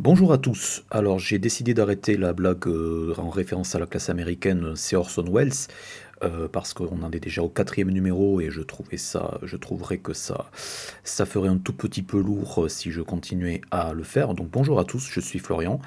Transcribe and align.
Bonjour 0.00 0.32
à 0.32 0.38
tous. 0.38 0.82
Alors 0.90 1.20
j'ai 1.20 1.38
décidé 1.38 1.72
d'arrêter 1.72 2.16
la 2.16 2.32
blague 2.32 2.66
euh, 2.66 3.14
en 3.16 3.30
référence 3.30 3.76
à 3.76 3.78
la 3.78 3.86
classe 3.86 4.08
américaine, 4.08 4.74
c'est 4.74 4.96
Orson 4.96 5.24
Welles, 5.32 5.52
euh, 6.24 6.48
parce 6.48 6.74
qu'on 6.74 7.00
en 7.04 7.12
est 7.12 7.20
déjà 7.20 7.44
au 7.44 7.48
quatrième 7.48 7.90
numéro 7.90 8.40
et 8.40 8.50
je 8.50 8.60
trouvais 8.60 8.96
ça, 8.96 9.38
je 9.44 9.56
trouverais 9.56 9.98
que 9.98 10.12
ça, 10.12 10.50
ça 11.04 11.26
ferait 11.26 11.48
un 11.48 11.58
tout 11.58 11.72
petit 11.72 12.02
peu 12.02 12.20
lourd 12.20 12.64
euh, 12.64 12.68
si 12.68 12.90
je 12.90 13.02
continuais 13.02 13.60
à 13.70 13.92
le 13.92 14.02
faire. 14.02 14.34
Donc 14.34 14.50
bonjour 14.50 14.80
à 14.80 14.84
tous, 14.84 15.08
je 15.08 15.20
suis 15.20 15.38
Florian 15.38 15.80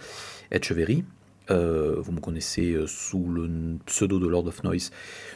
Etcheverry. 0.52 1.04
Euh, 1.50 1.96
vous 2.00 2.12
me 2.12 2.20
connaissez 2.20 2.74
euh, 2.74 2.88
sous 2.88 3.26
le 3.30 3.50
pseudo 3.86 4.20
de 4.20 4.28
Lord 4.28 4.48
of 4.48 4.64
Noise 4.64 4.92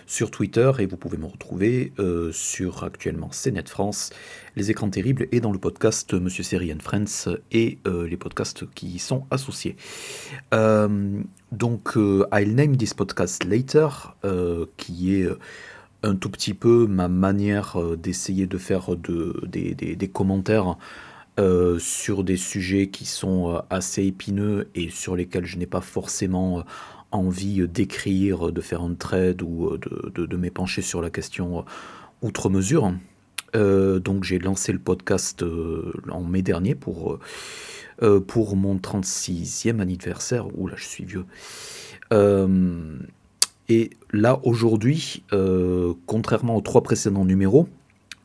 sur 0.05 0.31
Twitter 0.31 0.71
et 0.79 0.85
vous 0.85 0.97
pouvez 0.97 1.17
me 1.17 1.25
retrouver 1.25 1.93
euh, 1.99 2.31
sur 2.31 2.83
actuellement 2.83 3.29
CNET 3.29 3.67
France, 3.67 4.11
Les 4.55 4.71
Écrans 4.71 4.89
Terribles 4.89 5.27
et 5.31 5.39
dans 5.39 5.51
le 5.51 5.59
podcast 5.59 6.13
Monsieur 6.13 6.43
Série 6.43 6.73
and 6.73 6.81
Friends 6.81 7.37
et 7.51 7.79
les 7.85 8.17
podcasts 8.17 8.69
qui 8.73 8.87
y 8.87 8.99
sont 8.99 9.25
associés. 9.31 9.75
donc, 10.51 11.95
I'll 11.95 12.55
name 12.55 12.77
this 12.77 12.93
podcast 12.93 13.43
later, 13.45 14.15
qui 14.77 15.15
est 15.15 15.27
un 16.03 16.15
tout 16.15 16.29
petit 16.29 16.53
peu 16.53 16.87
ma 16.87 17.07
manière 17.07 17.77
d'essayer 17.97 18.47
de 18.47 18.57
faire 18.57 18.95
de, 18.95 19.41
des, 19.47 19.73
des 19.73 20.07
commentaires 20.07 20.77
euh, 21.39 21.79
sur 21.79 22.25
des 22.25 22.35
sujets 22.35 22.87
qui 22.87 23.05
sont 23.05 23.55
euh, 23.55 23.59
assez 23.69 24.03
épineux 24.03 24.67
et 24.75 24.89
sur 24.89 25.15
lesquels 25.15 25.45
je 25.45 25.57
n'ai 25.57 25.65
pas 25.65 25.79
forcément 25.79 26.59
euh, 26.59 26.63
envie 27.11 27.65
d'écrire, 27.69 28.51
de 28.51 28.59
faire 28.59 28.81
un 28.81 28.95
trade 28.95 29.41
ou 29.41 29.77
de, 29.77 30.25
de, 30.25 30.37
m'épancher 30.37 30.81
sur 30.81 31.01
la 31.01 31.09
question 31.09 31.65
outre 32.21 32.49
mesure. 32.49 32.93
donc 33.53 34.23
j'ai 34.23 34.39
lancé 34.39 34.71
le 34.71 34.79
podcast 34.79 35.43
en 36.09 36.23
mai 36.23 36.41
dernier 36.41 36.73
pour, 36.73 37.19
mon 38.01 38.75
36e 38.77 39.79
anniversaire. 39.79 40.47
Ouh 40.57 40.67
là, 40.67 40.75
je 40.77 40.85
suis 40.85 41.03
vieux. 41.03 41.25
et 43.67 43.89
là, 44.11 44.39
aujourd'hui, 44.43 45.23
contrairement 46.05 46.55
aux 46.55 46.61
trois 46.61 46.81
précédents 46.81 47.25
numéros, 47.25 47.67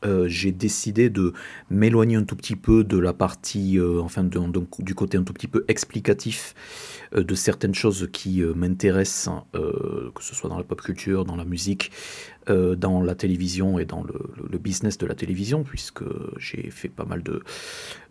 euh, 0.05 0.27
j'ai 0.27 0.51
décidé 0.51 1.09
de 1.09 1.33
m'éloigner 1.69 2.15
un 2.17 2.23
tout 2.23 2.35
petit 2.35 2.55
peu 2.55 2.83
de 2.83 2.97
la 2.97 3.13
partie, 3.13 3.79
euh, 3.79 3.99
enfin 4.01 4.23
du 4.23 4.95
côté 4.95 5.17
un 5.17 5.23
tout 5.23 5.33
petit 5.33 5.47
peu 5.47 5.65
explicatif 5.67 6.53
euh, 7.15 7.23
de 7.23 7.35
certaines 7.35 7.73
choses 7.73 8.07
qui 8.11 8.41
m'intéressent, 8.55 9.43
que 9.53 10.23
ce 10.23 10.35
soit 10.35 10.49
dans 10.49 10.57
la 10.57 10.63
pop 10.63 10.81
culture, 10.81 11.25
dans 11.25 11.35
la 11.35 11.45
musique, 11.45 11.91
dans 12.47 13.01
la 13.01 13.13
télévision 13.13 13.77
et 13.77 13.83
dans 13.83 14.03
le, 14.03 14.57
business 14.57 14.97
de 14.97 15.05
la 15.05 15.15
télévision, 15.15 15.63
puisque 15.63 16.03
j'ai 16.37 16.69
fait 16.71 16.87
pas 16.87 17.03
mal 17.03 17.21
de, 17.21 17.43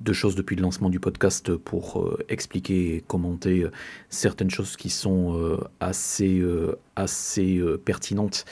de, 0.00 0.12
choses 0.12 0.34
depuis 0.34 0.56
le 0.56 0.62
lancement 0.62 0.90
du 0.90 1.00
podcast 1.00 1.56
pour 1.56 2.18
expliquer 2.28 2.96
et 2.96 3.00
commenter 3.00 3.66
certaines 4.10 4.50
choses 4.50 4.76
qui 4.76 4.90
sont 4.90 5.58
assez, 5.80 6.42
assez 6.96 7.62
pertinentes 7.84 8.44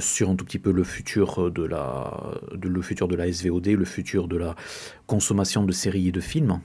sur 0.00 0.30
un 0.30 0.36
tout 0.36 0.44
petit 0.44 0.58
peu 0.58 0.72
le 0.72 0.84
futur 0.84 1.50
de 1.50 1.64
la, 1.64 2.12
de, 2.54 2.68
le 2.68 2.82
futur 2.82 3.08
de 3.08 3.16
la 3.16 3.30
SVOD, 3.32 3.68
le 3.68 3.84
futur 3.84 4.28
de 4.28 4.36
la 4.36 4.54
consommation 5.06 5.64
de 5.64 5.72
séries 5.72 6.08
et 6.08 6.12
de 6.12 6.20
films. 6.20 6.60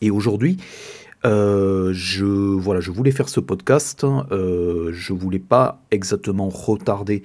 Et 0.00 0.10
aujourd'hui, 0.10 0.58
euh, 1.24 1.90
je, 1.92 2.24
voilà, 2.24 2.80
je 2.80 2.90
voulais 2.90 3.10
faire 3.10 3.28
ce 3.28 3.40
podcast. 3.40 4.04
Euh, 4.04 4.90
je 4.92 5.12
voulais 5.12 5.38
pas 5.38 5.82
exactement 5.90 6.48
retarder 6.48 7.22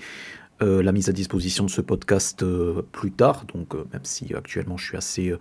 euh, 0.61 0.81
la 0.81 0.91
mise 0.91 1.09
à 1.09 1.11
disposition 1.11 1.65
de 1.65 1.69
ce 1.69 1.81
podcast 1.81 2.43
plus 2.91 3.11
tard. 3.11 3.45
Donc, 3.53 3.73
même 3.73 4.03
si 4.03 4.33
actuellement 4.33 4.77
je 4.77 4.85
suis 4.85 4.97
assez 4.97 5.33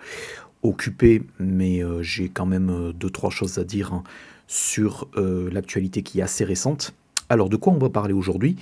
occupé, 0.63 1.23
mais 1.39 1.83
j'ai 2.03 2.29
quand 2.29 2.47
même 2.47 2.93
deux 2.95 3.11
trois 3.11 3.31
choses 3.31 3.59
à 3.59 3.65
dire 3.65 3.95
hein, 3.95 4.03
sur 4.47 5.09
l'actualité 5.17 6.03
qui 6.03 6.21
est 6.21 6.23
assez 6.23 6.45
récente. 6.45 6.95
Alors, 7.29 7.49
de 7.49 7.57
quoi 7.57 7.73
on 7.73 7.79
va 7.79 7.91
parler 7.91 8.13
aujourd'hui? 8.13 8.57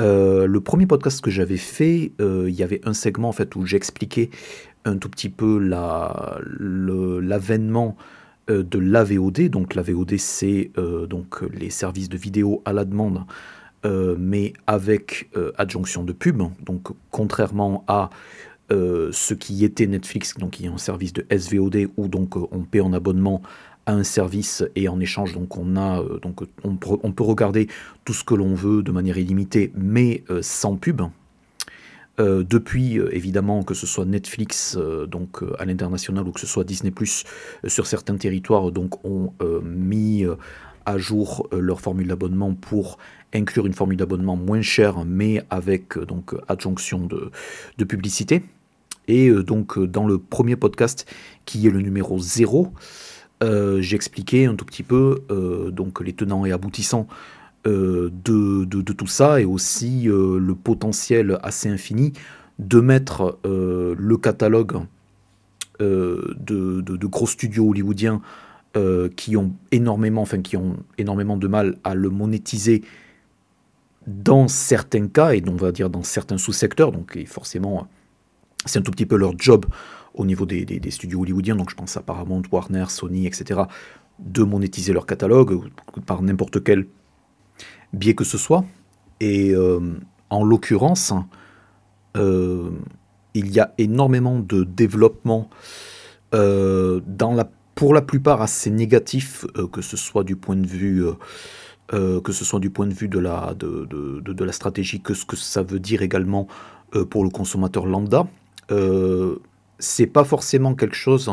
Euh, 0.00 0.46
le 0.46 0.60
premier 0.60 0.86
podcast 0.86 1.20
que 1.20 1.30
j'avais 1.30 1.56
fait, 1.56 2.12
euh, 2.20 2.46
il 2.48 2.54
y 2.54 2.62
avait 2.62 2.80
un 2.84 2.94
segment 2.94 3.28
en 3.28 3.32
fait 3.32 3.56
où 3.56 3.66
j'expliquais 3.66 4.30
un 4.84 4.96
tout 4.96 5.08
petit 5.08 5.28
peu 5.28 5.58
l'avènement 7.20 7.96
euh, 8.48 8.62
de 8.62 8.78
l'AVOD. 8.78 9.48
Donc 9.48 9.74
l'AVOD, 9.74 10.16
c'est 10.18 10.70
donc 11.08 11.42
les 11.52 11.70
services 11.70 12.08
de 12.08 12.16
vidéo 12.16 12.62
à 12.64 12.72
la 12.72 12.84
demande, 12.84 13.24
mais 13.84 14.52
avec 14.66 15.30
adjonction 15.56 16.04
de 16.04 16.12
pub. 16.12 16.42
Donc 16.64 16.88
contrairement 17.10 17.84
à 17.88 18.10
ce 18.70 19.34
qui 19.34 19.64
était 19.64 19.86
Netflix, 19.86 20.34
donc 20.38 20.52
qui 20.52 20.66
est 20.66 20.68
un 20.68 20.78
service 20.78 21.12
de 21.12 21.26
SVOD 21.30 21.88
où 21.96 22.08
donc 22.08 22.36
on 22.36 22.62
paie 22.62 22.80
en 22.80 22.92
abonnement 22.92 23.42
un 23.88 24.04
service 24.04 24.64
et 24.76 24.88
en 24.88 25.00
échange 25.00 25.32
donc 25.32 25.56
on 25.56 25.76
a 25.76 26.00
euh, 26.00 26.18
donc 26.20 26.42
on, 26.62 26.76
peut 26.76 27.24
regarder 27.24 27.68
tout 28.04 28.12
ce 28.12 28.22
que 28.22 28.34
l'on 28.34 28.54
veut 28.54 28.82
de 28.82 28.92
manière 28.92 29.18
illimitée 29.18 29.72
mais 29.74 30.22
euh, 30.30 30.40
sans 30.42 30.76
pub. 30.76 31.02
Euh, 32.20 32.42
depuis 32.42 32.96
évidemment 33.12 33.62
que 33.62 33.74
ce 33.74 33.86
soit 33.86 34.04
Netflix 34.04 34.76
donc 35.08 35.42
à 35.58 35.64
l'international 35.64 36.26
ou 36.26 36.32
que 36.32 36.40
ce 36.40 36.46
soit 36.46 36.64
Disney 36.64 36.90
Plus 36.90 37.24
sur 37.66 37.86
certains 37.86 38.16
territoires 38.16 38.72
donc 38.72 39.04
ont 39.04 39.32
mis 39.62 40.26
à 40.84 40.98
jour 40.98 41.48
leur 41.52 41.80
formule 41.80 42.08
d'abonnement 42.08 42.54
pour 42.54 42.98
inclure 43.32 43.66
une 43.66 43.72
formule 43.72 43.96
d'abonnement 43.96 44.36
moins 44.36 44.62
chère 44.62 45.04
mais 45.04 45.42
avec 45.48 45.96
donc 45.96 46.34
adjonction 46.48 47.06
de, 47.06 47.30
de 47.78 47.84
publicité. 47.84 48.42
Et 49.06 49.30
donc 49.30 49.78
dans 49.78 50.06
le 50.06 50.18
premier 50.18 50.56
podcast 50.56 51.06
qui 51.44 51.68
est 51.68 51.70
le 51.70 51.80
numéro 51.80 52.18
0, 52.18 52.72
euh, 53.42 53.80
j'expliquais 53.80 54.46
un 54.46 54.56
tout 54.56 54.64
petit 54.64 54.82
peu 54.82 55.22
euh, 55.30 55.70
donc 55.70 56.00
les 56.00 56.12
tenants 56.12 56.44
et 56.44 56.50
aboutissants 56.50 57.06
euh, 57.68 58.10
de, 58.24 58.64
tout 58.64 59.06
ça 59.06 59.40
et 59.40 59.44
aussi 59.44 60.04
le 60.06 60.54
potentiel 60.54 61.38
assez 61.42 61.68
infini 61.68 62.12
de 62.58 62.80
mettre 62.80 63.38
le 63.44 64.16
catalogue 64.16 64.80
de, 65.78 66.34
de, 66.36 67.06
gros 67.06 67.26
studios 67.26 67.68
hollywoodiens 67.68 68.20
qui 69.16 69.36
ont 69.36 69.54
énormément, 69.70 70.22
enfin 70.22 70.40
qui 70.40 70.56
ont 70.56 70.76
énormément 70.98 71.36
de 71.36 71.46
mal 71.46 71.76
à 71.84 71.94
le 71.94 72.10
monétiser 72.10 72.82
dans 74.06 74.48
certains 74.48 75.06
cas 75.06 75.32
et 75.32 75.42
on 75.46 75.56
va 75.56 75.70
dire 75.70 75.90
dans 75.90 76.02
certains 76.02 76.38
sous-secteurs. 76.38 76.90
Donc 76.90 77.16
forcément, 77.26 77.86
c'est 78.64 78.80
un 78.80 78.82
tout 78.82 78.90
petit 78.90 79.06
peu 79.06 79.16
leur 79.16 79.34
job 79.38 79.66
au 80.18 80.26
niveau 80.26 80.44
des, 80.44 80.90
studios 80.90 81.20
hollywoodiens, 81.22 81.56
donc 81.56 81.70
je 81.70 81.76
pense 81.76 81.96
à 81.96 82.02
Paramount, 82.02 82.42
Warner, 82.50 82.86
Sony, 82.88 83.26
etc., 83.26 83.62
de 84.18 84.42
monétiser 84.42 84.92
leur 84.92 85.06
catalogue 85.06 85.70
par 86.04 86.22
n'importe 86.22 86.62
quel 86.62 86.88
biais 87.92 88.14
que 88.14 88.24
ce 88.24 88.36
soit. 88.36 88.64
Et 89.20 89.50
euh, 89.50 89.80
en 90.28 90.44
l'occurrence, 90.44 91.14
euh, 92.16 92.70
il 93.34 93.52
y 93.52 93.60
a 93.60 93.72
énormément 93.78 94.40
de 94.40 94.64
développement 94.64 95.48
euh, 96.34 97.00
dans 97.06 97.32
la, 97.32 97.48
pour 97.76 97.94
la 97.94 98.02
plupart 98.02 98.42
assez 98.42 98.70
négatif, 98.70 99.46
que 99.72 99.82
ce 99.82 99.96
soit 99.96 100.24
du 100.24 100.34
point 100.34 100.56
de 100.56 100.66
vue 100.66 101.04
que 101.90 102.32
ce 102.32 102.44
soit 102.44 102.60
du 102.60 102.68
point 102.68 102.86
de 102.86 102.92
vue 102.92 103.08
de 103.08 103.18
la, 103.18 103.54
de, 103.54 103.86
de, 103.88 104.20
de, 104.20 104.44
la 104.44 104.52
stratégie, 104.52 105.00
que 105.00 105.14
ce 105.14 105.24
que 105.24 105.36
ça 105.36 105.62
veut 105.62 105.78
dire 105.78 106.02
également 106.02 106.46
pour 107.08 107.24
le 107.24 107.30
consommateur 107.30 107.86
lambda 107.86 108.26
c'est 109.78 110.06
pas 110.06 110.24
forcément 110.24 110.74
quelque 110.74 110.96
chose 110.96 111.30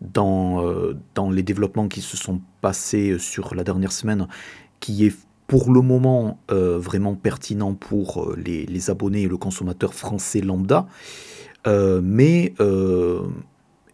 dans, 0.00 0.64
euh, 0.64 0.96
dans 1.14 1.30
les 1.30 1.42
développements 1.42 1.88
qui 1.88 2.00
se 2.00 2.16
sont 2.16 2.40
passés 2.60 3.18
sur 3.18 3.54
la 3.54 3.64
dernière 3.64 3.92
semaine 3.92 4.26
qui 4.80 5.06
est 5.06 5.16
pour 5.46 5.72
le 5.72 5.82
moment 5.82 6.38
euh, 6.50 6.78
vraiment 6.78 7.14
pertinent 7.14 7.74
pour 7.74 8.22
euh, 8.22 8.36
les, 8.36 8.90
abonnés 8.90 9.22
et 9.22 9.28
le 9.28 9.36
consommateur 9.36 9.94
français 9.94 10.40
lambda. 10.40 10.86
mais 11.66 12.54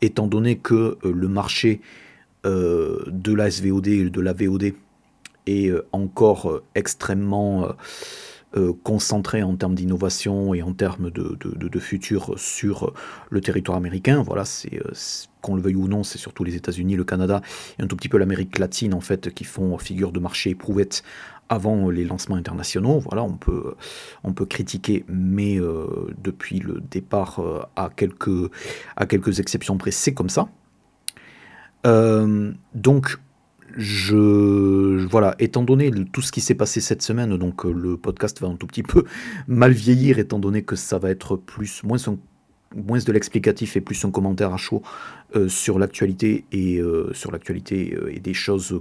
étant 0.00 0.26
donné 0.26 0.56
que 0.56 0.96
le 1.04 1.28
marché 1.28 1.80
de 2.44 3.32
la 3.34 3.50
SVOD 3.50 3.86
et 3.88 4.10
de 4.10 4.20
la 4.20 4.32
VOD 4.32 4.72
est 5.46 5.70
encore 5.92 6.62
extrêmement 6.74 7.68
euh, 8.56 8.72
concentré 8.82 9.44
en 9.44 9.54
termes 9.54 9.76
d'innovation 9.76 10.54
et 10.54 10.62
en 10.62 10.72
termes 10.72 11.08
de, 11.10 11.78
futur 11.78 12.34
sur 12.36 12.92
le 13.30 13.40
territoire 13.40 13.76
américain. 13.76 14.22
Voilà, 14.22 14.44
c'est 14.44 14.80
euh, 14.84 14.90
qu'on 15.40 15.54
le 15.54 15.62
veuille 15.62 15.76
ou 15.76 15.86
non, 15.86 16.02
c'est 16.02 16.18
surtout 16.18 16.42
les 16.42 16.56
États-Unis, 16.56 16.96
le 16.96 17.04
Canada 17.04 17.42
et 17.78 17.82
un 17.84 17.86
tout 17.86 17.94
petit 17.94 18.08
peu 18.08 18.18
l'Amérique 18.18 18.58
latine 18.58 18.92
en 18.92 19.00
fait 19.00 19.32
qui 19.32 19.44
font 19.44 19.78
figure 19.78 20.10
de 20.10 20.18
marché 20.18 20.50
éprouvette 20.50 21.04
avant 21.48 21.90
les 21.90 22.04
lancements 22.04 22.34
internationaux. 22.34 22.98
Voilà, 22.98 23.22
on 23.22 23.34
peut, 23.34 23.76
on 24.24 24.32
peut 24.32 24.46
critiquer, 24.46 25.04
mais 25.06 25.60
euh, 25.60 26.08
depuis 26.20 26.58
le 26.58 26.80
départ, 26.80 27.40
à, 27.76 27.88
quelques, 27.94 28.50
à 28.96 29.06
quelques 29.06 29.38
exceptions 29.38 29.78
près, 29.78 29.92
c'est 29.92 30.12
comme 30.12 30.28
ça. 30.28 30.48
donc, 31.84 33.16
je 33.76 35.06
voilà, 35.06 35.34
étant 35.38 35.62
donné 35.62 35.90
tout 36.12 36.22
ce 36.22 36.32
qui 36.32 36.40
s'est 36.40 36.54
passé 36.54 36.80
cette 36.80 37.02
semaine, 37.02 37.36
donc 37.36 37.64
euh, 37.64 37.72
le 37.72 37.96
podcast 37.96 38.40
va 38.40 38.48
un 38.48 38.56
tout 38.56 38.66
petit 38.66 38.82
peu 38.82 39.04
mal 39.48 39.72
vieillir, 39.72 40.18
étant 40.18 40.38
donné 40.38 40.62
que 40.62 40.76
ça 40.76 40.98
va 40.98 41.10
être 41.10 41.36
plus 41.36 41.82
moins 41.82 41.98
de 42.98 43.12
l'explicatif 43.12 43.76
et 43.76 43.80
plus 43.80 44.04
un 44.04 44.10
commentaire 44.10 44.52
à 44.52 44.56
chaud 44.56 44.82
sur 45.48 45.78
l'actualité 45.78 46.44
et 46.52 46.80
sur 47.12 47.32
l'actualité 47.32 47.98
et 48.10 48.20
des 48.20 48.34
choses 48.34 48.80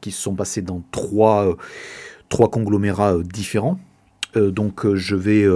qui 0.00 0.10
se 0.10 0.22
sont 0.22 0.34
passées 0.34 0.62
dans 0.62 0.82
trois, 0.90 1.54
trois 2.30 2.50
conglomérats 2.50 3.18
différents. 3.22 3.78
donc 4.34 4.90
je 4.94 5.16
vais 5.16 5.46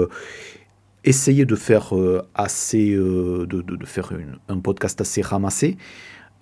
essayer 1.05 1.47
de 1.47 1.57
faire 1.57 1.95
assez 2.35 2.91
de, 2.95 3.87
faire 3.87 4.13
un 4.49 4.59
podcast 4.59 5.01
assez 5.01 5.23
ramassé 5.23 5.79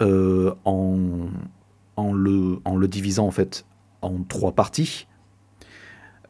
en, 0.01 1.29
en, 1.97 2.13
le, 2.13 2.59
en 2.65 2.77
le 2.77 2.89
divisant 2.89 3.27
en 3.27 3.31
fait 3.31 3.65
en 4.03 4.23
trois 4.25 4.53
parties. 4.53 5.07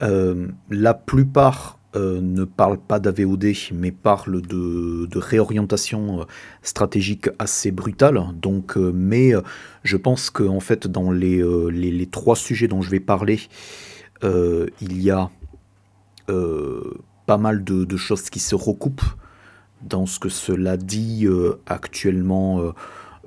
Euh, 0.02 0.48
la 0.70 0.94
plupart 0.94 1.78
euh, 1.94 2.20
ne 2.20 2.44
parlent 2.44 2.80
pas 2.80 2.98
d'AVOD, 2.98 3.52
mais 3.72 3.92
parlent 3.92 4.40
de, 4.42 5.08
réorientation 5.18 6.20
euh, 6.20 6.24
stratégique 6.62 7.28
assez 7.38 7.70
brutale. 7.70 8.20
Donc, 8.34 8.76
mais 8.76 9.32
je 9.82 9.96
pense 9.96 10.30
que 10.30 10.42
en 10.42 10.60
fait, 10.60 10.86
dans 10.86 11.10
les, 11.10 11.42
les, 11.70 12.06
trois 12.06 12.36
sujets 12.36 12.68
dont 12.68 12.82
je 12.82 12.90
vais 12.90 13.00
parler, 13.00 13.40
il 14.22 15.02
y 15.02 15.10
a 15.10 15.30
pas 17.26 17.36
mal 17.38 17.64
de, 17.64 17.84
de, 17.84 17.96
choses 17.96 18.30
qui 18.30 18.38
se 18.38 18.54
recoupent 18.54 19.02
dans 19.82 20.06
ce 20.06 20.18
que 20.18 20.28
cela 20.28 20.76
dit 20.76 21.26
actuellement 21.66 22.72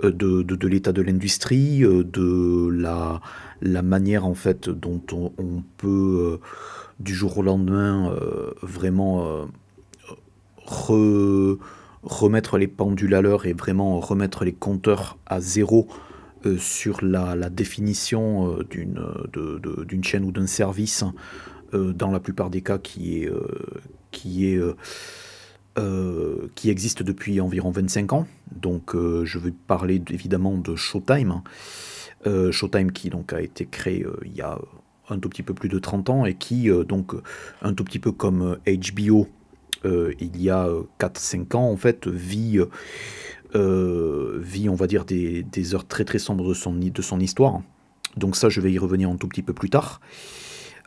de, 0.03 0.41
de 0.43 0.67
l'état 0.67 0.91
de 0.91 1.01
l'industrie, 1.01 1.79
de 1.79 2.69
la 2.69 3.21
la 3.61 3.81
manière 3.81 4.25
en 4.25 4.35
fait 4.35 4.69
dont 4.69 5.01
on, 5.11 5.63
peut 5.77 6.39
euh, 6.41 6.47
du 6.99 7.13
jour 7.13 7.37
au 7.37 7.41
lendemain 7.41 8.11
euh, 8.11 8.51
vraiment 8.61 9.47
euh, 10.89 11.57
remettre 12.03 12.57
les 12.57 12.67
pendules 12.67 13.15
à 13.15 13.21
l'heure 13.21 13.45
et 13.45 13.53
vraiment 13.53 13.99
remettre 13.99 14.45
les 14.45 14.53
compteurs 14.53 15.17
à 15.25 15.39
zéro 15.41 15.87
sur 16.59 17.03
la, 17.03 17.49
définition 17.49 18.59
d'une 18.69 19.03
d'une 19.33 20.03
chaîne 20.03 20.23
ou 20.25 20.31
d'un 20.31 20.45
service 20.45 21.03
dans 21.73 22.11
la 22.11 22.19
plupart 22.19 22.51
des 22.51 22.61
cas 22.61 22.77
qui 22.77 23.23
est 23.23 23.31
qui 24.11 24.45
est 24.45 24.61
qui 26.55 26.69
existe 26.69 27.03
depuis 27.03 27.41
environ 27.41 27.71
25 27.71 28.13
ans. 28.13 28.27
Donc 28.51 28.93
je 28.95 29.37
vais 29.37 29.51
parler 29.51 30.01
évidemment 30.09 30.57
de 30.57 30.75
Showtime. 30.75 31.41
Euh, 32.27 32.51
Showtime 32.51 32.91
qui 32.91 33.09
donc 33.09 33.33
a 33.33 33.41
été 33.41 33.65
créé 33.65 34.03
euh, 34.03 34.17
il 34.25 34.35
y 34.35 34.41
a 34.41 34.57
un 35.09 35.19
tout 35.19 35.29
petit 35.29 35.43
peu 35.43 35.53
plus 35.53 35.69
de 35.69 35.77
30 35.77 36.09
ans 36.09 36.25
et 36.25 36.33
qui 36.33 36.71
euh, 36.71 36.83
donc 36.83 37.13
un 37.61 37.73
tout 37.73 37.83
petit 37.83 37.99
peu 37.99 38.11
comme 38.11 38.57
HBO 38.65 39.27
il 39.87 40.41
y 40.41 40.49
a 40.49 40.67
4-5 40.99 41.55
ans 41.55 41.69
en 41.69 41.77
fait 41.77 42.07
vit 42.07 42.57
vit 43.53 44.67
on 44.67 44.73
va 44.73 44.87
dire 44.87 45.05
des, 45.05 45.75
heures 45.75 45.85
très 45.85 46.05
très 46.05 46.17
sombres 46.17 46.49
de 46.49 46.55
son, 46.55 46.73
de 46.73 47.01
son 47.03 47.19
histoire. 47.19 47.61
Donc 48.17 48.35
ça 48.35 48.49
je 48.49 48.61
vais 48.61 48.71
y 48.71 48.79
revenir 48.79 49.11
un 49.11 49.15
tout 49.15 49.27
petit 49.27 49.43
peu 49.43 49.53
plus 49.53 49.69
tard. 49.69 50.01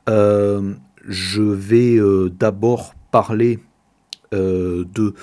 je 0.09 1.41
vais 1.41 2.01
d'abord 2.33 2.97
parler 3.13 3.61
de 4.33 5.15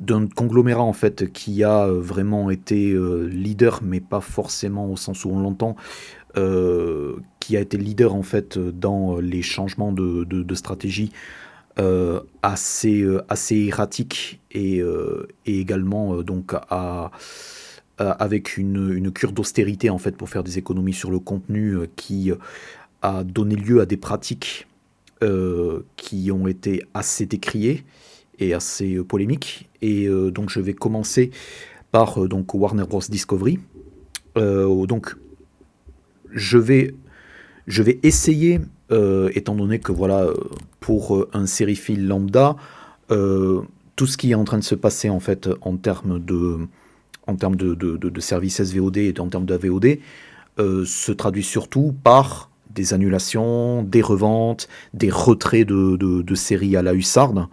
d'un 0.00 0.26
conglomérat 0.26 0.82
en 0.82 0.92
fait 0.92 1.32
qui 1.32 1.64
a 1.64 1.86
euh, 1.86 2.00
vraiment 2.00 2.50
été 2.50 2.92
euh, 2.92 3.26
leader, 3.26 3.80
mais 3.82 4.00
pas 4.00 4.20
forcément 4.20 4.90
au 4.90 4.96
sens 4.96 5.24
où 5.24 5.30
on 5.30 5.40
l'entend, 5.40 5.76
euh, 6.36 7.16
qui 7.40 7.56
a 7.56 7.60
été 7.60 7.76
leader 7.76 8.14
en 8.14 8.22
fait 8.22 8.58
dans 8.58 9.18
les 9.18 9.42
changements 9.42 9.92
de, 9.92 10.54
stratégie 10.54 11.12
assez, 12.42 13.06
assez 13.28 13.56
erratiques 13.66 14.40
et, 14.50 14.82
également 15.46 16.22
donc 16.22 16.52
avec 17.98 18.56
une, 18.56 18.92
une 18.92 19.12
cure 19.12 19.30
d'austérité 19.30 19.88
en 19.88 19.98
fait 19.98 20.16
pour 20.16 20.28
faire 20.28 20.42
des 20.42 20.58
économies 20.58 20.92
sur 20.92 21.12
le 21.12 21.20
contenu 21.20 21.76
qui 21.94 22.32
a 23.02 23.22
donné 23.22 23.54
lieu 23.54 23.80
à 23.80 23.86
des 23.86 23.96
pratiques 23.96 24.66
qui 25.96 26.30
ont 26.32 26.48
été 26.48 26.82
assez 26.94 27.26
décriées 27.26 27.84
et 28.38 28.54
assez 28.54 28.94
euh, 28.94 29.04
polémique. 29.04 29.68
Et 29.82 30.06
euh, 30.06 30.30
donc 30.30 30.50
je 30.50 30.60
vais 30.60 30.74
commencer 30.74 31.30
par 31.92 32.22
euh, 32.22 32.28
donc 32.28 32.54
Warner 32.54 32.84
Bros 32.84 33.02
Discovery. 33.08 33.58
donc 34.36 35.16
je 36.32 36.58
vais 36.58 36.94
je 37.66 37.82
vais 37.82 37.98
essayer, 38.02 38.60
étant 39.34 39.54
donné 39.54 39.78
que 39.78 39.92
voilà 39.92 40.28
pour 40.80 41.26
un 41.34 41.46
sériephile 41.46 42.06
lambda, 42.06 42.56
tout 43.08 44.06
ce 44.06 44.16
qui 44.16 44.30
est 44.30 44.34
en 44.34 44.44
train 44.44 44.58
de 44.58 44.64
se 44.64 44.74
passer 44.74 45.10
en 45.10 45.20
fait 45.20 45.50
en 45.60 45.76
termes 45.76 46.18
de 46.18 46.58
en 47.26 47.36
termes 47.36 47.56
de, 47.56 47.74
de, 47.74 47.96
de, 47.96 48.20
services 48.20 48.62
SVOD 48.62 48.96
et 48.96 49.14
en 49.18 49.28
termes 49.28 49.44
d'AVOD 49.44 49.98
se 50.56 51.12
traduit 51.12 51.44
surtout 51.44 51.94
par 52.02 52.48
des 52.70 52.94
annulations, 52.94 53.82
des 53.82 54.02
reventes, 54.02 54.68
des 54.94 55.10
retraits 55.10 55.66
de, 55.66 56.34
séries 56.34 56.76
à 56.76 56.82
la 56.82 56.94
hussarde. 56.94 57.46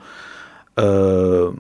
Euh, 0.80 1.52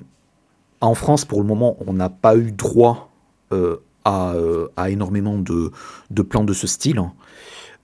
en 0.82 0.94
France, 0.94 1.26
pour 1.26 1.42
le 1.42 1.48
moment, 1.48 1.78
on 1.86 1.94
n'a 1.94 2.10
pas 2.10 2.38
eu 2.38 2.52
droit 2.52 3.12
euh, 3.52 3.78
euh, 4.08 4.68
à, 4.76 4.90
énormément 4.90 5.38
de, 5.38 5.72
plans 6.22 6.44
de 6.44 6.54
ce 6.54 6.68
style. 6.68 7.00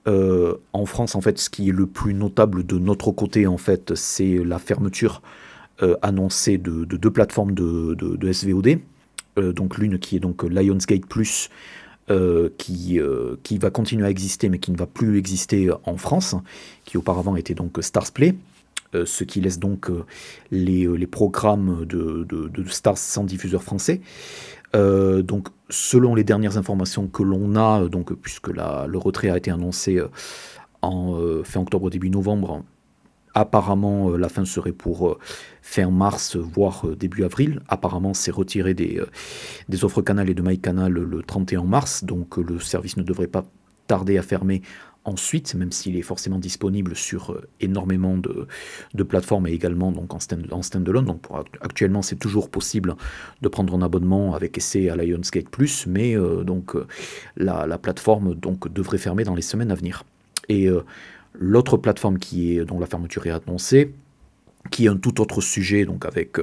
en 0.06 0.86
France, 0.86 1.14
en 1.14 1.20
fait, 1.20 1.38
ce 1.38 1.50
qui 1.50 1.68
est 1.68 1.72
le 1.72 1.86
plus 1.86 2.14
notable 2.14 2.64
de 2.64 2.78
notre 2.78 3.12
côté, 3.12 3.46
en 3.46 3.58
fait, 3.58 3.94
c'est 3.94 4.38
la 4.44 4.58
fermeture 4.58 5.22
annoncée 6.02 6.58
de, 6.58 6.84
deux 6.84 7.10
plateformes 7.10 7.54
de, 7.54 8.32
SVOD. 8.32 8.78
donc 9.36 9.78
l'une 9.78 9.98
qui 9.98 10.16
est 10.16 10.20
donc 10.20 10.44
Lionsgate 10.44 11.06
Plus, 11.06 11.50
qui, 12.58 13.00
qui 13.42 13.58
va 13.58 13.70
continuer 13.70 14.06
à 14.06 14.10
exister, 14.10 14.48
mais 14.48 14.58
qui 14.58 14.70
ne 14.70 14.76
va 14.76 14.86
plus 14.86 15.18
exister 15.18 15.70
en 15.84 15.96
France, 15.96 16.36
qui 16.84 16.98
auparavant 16.98 17.34
était 17.34 17.54
donc 17.54 17.78
Starsplay. 17.80 18.36
Euh, 18.94 19.06
ce 19.06 19.24
qui 19.24 19.40
laisse 19.40 19.58
donc 19.58 19.88
euh, 19.88 20.04
les, 20.50 20.86
euh, 20.86 20.94
les, 20.94 21.06
programmes 21.06 21.86
de, 21.86 22.24
de, 22.24 22.68
Stars 22.68 22.98
sans 22.98 23.24
diffuseur 23.24 23.62
français. 23.62 24.00
donc, 24.74 25.48
selon 25.68 26.14
les 26.14 26.24
dernières 26.24 26.56
informations 26.58 27.08
que 27.08 27.22
l'on 27.22 27.56
a, 27.56 27.88
donc, 27.88 28.12
puisque 28.14 28.48
le 28.48 28.98
retrait 28.98 29.30
a 29.30 29.36
été 29.36 29.50
annoncé 29.50 30.00
en 30.80 31.18
fin 31.44 31.60
octobre, 31.60 31.90
début 31.90 32.08
novembre, 32.08 32.64
apparemment 33.34 34.10
la 34.16 34.28
fin 34.28 34.44
serait 34.46 34.72
pour 34.72 35.18
fin 35.60 35.90
mars, 35.90 36.36
voire 36.36 36.86
début 36.96 37.24
avril. 37.24 37.60
Apparemment, 37.68 38.14
c'est 38.14 38.30
retiré 38.30 38.72
des, 38.72 39.02
des 39.68 39.84
offres 39.84 40.00
Canal 40.00 40.30
et 40.30 40.34
de 40.34 40.42
MyCanal 40.42 40.92
le 40.92 41.22
31 41.22 41.64
mars, 41.64 42.04
donc 42.04 42.38
le 42.38 42.58
service 42.58 42.96
ne 42.96 43.02
devrait 43.02 43.26
pas 43.26 43.44
tarder 43.86 44.16
à 44.16 44.22
fermer 44.22 44.62
ensuite, 45.04 45.54
même 45.54 45.72
s'il 45.72 45.96
est 45.96 46.02
forcément 46.02 46.38
disponible 46.38 46.94
sur 46.94 47.32
euh, 47.32 47.48
énormément 47.60 48.16
de, 48.16 48.46
plateformes 49.02 49.46
et 49.46 49.52
également 49.52 49.90
donc 49.92 50.14
en, 50.14 50.20
stand, 50.20 50.46
en 50.52 50.62
standalone. 50.62 51.04
Donc 51.04 51.26
actuellement, 51.60 52.02
c'est 52.02 52.16
toujours 52.16 52.48
possible 52.48 52.96
de 53.40 53.48
prendre 53.48 53.74
un 53.74 53.82
abonnement 53.82 54.34
avec 54.34 54.56
essai 54.56 54.88
à 54.88 54.96
Lionsgate 54.96 55.48
Plus, 55.48 55.86
mais 55.86 56.16
euh, 56.16 56.44
donc 56.44 56.76
euh, 56.76 56.86
la, 57.36 57.78
plateforme 57.78 58.34
donc 58.34 58.72
devrait 58.72 58.98
fermer 58.98 59.24
dans 59.24 59.34
les 59.34 59.42
semaines 59.42 59.72
à 59.72 59.74
venir. 59.74 60.04
Et 60.48 60.68
l'autre 61.34 61.76
plateforme 61.76 62.18
qui 62.18 62.56
est 62.56 62.64
dont 62.64 62.78
la 62.78 62.86
fermeture 62.86 63.26
est 63.26 63.30
annoncée, 63.30 63.92
qui 64.70 64.84
est 64.84 64.88
un 64.88 64.96
tout 64.96 65.20
autre 65.20 65.40
sujet, 65.40 65.84
donc 65.84 66.04
avec 66.04 66.36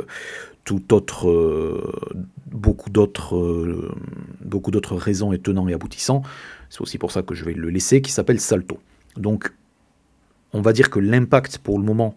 tout 0.63 0.93
autre, 0.93 2.11
beaucoup 2.47 2.89
d'autres, 2.89 3.93
beaucoup 4.41 4.71
d'autres 4.71 4.95
raisons 4.95 5.31
et 5.31 5.39
tenants 5.39 5.67
et 5.67 5.73
aboutissants. 5.73 6.23
C'est 6.69 6.81
aussi 6.81 6.97
pour 6.97 7.11
ça 7.11 7.23
que 7.23 7.35
je 7.35 7.43
vais 7.45 7.53
le 7.53 7.69
laisser, 7.69 8.01
qui 8.01 8.11
s'appelle 8.11 8.39
Salto. 8.39 8.79
Donc, 9.17 9.51
on 10.53 10.61
va 10.61 10.73
dire 10.73 10.89
que 10.89 10.99
l'impact 10.99 11.59
pour 11.59 11.77
le 11.77 11.83
moment 11.83 12.15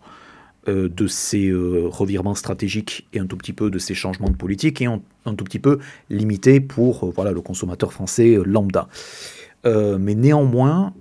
euh, 0.69 0.89
de 0.89 1.09
ces 1.09 1.49
euh, 1.49 1.89
revirements 1.89 2.37
stratégiques 2.37 3.09
et 3.13 3.19
un 3.19 3.27
tout 3.27 3.37
petit 3.37 3.53
peu 3.53 3.69
de 3.69 3.81
ces 3.81 3.95
changements 3.95 4.31
de 4.31 4.37
politique 4.37 4.81
est 4.81 4.87
un, 4.87 5.01
tout 5.35 5.45
petit 5.45 5.59
peu 5.59 5.81
limité 6.09 6.61
pour 6.61 7.05
euh, 7.05 7.13
voilà, 7.13 7.33
le 7.33 7.41
consommateur 7.41 7.93
français 7.93 8.39
lambda. 8.45 8.89
mais 9.65 10.15
néanmoins, 10.15 10.93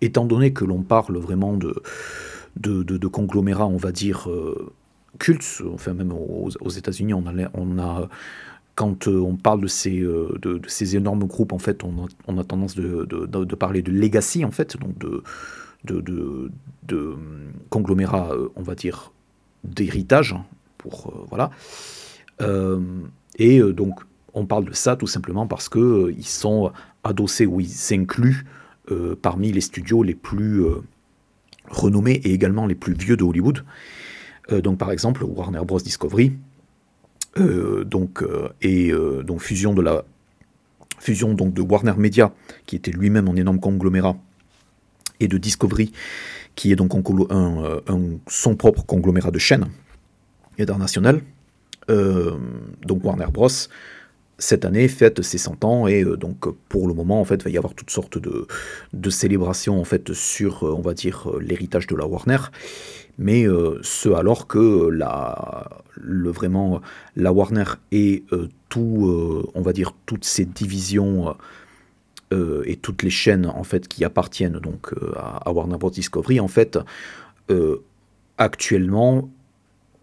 étant 0.00 0.24
donné 0.24 0.52
que 0.52 0.64
l'on 0.64 0.82
parle 0.82 1.16
vraiment 1.18 1.56
de, 1.56 3.06
conglomérats, 3.08 3.66
on 3.66 3.76
va 3.76 3.90
dire, 3.90 4.28
cultes, 5.18 5.62
enfin 5.72 5.94
même 5.94 6.12
aux, 6.12 6.70
États-Unis, 6.70 7.14
on 7.14 7.78
a 7.78 8.08
quand 8.74 9.06
euh, 9.06 9.20
on 9.20 9.36
parle 9.36 9.60
de 9.60 9.66
ces, 9.66 10.00
euh, 10.00 10.38
de, 10.40 10.60
ces, 10.66 10.96
énormes 10.96 11.24
groupes, 11.24 11.52
en 11.52 11.58
fait, 11.58 11.82
on 11.84 12.38
a, 12.38 12.44
tendance 12.44 12.74
de, 12.74 13.54
parler 13.54 13.82
de 13.82 13.90
legacy, 13.90 14.44
en 14.44 14.50
fait, 14.50 14.76
donc 14.78 14.96
de, 14.98 15.22
de, 15.84 17.16
conglomérats, 17.68 18.32
euh, 18.32 18.48
on 18.56 18.62
va 18.62 18.74
dire, 18.74 19.12
d'héritage, 19.64 20.34
pour 20.78 21.26
voilà. 21.28 21.50
et 23.38 23.60
donc, 23.60 24.00
on 24.34 24.46
parle 24.46 24.64
de 24.64 24.72
ça 24.72 24.96
tout 24.96 25.06
simplement 25.06 25.46
parce 25.46 25.68
que 25.68 26.12
ils 26.16 26.26
sont 26.26 26.72
adossés 27.04 27.46
ou 27.46 27.60
ils 27.60 27.68
s'incluent 27.68 28.44
parmi 29.20 29.52
les 29.52 29.60
studios 29.60 30.02
les 30.02 30.16
plus 30.16 30.64
renommés 31.70 32.20
et 32.24 32.32
également 32.32 32.66
les 32.66 32.74
plus 32.74 32.94
vieux 32.94 33.16
de 33.16 33.22
Hollywood. 33.22 33.64
donc 34.50 34.78
par 34.78 34.90
exemple 34.90 35.22
Warner 35.22 35.64
Bros 35.64 35.78
Discovery, 35.78 36.32
donc 37.36 38.24
et 38.60 38.92
donc 39.24 39.40
fusion 39.40 39.72
de 39.72 39.80
la 39.82 40.04
fusion 40.98 41.34
donc 41.34 41.54
de 41.54 41.62
Warner 41.62 41.94
Media 41.96 42.32
qui 42.66 42.76
était 42.76 42.90
lui-même 42.90 43.28
un 43.28 43.36
énorme 43.36 43.58
conglomérat 43.58 44.16
et 45.18 45.28
de 45.28 45.38
Discovery 45.38 45.92
qui 46.54 46.72
est 46.72 46.76
donc 46.76 46.92
son 48.28 48.56
propre 48.56 48.84
conglomérat 48.84 49.30
de 49.30 49.38
chaînes 49.38 49.68
internationales. 50.58 51.22
donc 51.88 53.04
Warner 53.04 53.30
Bros 53.32 53.48
cette 54.42 54.64
année 54.64 54.88
fête 54.88 55.22
ses 55.22 55.38
100 55.38 55.64
ans 55.64 55.86
et 55.86 56.04
euh, 56.04 56.16
donc 56.16 56.52
pour 56.68 56.88
le 56.88 56.94
moment 56.94 57.20
en 57.20 57.24
fait 57.24 57.42
va 57.42 57.50
y 57.50 57.56
avoir 57.56 57.74
toutes 57.74 57.90
sortes 57.90 58.18
de, 58.18 58.46
de 58.92 59.10
célébrations 59.10 59.80
en 59.80 59.84
fait 59.84 60.12
sur 60.12 60.64
euh, 60.64 60.74
on 60.76 60.80
va 60.80 60.94
dire 60.94 61.30
euh, 61.30 61.40
l'héritage 61.40 61.86
de 61.86 61.94
la 61.94 62.06
Warner 62.06 62.38
mais 63.18 63.46
ce 63.82 64.08
alors 64.08 64.46
que 64.46 64.88
la 64.88 65.68
le 65.96 66.30
vraiment 66.30 66.80
la 67.14 67.32
Warner 67.32 67.64
et 67.90 68.24
tout 68.68 69.46
on 69.54 69.60
va 69.62 69.72
dire 69.72 69.92
toutes 70.06 70.24
ces 70.24 70.44
divisions 70.44 71.36
et 72.32 72.76
toutes 72.76 73.02
les 73.02 73.10
chaînes 73.10 73.46
en 73.46 73.64
fait 73.64 73.86
qui 73.86 74.04
appartiennent 74.04 74.58
donc 74.58 74.94
à, 75.16 75.48
à, 75.48 75.52
Warner 75.52 75.76
Bros 75.76 75.90
Discovery 75.90 76.40
en 76.40 76.48
fait 76.48 76.78
actuellement 78.38 79.30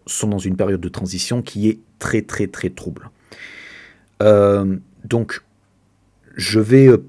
sont 0.06 0.28
dans 0.28 0.38
une 0.38 0.56
période 0.56 0.80
de 0.80 0.88
transition 0.88 1.42
qui 1.42 1.68
est 1.68 1.78
très 1.98 2.22
très 2.22 2.46
très 2.46 2.70
trouble. 2.70 3.10
Euh, 4.22 4.76
donc, 5.04 5.42
je 6.36 6.60
vais 6.60 6.88
euh, 6.88 7.02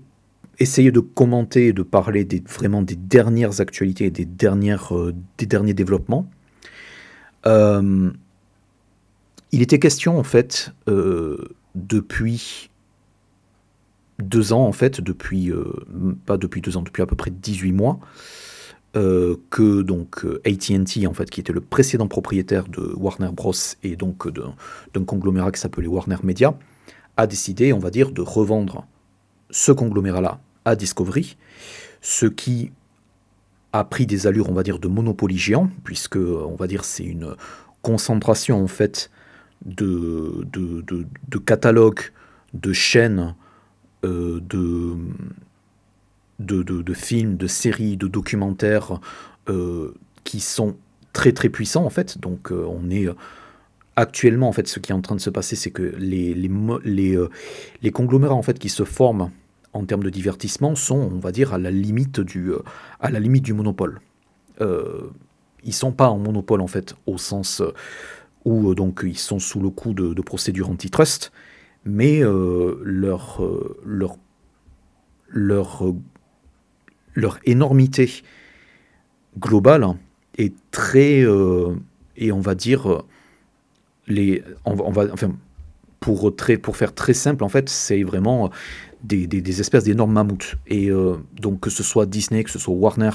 essayer 0.61 0.91
de 0.91 0.99
commenter 0.99 1.67
et 1.67 1.73
de 1.73 1.83
parler 1.83 2.23
des, 2.23 2.41
vraiment 2.47 2.81
des 2.81 2.95
dernières 2.95 3.61
actualités 3.61 4.05
et 4.05 4.11
des, 4.11 4.25
dernières, 4.25 4.95
euh, 4.95 5.13
des 5.37 5.45
derniers 5.45 5.73
développements. 5.73 6.29
il 7.45 8.11
était 9.61 9.79
question, 9.79 10.17
en 10.17 10.23
fait, 10.23 10.71
depuis 11.75 12.69
deux 14.19 14.53
ans, 14.53 14.65
en 14.65 14.71
fait, 14.71 15.01
depuis, 15.01 15.51
pas 16.25 16.37
depuis 16.37 16.61
deux 16.61 16.77
ans, 16.77 16.83
depuis 16.83 17.01
à 17.01 17.05
peu 17.05 17.15
près 17.15 17.31
18 17.31 17.71
mois, 17.73 17.99
que 18.93 19.81
donc 19.81 20.25
AT&T 20.45 21.07
en 21.07 21.13
fait 21.13 21.29
qui 21.29 21.39
était 21.39 21.53
le 21.53 21.61
précédent 21.61 22.07
propriétaire 22.07 22.67
de 22.67 22.93
Warner 22.95 23.31
Bros 23.31 23.53
et 23.83 23.95
donc 23.95 24.27
d'un 24.29 25.03
conglomérat 25.03 25.51
qui 25.51 25.59
s'appelait 25.59 25.87
Warner 25.87 26.17
Media 26.23 26.53
a 27.17 27.27
décidé, 27.27 27.73
on 27.73 27.79
va 27.79 27.89
dire, 27.89 28.11
de 28.11 28.21
revendre 28.21 28.85
ce 29.49 29.71
conglomérat-là 29.71 30.39
à 30.65 30.75
Discovery, 30.75 31.37
ce 32.01 32.25
qui 32.25 32.71
a 33.73 33.83
pris 33.83 34.05
des 34.05 34.27
allures, 34.27 34.49
on 34.49 34.53
va 34.53 34.63
dire, 34.63 34.79
de 34.79 34.87
monopoly 34.87 35.37
géant, 35.37 35.69
puisque, 35.83 36.17
on 36.17 36.55
va 36.55 36.67
dire, 36.67 36.83
c'est 36.83 37.03
une 37.03 37.35
concentration, 37.81 38.63
en 38.63 38.67
fait, 38.67 39.09
de, 39.65 40.45
de, 40.51 41.37
catalogues, 41.37 42.01
de 42.53 42.73
chaînes, 42.73 43.35
euh, 44.03 44.41
de, 44.41 44.97
de, 46.39 46.93
films, 46.93 47.37
de 47.37 47.47
séries, 47.47 47.97
de 47.97 48.07
documentaires 48.07 48.99
euh, 49.49 49.93
qui 50.23 50.39
sont 50.39 50.75
très 51.13 51.31
très 51.31 51.49
puissants, 51.49 51.85
en 51.85 51.89
fait. 51.89 52.19
Donc, 52.19 52.51
euh, 52.51 52.65
on 52.67 52.89
est 52.89 53.07
actuellement, 53.95 54.47
en 54.47 54.51
fait, 54.51 54.67
ce 54.67 54.79
qui 54.79 54.91
est 54.91 54.95
en 54.95 55.01
train 55.01 55.15
de 55.15 55.21
se 55.21 55.29
passer, 55.29 55.55
c'est 55.55 55.71
que 55.71 55.95
les, 55.97 56.33
les, 56.33 57.15
euh, 57.15 57.29
les, 57.81 57.91
conglomérats 57.91 58.35
en 58.35 58.41
fait, 58.41 58.57
qui 58.59 58.69
se 58.69 58.83
forment 58.83 59.31
en 59.73 59.85
termes 59.85 60.03
de 60.03 60.09
divertissement 60.09 60.75
sont, 60.75 60.97
on 60.97 61.19
va 61.19 61.31
dire, 61.31 61.53
à 61.53 61.57
la 61.57 61.71
limite 61.71 62.19
du, 62.19 62.51
euh, 62.51 62.59
à 62.99 63.09
la 63.09 63.19
limite 63.19 63.43
du 63.43 63.53
monopole. 63.53 63.99
Euh, 64.59 65.09
ils 65.63 65.73
sont 65.73 65.91
pas 65.91 66.09
en 66.09 66.17
monopole, 66.17 66.61
en 66.61 66.67
fait, 66.67 66.95
au 67.05 67.17
sens 67.17 67.61
euh, 67.61 67.73
où 68.45 68.73
donc, 68.75 69.01
ils 69.03 69.17
sont 69.17 69.39
sous 69.39 69.59
le 69.59 69.69
coup 69.69 69.93
de, 69.93 70.13
de 70.13 70.21
procédures 70.21 70.69
antitrust, 70.69 71.31
mais 71.85 72.21
leur, 72.21 73.41
leur, 73.85 74.17
leur, 75.29 75.83
leur 77.15 77.39
énormité 77.45 78.23
globale 79.39 79.87
est 80.37 80.53
très, 80.71 81.23
et 82.17 82.31
on 82.31 82.39
va 82.39 82.55
dire, 82.55 83.03
les, 84.07 84.43
on, 84.65 84.91
va, 84.91 85.05
enfin, 85.11 85.31
pour, 86.01 86.75
faire 86.75 86.96
très 86.96 87.13
simple, 87.13 87.43
en 87.43 87.50
fait, 87.50 87.70
c'est 87.70 88.01
vraiment 88.01 88.50
des, 89.03 89.27
des, 89.27 89.62
espèces 89.62 89.84
d'énormes 89.84 90.13
mammouths. 90.13 90.55
Et 90.67 90.89
euh, 90.89 91.17
donc, 91.39 91.60
que 91.60 91.70
ce 91.70 91.84
soit 91.84 92.08
Disney, 92.08 92.43
que 92.43 92.50
ce 92.50 92.58
soit 92.58 92.74
Warner, 92.74 93.12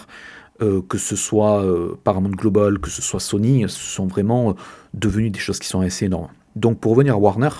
euh, 0.63 0.81
que 0.89 0.97
ce 0.97 1.17
soit 1.17 1.65
euh, 1.65 1.99
Paramount 2.05 2.31
Global, 2.31 2.79
que 2.79 2.89
ce 2.89 3.03
soit 3.03 3.19
Sony, 3.19 3.63
ce 3.63 3.69
sont 3.69 4.07
vraiment 4.07 4.55
devenus 4.95 5.33
des 5.33 5.41
choses 5.41 5.59
qui 5.59 5.67
sont 5.67 5.81
assez 5.81 6.07
énormes. 6.07 6.31
Donc, 6.55 6.79
pour 6.79 6.93
revenir 6.93 7.15
à 7.15 7.19
Warner, 7.19 7.51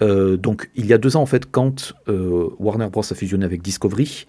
donc, 0.00 0.70
il 0.76 0.86
y 0.86 0.92
a 0.92 0.98
deux 0.98 1.16
ans, 1.16 1.22
en 1.22 1.26
fait, 1.26 1.50
quand 1.50 1.92
Warner 2.06 2.88
Bros. 2.88 3.02
a 3.02 3.14
fusionné 3.16 3.44
avec 3.44 3.62
Discovery, 3.62 4.26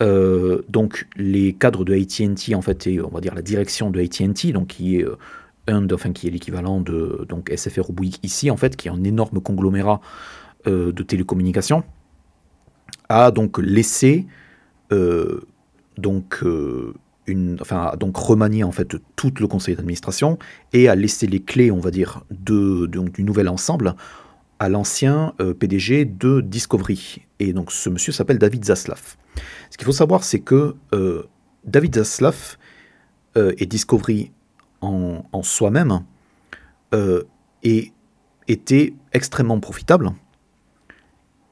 donc 0.00 1.06
les 1.14 1.52
cadres 1.52 1.84
de 1.84 1.94
AT&T 1.94 2.56
en 2.56 2.62
fait 2.62 2.88
et 2.88 3.00
on 3.00 3.10
va 3.10 3.20
dire 3.20 3.36
la 3.36 3.42
direction 3.42 3.92
de 3.92 4.00
AT&T 4.00 4.50
donc 4.50 4.66
qui 4.66 4.96
est 4.96 5.06
un, 5.68 5.90
enfin, 5.90 6.12
qui 6.12 6.26
est 6.26 6.30
l'équivalent 6.30 6.80
de 6.80 7.24
donc 7.28 7.52
SFR 7.54 7.90
ou 7.90 7.94
ici, 8.22 8.50
en 8.50 8.56
fait, 8.56 8.76
qui 8.76 8.88
est 8.88 8.90
un 8.90 9.04
énorme 9.04 9.40
conglomérat 9.40 10.00
euh, 10.66 10.92
de 10.92 11.02
télécommunications, 11.02 11.84
a 13.08 13.30
donc 13.30 13.58
laissé 13.58 14.26
euh, 14.92 15.40
donc, 15.96 16.40
euh, 16.42 16.94
une, 17.26 17.58
donc 17.98 18.16
remanié 18.16 18.64
en 18.64 18.72
fait 18.72 18.96
tout 19.16 19.32
le 19.38 19.46
conseil 19.46 19.76
d'administration 19.76 20.38
et 20.72 20.88
a 20.88 20.94
laissé 20.94 21.26
les 21.26 21.40
clés, 21.40 21.70
on 21.70 21.80
va 21.80 21.90
dire, 21.90 22.24
du 22.30 23.24
nouvel 23.24 23.48
ensemble 23.48 23.94
à 24.58 24.68
l'ancien 24.68 25.34
PDG 25.58 26.04
de 26.04 26.40
Discovery. 26.40 27.22
Et 27.40 27.52
donc 27.52 27.72
ce 27.72 27.90
monsieur 27.90 28.12
s'appelle 28.12 28.38
David 28.38 28.64
Zaslav. 28.64 29.16
Ce 29.70 29.76
qu'il 29.76 29.84
faut 29.84 29.92
savoir, 29.92 30.22
c'est 30.22 30.40
que 30.40 30.76
David 31.64 31.96
Zaslav 31.96 32.56
et 33.36 33.66
Discovery 33.66 34.30
en, 34.82 35.42
soi-même 35.42 36.02
euh, 36.94 37.22
et 37.62 37.92
était 38.48 38.94
extrêmement 39.12 39.60
profitable, 39.60 40.12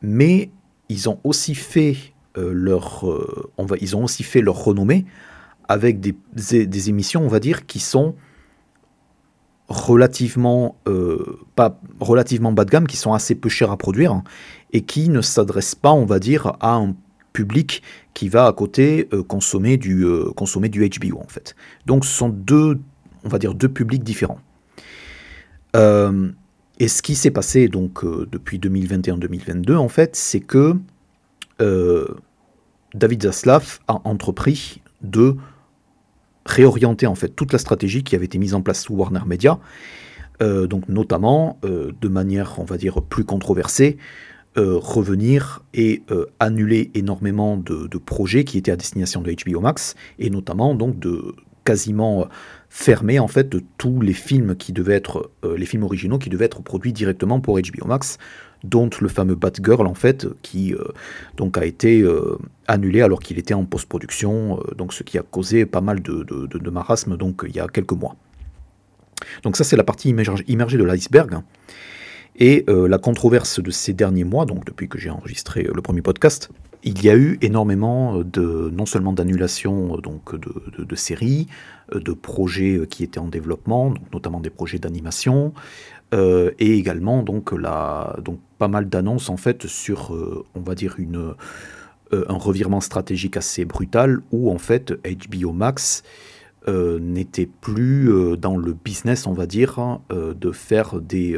mais 0.03 0.51
ils 0.89 1.09
ont 1.09 1.21
aussi 1.25 1.55
fait 1.55 1.97
euh, 2.37 2.53
leur, 2.53 3.09
euh, 3.09 3.51
on 3.59 3.65
va, 3.65 3.77
ils 3.81 3.97
ont 3.97 4.05
aussi 4.05 4.23
fait 4.23 4.41
leur 4.41 4.63
renommée 4.63 5.07
avec 5.69 6.01
des, 6.01 6.17
des, 6.35 6.89
émissions, 6.89 7.23
on 7.23 7.29
va 7.29 7.39
dire, 7.39 7.67
qui 7.67 7.79
sont 7.79 8.17
relativement 9.69 10.77
pas 11.55 11.79
relativement 12.01 12.51
bas 12.51 12.65
de 12.65 12.71
gamme, 12.71 12.89
qui 12.89 12.97
sont 12.97 13.13
assez 13.13 13.37
peu 13.37 13.49
chères 13.49 13.71
à 13.71 13.77
produire 13.77 14.21
et 14.73 14.81
qui 14.81 15.09
ne 15.11 15.21
s'adressent 15.21 15.77
pas, 15.77 15.93
on 15.93 16.07
va 16.07 16.19
dire, 16.19 16.57
à 16.59 16.75
un 16.75 16.97
public 17.33 17.85
qui 18.13 18.29
va 18.29 18.47
à 18.47 18.53
côté 18.53 19.09
consommer 19.29 19.77
du 19.77 20.05
consommer 20.35 20.71
du 20.71 20.89
HBO 20.89 21.21
en 21.21 21.29
fait. 21.29 21.55
Donc 21.87 22.05
ce 22.05 22.11
sont 22.11 22.31
deux 22.31 22.81
on 23.25 23.29
va 23.29 23.39
dire, 23.39 23.55
deux 23.55 23.69
publics 23.69 24.03
différents. 24.03 24.41
Euh, 25.77 26.31
et 26.79 26.89
ce 26.89 27.03
qui 27.03 27.15
s'est 27.15 27.31
passé 27.31 27.69
donc 27.69 28.05
euh, 28.05 28.27
depuis 28.31 28.59
2021-2022, 28.59 29.77
en 29.77 29.89
fait, 29.89 30.17
c'est 30.17 30.41
que 30.41 30.75
euh, 31.61 32.09
David 32.95 33.23
Zaslav 33.25 33.81
a 33.87 34.01
entrepris 34.05 34.83
de 35.03 35.37
réorienter 36.47 37.07
en 37.07 37.15
fait 37.15 37.29
toute 37.29 37.53
la 37.53 37.59
stratégie 37.59 38.03
qui 38.03 38.17
avait 38.17 38.25
été 38.25 38.39
mise 38.39 38.55
en 38.55 38.63
place 38.63 38.83
sous 38.83 38.95
Warner 38.95 39.21
Media, 39.27 39.59
donc 40.41 40.89
notamment 40.89 41.59
de 41.63 42.09
manière, 42.09 42.55
on 42.59 42.65
va 42.65 42.79
dire, 42.79 43.03
plus 43.03 43.25
controversée, 43.25 43.99
revenir 44.57 45.63
et 45.75 46.03
annuler 46.39 46.91
énormément 46.95 47.59
de, 47.59 47.87
de, 47.87 47.99
projets 47.99 48.45
qui 48.45 48.57
étaient 48.57 48.71
à 48.71 48.77
destination 48.77 49.21
de 49.21 49.31
HBO 49.31 49.61
Max, 49.61 49.97
et 50.19 50.31
notamment 50.31 50.75
donc 50.75 50.99
de 50.99 51.35
quasiment 51.65 52.27
fermé 52.71 53.19
en 53.19 53.27
fait 53.27 53.49
de 53.49 53.63
tous 53.77 54.01
les 54.01 54.13
films 54.13 54.55
qui 54.55 54.73
devaient 54.73 54.95
être 54.95 55.31
euh, 55.45 55.59
les 55.59 55.67
films 55.67 55.83
originaux 55.83 56.19
qui 56.19 56.31
devaient 56.31 56.45
être 56.45 56.63
produits 56.63 56.93
directement 56.93 57.41
pour 57.41 57.59
HBO 57.59 57.87
Max 57.87 58.17
dont 58.63 58.89
le 59.01 59.09
fameux 59.09 59.35
Batgirl 59.35 59.87
en 59.87 59.95
fait 59.95 60.29
qui 60.43 60.73
euh, 60.73 60.85
donc 61.37 61.59
a 61.59 61.67
été 61.67 62.01
euh, 62.01 62.39
annulé 62.69 63.03
alors 63.03 63.19
qu'il 63.19 63.39
était 63.39 63.55
en 63.55 63.65
post-production 63.65 64.63
donc 64.79 64.95
ce 64.95 65.03
qui 65.03 65.19
a 65.19 65.23
causé 65.23 65.67
pas 65.67 65.81
mal 65.81 66.01
de, 66.01 66.23
de, 66.23 66.71
marasme 66.71 67.17
donc 67.17 67.43
il 67.47 67.55
y 67.55 67.61
a 67.61 67.67
quelques 67.67 67.93
mois. 67.93 68.15
Donc 69.43 69.57
ça 69.57 69.65
c'est 69.65 69.77
la 69.77 69.85
partie 69.85 70.09
immergée 70.09 70.79
de 70.79 70.85
l'iceberg. 70.85 71.43
Et 72.37 72.65
la 72.69 72.99
controverse 72.99 73.61
de 73.61 73.71
ces 73.71 73.93
derniers 73.93 74.25
mois 74.25 74.47
donc 74.47 74.65
depuis 74.65 74.89
que 74.89 74.99
j'ai 74.99 75.11
enregistré 75.11 75.65
le 75.75 75.83
premier 75.83 76.03
podcast 76.03 76.51
il 76.83 77.05
y 77.05 77.11
a 77.11 77.17
eu 77.17 77.39
énormément 77.43 78.19
de 78.19 78.71
non 78.73 78.87
seulement 78.87 79.13
d'annulations 79.13 79.97
donc 79.99 80.35
de, 80.35 80.95
séries, 80.97 81.47
de 81.93 82.13
projets 82.13 82.87
qui 82.89 83.05
étaient 83.05 83.19
en 83.19 83.29
développement, 83.29 83.93
notamment 84.13 84.41
des 84.41 84.51
projets 84.51 84.79
d'animation, 84.79 85.53
euh, 86.13 86.51
et 86.59 86.77
également 86.77 87.23
donc 87.23 87.53
la 87.53 88.17
donc 88.25 88.41
pas 88.59 88.67
mal 88.67 88.89
d'annonces 88.89 89.29
en 89.29 89.37
fait 89.37 89.67
sur 89.69 90.13
euh, 90.13 90.45
on 90.57 90.61
va 90.61 90.75
dire 90.75 90.97
une 90.99 91.35
euh, 92.13 92.25
un 92.29 92.37
revirement 92.37 92.81
stratégique 92.81 93.37
assez 93.37 93.65
brutal 93.65 94.21
où 94.33 94.51
en 94.51 94.59
fait 94.59 94.93
HBO 95.05 95.53
Max 95.53 96.03
n'était 96.69 97.49
plus 97.61 98.37
dans 98.37 98.57
le 98.57 98.75
business, 98.75 99.27
on 99.27 99.33
va 99.33 99.47
dire, 99.47 99.81
hein, 99.81 100.03
de 100.11 100.53
faire 100.53 101.01
des 101.01 101.37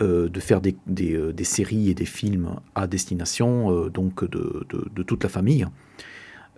de 0.00 0.40
faire 0.40 0.60
des, 0.60 0.76
des, 0.86 1.44
séries 1.44 1.90
et 1.90 1.94
des 1.94 2.06
films 2.06 2.56
à 2.74 2.86
destination 2.86 3.88
donc 3.88 4.24
de, 4.28 5.02
toute 5.02 5.22
la 5.22 5.28
famille. 5.28 5.66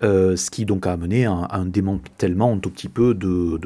ce 0.03 0.51
qui 0.51 0.67
a 0.71 0.91
amené 0.91 1.27
à, 1.27 1.49
un 1.51 1.67
démantèlement 1.67 2.53
un 2.53 2.59
tout 2.59 2.71
petit 2.71 2.89
peu 2.89 3.15
de, 3.15 3.59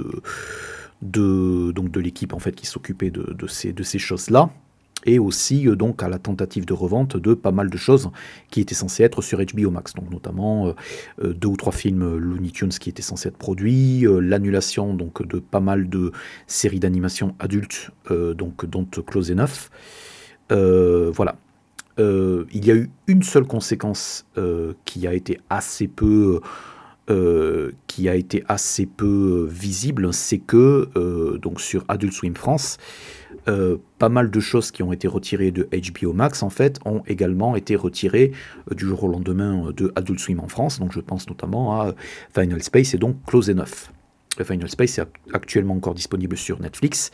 de, 1.02 2.00
l'équipe 2.00 2.32
en 2.32 2.38
fait 2.38 2.52
qui 2.52 2.66
s'occupait 2.66 3.10
de 3.10 3.46
ces 3.46 3.98
choses-là 3.98 4.50
et 5.08 5.18
aussi 5.18 5.66
euh, 5.66 5.74
donc 5.74 6.02
à 6.02 6.08
la 6.08 6.18
tentative 6.18 6.66
de 6.66 6.74
revente 6.74 7.16
de 7.16 7.34
pas 7.34 7.50
mal 7.50 7.70
de 7.70 7.76
choses 7.76 8.10
qui 8.50 8.60
étaient 8.60 8.74
censées 8.74 9.02
être 9.02 9.22
sur 9.22 9.38
HBO 9.38 9.70
Max, 9.70 9.94
donc 9.94 10.10
notamment 10.10 10.68
euh, 10.68 10.72
euh, 11.24 11.32
deux 11.32 11.48
ou 11.48 11.56
trois 11.56 11.72
films 11.72 12.16
Looney 12.18 12.50
Tunes 12.50 12.68
qui 12.68 12.90
étaient 12.90 13.02
censés 13.02 13.28
être 13.28 13.38
produits, 13.38 14.04
l'annulation 14.20 14.94
donc 14.94 15.26
de 15.26 15.38
pas 15.38 15.60
mal 15.60 15.88
de 15.88 16.12
séries 16.46 16.80
d'animation 16.80 17.34
adultes, 17.38 17.90
donc 18.10 18.66
dont 18.66 18.84
Close 18.84 19.30
Enough. 19.30 19.70
voilà. 20.50 21.36
il 21.98 22.66
y 22.66 22.70
a 22.70 22.74
eu 22.74 22.90
une 23.06 23.22
seule 23.22 23.44
conséquence 23.44 24.26
qui 24.84 25.06
a 25.06 25.14
été 25.14 25.40
assez 25.48 25.88
peu 25.88 26.40
qui 27.86 28.08
a 28.08 28.14
été 28.14 28.44
assez 28.48 28.86
peu 28.86 29.46
visible, 29.50 30.12
c'est 30.12 30.38
que 30.38 31.38
donc 31.40 31.60
sur 31.60 31.84
Adult 31.88 32.12
Swim 32.12 32.34
France, 32.34 32.78
euh, 33.48 33.78
pas 33.98 34.08
mal 34.08 34.30
de 34.30 34.40
choses 34.40 34.70
qui 34.70 34.82
ont 34.82 34.92
été 34.92 35.08
retirées 35.08 35.50
de 35.50 35.68
HBO 35.72 36.12
Max, 36.12 36.42
en 36.42 36.50
fait, 36.50 36.78
ont 36.84 37.02
également 37.06 37.56
été 37.56 37.76
retirées 37.76 38.32
euh, 38.70 38.74
du 38.74 38.86
jour 38.86 39.04
au 39.04 39.08
lendemain 39.08 39.68
euh, 39.68 39.72
de 39.72 39.92
Adult 39.96 40.20
Swim 40.20 40.40
en 40.40 40.48
France. 40.48 40.78
Donc 40.78 40.92
je 40.92 41.00
pense 41.00 41.28
notamment 41.28 41.80
à 41.80 41.94
Final 42.34 42.62
Space 42.62 42.94
et 42.94 42.98
donc 42.98 43.16
Close 43.26 43.48
Enough. 43.48 43.90
Final 44.44 44.68
Space 44.68 44.98
est 44.98 45.06
actuellement 45.32 45.74
encore 45.74 45.94
disponible 45.94 46.36
sur 46.36 46.60
Netflix, 46.60 47.10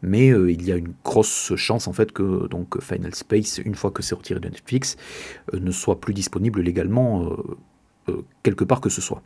mais 0.00 0.28
il 0.28 0.64
y 0.64 0.70
a 0.70 0.76
une 0.76 0.92
grosse 1.02 1.56
chance 1.56 1.88
en 1.88 1.92
fait 1.92 2.12
que 2.12 2.46
donc 2.46 2.80
Final 2.80 3.16
Space, 3.16 3.58
une 3.58 3.74
fois 3.74 3.90
que 3.90 4.00
c'est 4.00 4.14
retiré 4.14 4.38
de 4.38 4.48
Netflix, 4.48 4.96
ne 5.52 5.72
soit 5.72 6.00
plus 6.00 6.14
disponible 6.14 6.60
légalement 6.60 7.36
quelque 8.44 8.62
part 8.62 8.80
que 8.80 8.90
ce 8.90 9.00
soit. 9.00 9.22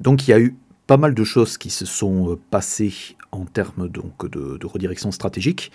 Donc 0.00 0.26
il 0.26 0.32
y 0.32 0.34
a 0.34 0.40
eu 0.40 0.56
pas 0.88 0.96
mal 0.96 1.14
de 1.14 1.22
choses 1.22 1.58
qui 1.58 1.70
se 1.70 1.86
sont 1.86 2.36
passées 2.50 3.15
en 3.32 3.44
termes 3.44 3.88
donc, 3.88 4.30
de, 4.30 4.66
redirection 4.66 5.10
stratégique. 5.10 5.72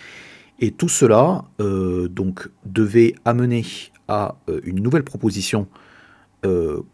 Et 0.60 0.70
tout 0.70 0.88
cela 0.88 1.44
euh, 1.60 2.08
donc, 2.08 2.48
devait 2.64 3.14
amener 3.24 3.64
à 4.08 4.36
euh, 4.48 4.60
une 4.64 4.80
nouvelle 4.80 5.04
proposition 5.04 5.66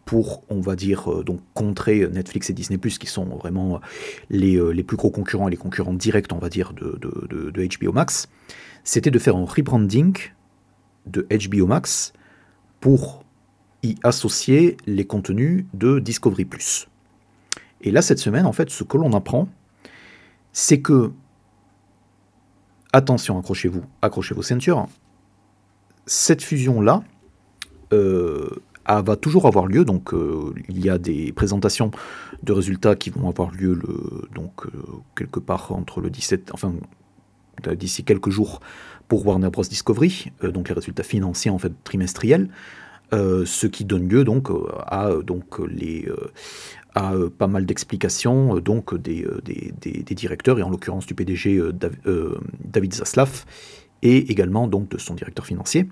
pour, 0.05 0.43
on 0.49 0.61
va 0.61 0.75
dire, 0.75 1.23
donc 1.23 1.39
contrer 1.55 2.07
Netflix 2.07 2.51
et 2.51 2.53
Disney⁇ 2.53 2.77
qui 2.99 3.07
sont 3.07 3.25
vraiment 3.25 3.81
les, 4.29 4.59
les, 4.71 4.83
plus 4.83 4.95
gros 4.95 5.09
concurrents 5.09 5.47
et 5.47 5.51
les 5.51 5.57
concurrents 5.57 5.95
directs, 5.95 6.31
on 6.31 6.37
va 6.37 6.49
dire, 6.49 6.71
de, 6.73 6.99
de, 7.01 7.49
de 7.49 7.67
HBO 7.79 7.91
Max. 7.91 8.29
C'était 8.83 9.09
de 9.09 9.17
faire 9.17 9.35
un 9.35 9.45
rebranding 9.45 10.15
de 11.07 11.25
HBO 11.31 11.65
Max 11.65 12.13
pour 12.79 13.25
y 13.81 13.95
associer 14.03 14.77
les 14.85 15.07
contenus 15.07 15.65
de 15.73 15.97
Discovery⁇ 15.97 16.45
et 17.81 17.91
là, 17.91 18.01
cette 18.01 18.19
semaine, 18.19 18.45
en 18.45 18.51
fait, 18.51 18.69
ce 18.69 18.83
que 18.83 18.97
l'on 18.97 19.13
apprend, 19.13 19.47
c'est 20.53 20.81
que, 20.81 21.11
attention, 22.93 23.37
accrochez-vous, 23.37 23.83
accrochez 24.01 24.33
vos 24.33 24.41
ceintures, 24.41 24.87
cette 26.05 26.41
fusion-là 26.41 27.03
euh, 27.93 28.49
va 28.87 29.15
toujours 29.15 29.45
avoir 29.45 29.67
lieu. 29.67 29.85
Donc, 29.85 30.13
euh, 30.13 30.53
il 30.67 30.83
y 30.83 30.89
a 30.89 30.97
des 30.97 31.31
présentations 31.31 31.91
de 32.43 32.51
résultats 32.51 32.95
qui 32.95 33.09
vont 33.09 33.29
avoir 33.29 33.51
lieu 33.51 33.79
donc, 34.33 34.65
euh, 34.65 34.71
quelque 35.15 35.39
part 35.39 35.71
entre 35.71 36.01
le 36.01 36.09
17, 36.09 36.51
enfin, 36.53 36.73
d'ici 37.75 38.03
quelques 38.03 38.29
jours 38.29 38.59
pour 39.07 39.25
Warner 39.25 39.49
Bros. 39.49 39.63
Discovery, 39.63 40.31
donc 40.43 40.69
les 40.69 40.75
résultats 40.75 41.03
financiers 41.03 41.51
en 41.51 41.57
fait 41.57 41.73
trimestriels. 41.83 42.49
Ce 43.11 43.67
qui 43.67 43.85
donne 43.85 44.07
lieu 44.07 44.23
donc 44.23 44.49
à 44.85 45.11
donc 45.25 45.59
les 45.59 46.07
à 46.95 47.13
euh, 47.13 47.29
pas 47.29 47.47
mal 47.47 47.65
d'explications 47.65 48.57
euh, 48.57 48.61
donc 48.61 48.95
des, 48.95 49.23
euh, 49.23 49.41
des, 49.43 49.73
des, 49.81 50.15
directeurs, 50.15 50.59
et 50.59 50.63
en 50.63 50.69
l'occurrence 50.69 51.05
du 51.05 51.13
PDG 51.13 51.61
David 52.63 52.93
Zaslav, 52.93 53.45
et 54.01 54.31
également 54.31 54.67
donc 54.67 54.89
de 54.89 54.97
son 54.97 55.13
directeur 55.13 55.45
financier. 55.45 55.89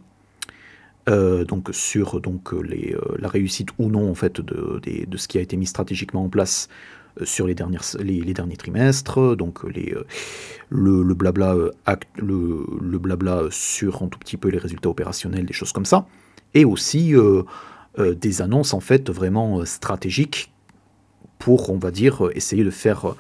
donc 1.08 1.70
sur 1.72 2.20
donc 2.20 2.52
les, 2.52 2.96
la 3.20 3.30
réussite 3.30 3.70
ou 3.78 3.90
non 3.90 4.10
en 4.10 4.16
fait 4.16 4.42
de, 4.42 4.82
de, 4.84 5.18
ce 5.18 5.28
qui 5.28 5.38
a 5.38 5.42
été 5.42 5.56
mis 5.56 5.66
stratégiquement 5.66 6.26
en 6.26 6.30
place 6.30 6.68
sur 7.24 7.48
les, 7.48 7.56
dernières, 7.56 7.84
les, 8.00 8.34
derniers 8.34 8.58
trimestres, 8.58 9.38
donc 9.38 9.64
les, 9.64 9.96
le, 10.70 11.14
blabla 11.14 11.56
le, 12.18 12.98
blabla 13.00 13.44
sur 13.50 14.04
un 14.04 14.08
tout 14.08 14.20
petit 14.20 14.38
peu 14.38 14.50
les 14.50 14.58
résultats 14.58 14.90
opérationnels, 14.90 15.46
des 15.46 15.54
choses 15.54 15.72
comme 15.72 15.86
ça, 15.86 16.08
et 16.54 16.66
aussi 16.66 17.14
des 17.98 18.42
annonces 18.42 18.74
en 18.74 18.80
fait 18.80 19.10
vraiment 19.10 19.66
stratégiques 19.66 20.52
pour, 21.40 21.70
on 21.70 21.78
va 21.78 21.92
dire, 21.92 22.30
essayer 22.34 22.64
de 22.64 22.72
faire 22.72 23.16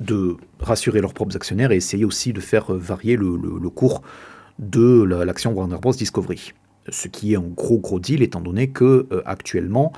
de 0.00 0.36
rassurer 0.60 1.00
leurs 1.00 1.14
propres 1.14 1.36
actionnaires 1.36 1.72
et 1.72 1.76
essayer 1.76 2.04
aussi 2.04 2.32
de 2.32 2.40
faire 2.40 2.72
varier 2.72 3.16
le, 3.16 3.36
cours 3.70 4.02
de 4.58 5.02
l'action 5.02 5.52
Warner 5.52 5.78
Bros. 5.80 5.92
Discovery. 5.92 6.52
Ce 6.88 7.08
qui 7.08 7.32
est 7.32 7.36
un 7.36 7.42
gros 7.42 7.78
gros 7.78 7.98
deal 7.98 8.22
étant 8.22 8.40
donné 8.40 8.68
que 8.68 9.06
euh, 9.10 9.22
actuellement 9.24 9.92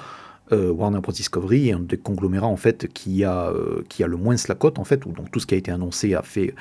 euh, 0.52 0.70
Warner 0.70 1.00
Bros. 1.00 1.12
Discovery 1.12 1.70
est 1.70 1.72
un 1.72 1.80
des 1.80 1.96
conglomérats 1.96 2.46
en 2.46 2.56
fait 2.56 2.86
qui 2.92 3.24
a, 3.24 3.48
euh, 3.48 3.82
qui 3.88 4.04
a 4.04 4.06
le 4.06 4.16
moins 4.16 4.36
la 4.48 4.54
cote 4.54 4.78
en 4.78 4.84
fait, 4.84 5.04
où 5.06 5.12
donc 5.12 5.30
tout 5.30 5.40
ce 5.40 5.46
qui 5.46 5.54
a 5.54 5.58
été 5.58 5.70
annoncé 5.70 6.14
a 6.14 6.22
fait 6.22 6.54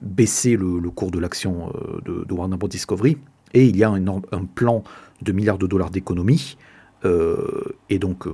baisser 0.00 0.56
le, 0.56 0.80
cours 0.90 1.10
de 1.10 1.18
l'action 1.18 1.72
de, 2.04 2.32
Warner 2.32 2.56
Bros. 2.56 2.68
Discovery. 2.68 3.18
Et 3.54 3.66
il 3.66 3.76
y 3.76 3.84
a 3.84 3.90
un 3.90 4.44
plan 4.54 4.82
de 5.22 5.32
milliards 5.32 5.58
de 5.58 5.66
dollars 5.66 5.90
d'économie. 5.90 6.56
et 7.04 7.98
donc 7.98 8.26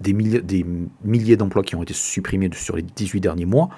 des 0.00 0.12
milliers, 0.12 0.42
des 0.42 0.66
milliers 1.04 1.36
d'emplois 1.36 1.62
qui 1.62 1.76
ont 1.76 1.82
été 1.82 1.94
supprimés 1.94 2.50
sur 2.54 2.76
les 2.76 2.82
18 2.82 3.20
derniers 3.20 3.46
mois 3.46 3.70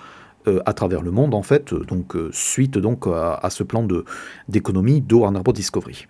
euh, 0.46 0.60
à 0.66 0.74
travers 0.74 1.00
le 1.00 1.10
monde, 1.10 1.34
en 1.34 1.42
fait, 1.42 1.72
donc, 1.72 2.16
euh, 2.16 2.28
suite 2.32 2.76
donc, 2.76 3.06
à, 3.06 3.48
ce 3.50 3.62
plan 3.62 3.86
d'économie 4.48 5.00
de, 5.00 5.14
Warner 5.14 5.40
Bros. 5.40 5.52
Discovery. 5.52 6.06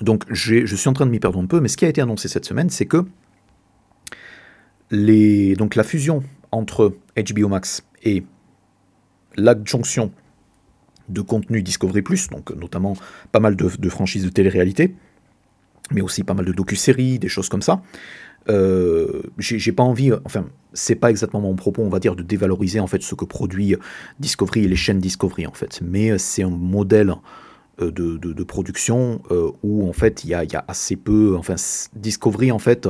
Donc 0.00 0.24
je 0.30 0.66
suis 0.66 0.88
en 0.88 0.92
train 0.92 1.06
de 1.06 1.10
m'y 1.10 1.20
perdre 1.20 1.38
un 1.38 1.46
peu, 1.46 1.60
mais 1.60 1.68
ce 1.68 1.76
qui 1.78 1.86
a 1.86 1.88
été 1.88 2.02
annoncé 2.02 2.28
cette 2.28 2.44
semaine, 2.44 2.68
c'est 2.68 2.84
que 2.84 3.06
la 4.90 5.84
fusion 5.84 6.22
entre 6.52 6.96
HBO 7.16 7.48
Max 7.48 7.82
et 8.02 8.24
l'adjonction 9.36 10.12
de 11.08 11.20
contenu 11.22 11.62
Discovery 11.62 12.02
Plus, 12.02 12.28
donc 12.28 12.50
notamment 12.50 12.94
pas 13.32 13.40
mal 13.40 13.56
de, 13.56 13.70
de 13.78 13.88
franchises 13.88 14.24
de 14.24 14.28
télé-réalité, 14.28 14.94
mais 15.90 16.00
aussi 16.00 16.24
pas 16.24 16.34
mal 16.34 16.44
de 16.44 16.52
docu-séries, 16.52 17.18
des 17.18 17.28
choses 17.28 17.48
comme 17.48 17.62
ça, 17.62 17.82
euh, 18.48 19.22
j'ai 19.38 19.72
pas 19.72 19.82
envie, 19.82 20.12
enfin, 20.24 20.46
c'est 20.72 20.94
pas 20.94 21.10
exactement 21.10 21.40
mon 21.42 21.56
propos, 21.56 21.82
on 21.82 21.88
va 21.88 21.98
dire, 21.98 22.14
de 22.14 22.22
dévaloriser 22.22 22.80
en 22.80 22.86
fait 22.86 23.02
ce 23.02 23.14
que 23.14 23.24
produit 23.24 23.74
Discovery 24.20 24.64
et 24.64 24.68
les 24.68 24.76
chaînes 24.76 25.00
Discovery 25.00 25.46
en 25.46 25.52
fait, 25.52 25.80
mais 25.82 26.16
c'est 26.18 26.42
un 26.42 26.50
modèle 26.50 27.14
euh, 27.80 27.90
de, 27.90 28.16
de, 28.16 28.44
production 28.44 29.20
euh, 29.30 29.50
où 29.62 29.88
en 29.88 29.92
fait 29.92 30.22
il 30.24 30.30
y 30.30 30.34
a, 30.34 30.64
assez 30.68 30.96
peu, 30.96 31.36
enfin, 31.36 31.56
Discovery 31.94 32.52
en 32.52 32.60
fait 32.60 32.88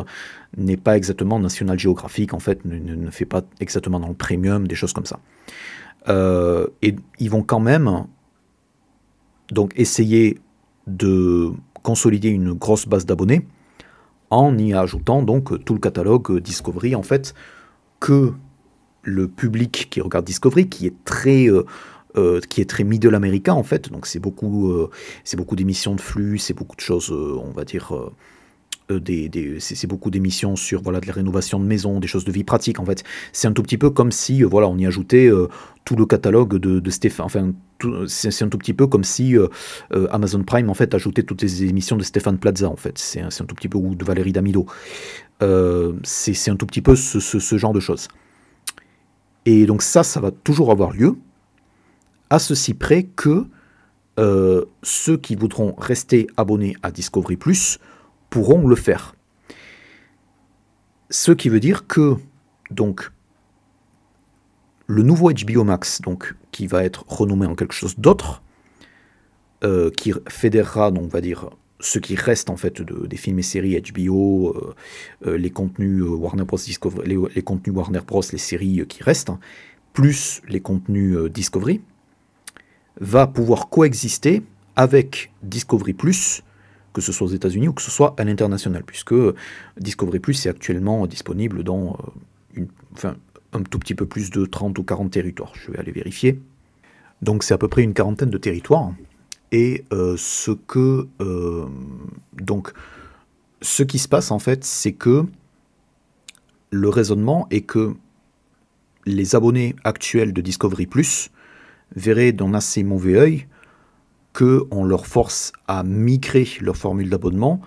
n'est 0.56 0.76
pas 0.76 0.96
exactement 0.96 1.38
National 1.38 1.78
Geographic 1.78 2.34
en 2.34 2.38
fait, 2.38 2.64
ne, 2.64 3.10
fait 3.10 3.24
pas 3.24 3.42
exactement 3.60 3.98
dans 3.98 4.08
le 4.08 4.14
premium, 4.14 4.68
des 4.68 4.74
choses 4.74 4.92
comme 4.92 5.06
ça. 5.06 5.20
et 6.82 6.96
ils 7.18 7.30
vont 7.30 7.42
quand 7.42 7.60
même 7.60 8.04
donc 9.50 9.72
essayer 9.76 10.38
de 10.86 11.52
consolider 11.86 12.30
une 12.30 12.52
grosse 12.52 12.86
base 12.88 13.06
d'abonnés 13.06 13.46
en 14.30 14.58
y 14.58 14.74
ajoutant 14.74 15.22
donc 15.22 15.64
tout 15.64 15.72
le 15.72 15.78
catalogue 15.78 16.40
Discovery 16.40 16.96
en 16.96 17.04
fait 17.04 17.32
que 18.00 18.32
le 19.04 19.28
public 19.28 19.86
qui 19.88 20.00
regarde 20.00 20.24
Discovery 20.24 20.68
qui 20.68 20.88
est 20.88 21.04
très 21.04 21.48
euh, 21.48 21.64
euh, 22.16 22.40
qui 22.50 22.60
est 22.60 22.68
très 22.68 22.82
middle 22.82 23.14
américain 23.14 23.54
en 23.54 23.62
fait. 23.62 23.88
Donc 23.92 24.06
c'est 24.08 24.18
beaucoup 24.18 24.72
euh, 24.72 24.90
c'est 25.22 25.36
beaucoup 25.36 25.54
d'émissions 25.54 25.94
de 25.94 26.00
flux 26.00 26.38
c'est 26.38 26.54
beaucoup 26.54 26.74
de 26.74 26.80
choses 26.80 27.12
on 27.12 27.52
va 27.52 27.64
dire 27.64 27.92
des, 28.90 29.56
c'est 29.58 29.86
beaucoup 29.86 30.10
d'émissions 30.10 30.56
sur 30.56 30.82
voilà 30.82 31.00
de 31.00 31.06
la 31.06 31.12
rénovation 31.12 31.58
de 31.58 31.64
maison, 31.64 31.98
des 32.00 32.06
choses 32.06 32.24
de 32.24 32.32
vie 32.32 32.44
pratique 32.44 32.78
en 32.78 32.84
fait. 32.84 33.02
C'est 33.32 33.48
un 33.48 33.52
tout 33.52 33.62
petit 33.62 33.78
peu 33.78 33.90
comme 33.90 34.12
si 34.12 34.42
voilà 34.42 34.68
on 34.68 34.78
y 34.78 34.86
ajoutait 34.86 35.30
tout 35.86 35.96
le 35.96 36.04
catalogue 36.04 36.56
de, 36.56 36.80
de 36.80 36.90
Stéphane. 36.90 37.24
Enfin, 37.24 37.52
c'est 38.08 38.42
un 38.42 38.48
tout 38.48 38.58
petit 38.58 38.74
peu 38.74 38.86
comme 38.86 39.04
si 39.04 39.38
euh, 39.38 39.48
euh, 39.92 40.08
Amazon 40.10 40.42
Prime 40.42 40.68
en 40.68 40.74
fait 40.74 40.94
ajoutait 40.94 41.22
toutes 41.22 41.42
les 41.42 41.64
émissions 41.64 41.96
de 41.96 42.02
Stéphane 42.02 42.38
Plaza 42.38 42.68
en 42.68 42.76
fait. 42.76 42.98
C'est 42.98 43.20
un, 43.20 43.28
un, 43.28 43.44
tout 43.44 43.54
petit 43.54 43.68
peu 43.68 43.78
ou 43.78 43.94
de 43.94 44.04
Valérie 44.04 44.32
Damido. 44.32 44.66
Euh, 45.42 45.92
c'est 46.02 46.50
un 46.50 46.56
tout 46.56 46.66
petit 46.66 46.82
peu 46.82 46.96
ce, 46.96 47.20
ce, 47.20 47.56
genre 47.56 47.72
de 47.72 47.80
choses. 47.80 48.08
Et 49.46 49.64
donc 49.64 49.82
ça, 49.82 50.02
ça 50.02 50.20
va 50.20 50.30
toujours 50.32 50.72
avoir 50.72 50.92
lieu, 50.92 51.16
à 52.30 52.38
ceci 52.38 52.74
près 52.74 53.04
que 53.04 53.46
ceux 54.82 55.18
qui 55.18 55.36
voudront 55.36 55.74
rester 55.76 56.26
abonnés 56.38 56.74
à 56.82 56.90
Discovery 56.90 57.36
Plus 57.36 57.78
pourront 58.30 58.66
le 58.66 58.76
faire. 58.76 59.14
Ce 61.10 61.32
qui 61.32 61.48
veut 61.48 61.60
dire 61.60 61.86
que 61.86 62.16
donc 62.70 63.10
le 64.86 65.02
nouveau 65.02 65.32
HBO 65.32 65.64
Max, 65.64 66.00
qui 66.52 66.66
va 66.66 66.84
être 66.84 67.04
renommé 67.08 67.46
en 67.46 67.54
quelque 67.54 67.74
chose 67.74 67.98
d'autre, 67.98 68.42
euh, 69.64 69.90
qui 69.90 70.12
fédérera, 70.28 70.90
va 70.90 71.20
dire, 71.20 71.50
ce 71.80 71.98
qui 71.98 72.14
reste 72.14 72.50
en 72.50 72.56
fait 72.56 72.82
de, 72.82 73.06
des 73.06 73.16
films 73.16 73.38
et 73.38 73.42
séries 73.42 73.80
HBO, 73.80 74.50
euh, 74.50 74.74
euh, 75.26 75.38
les 75.38 75.50
contenus 75.50 76.02
Warner 76.02 76.44
Bros. 76.44 76.58
Discovery, 76.58 77.16
les, 77.34 77.42
contenus 77.42 77.74
Warner 77.74 78.00
Bros. 78.06 78.22
les 78.32 78.38
séries 78.38 78.84
qui 78.88 79.02
restent, 79.02 79.30
plus 79.92 80.40
les 80.48 80.60
contenus 80.60 81.18
Discovery, 81.30 81.80
va 83.00 83.26
pouvoir 83.26 83.68
coexister 83.68 84.42
avec 84.76 85.32
Discovery 85.42 85.94
Plus, 85.94 86.42
que 86.96 87.02
ce 87.02 87.12
soit 87.12 87.26
aux 87.26 87.30
États-Unis 87.30 87.68
ou 87.68 87.74
que 87.74 87.82
ce 87.82 87.90
soit 87.90 88.14
à 88.16 88.24
l'international, 88.24 88.82
puisque 88.82 89.14
Discovery 89.78 90.18
Plus 90.18 90.46
est 90.46 90.48
actuellement 90.48 91.06
disponible 91.06 91.62
dans 91.62 91.98
enfin, 92.94 93.16
un 93.52 93.62
tout 93.62 93.78
petit 93.78 93.94
peu 93.94 94.06
plus 94.06 94.30
de 94.30 94.46
30 94.46 94.78
ou 94.78 94.82
40 94.82 95.10
territoires. 95.10 95.52
Je 95.62 95.70
vais 95.70 95.78
aller 95.78 95.92
vérifier. 95.92 96.40
Donc 97.20 97.42
c'est 97.42 97.52
à 97.52 97.58
peu 97.58 97.68
près 97.68 97.82
une 97.82 97.92
quarantaine 97.92 98.30
de 98.30 98.38
territoires. 98.38 98.94
Et 99.52 99.84
euh, 99.92 100.14
ce 100.16 100.52
que 100.52 101.06
euh, 101.20 101.66
donc 102.32 102.72
ce 103.60 103.82
qui 103.82 103.98
se 103.98 104.08
passe 104.08 104.30
en 104.30 104.38
fait, 104.38 104.64
c'est 104.64 104.92
que 104.92 105.26
le 106.70 106.88
raisonnement 106.88 107.46
est 107.50 107.60
que 107.60 107.94
les 109.04 109.36
abonnés 109.36 109.76
actuels 109.84 110.32
de 110.32 110.40
Discovery 110.40 110.86
Plus 110.86 111.30
verraient 111.94 112.32
d'un 112.32 112.54
assez 112.54 112.82
mauvais 112.84 113.16
œil 113.16 113.46
qu'on 114.36 114.84
leur 114.84 115.06
force 115.06 115.52
à 115.66 115.82
migrer 115.82 116.46
leur 116.60 116.76
formule 116.76 117.08
d'abonnement 117.08 117.60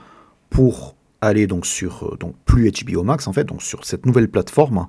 pour 0.52 0.96
aller 1.20 1.48
donc 1.48 1.66
sur 1.66 2.06
euh, 2.06 2.18
donc 2.18 2.36
plus 2.46 2.72
HBO 2.72 3.04
Max 3.04 3.28
en 3.28 3.34
fait 3.34 3.44
donc 3.44 3.64
sur 3.64 3.86
cette 3.86 4.06
nouvelle 4.06 4.30
plateforme 4.30 4.88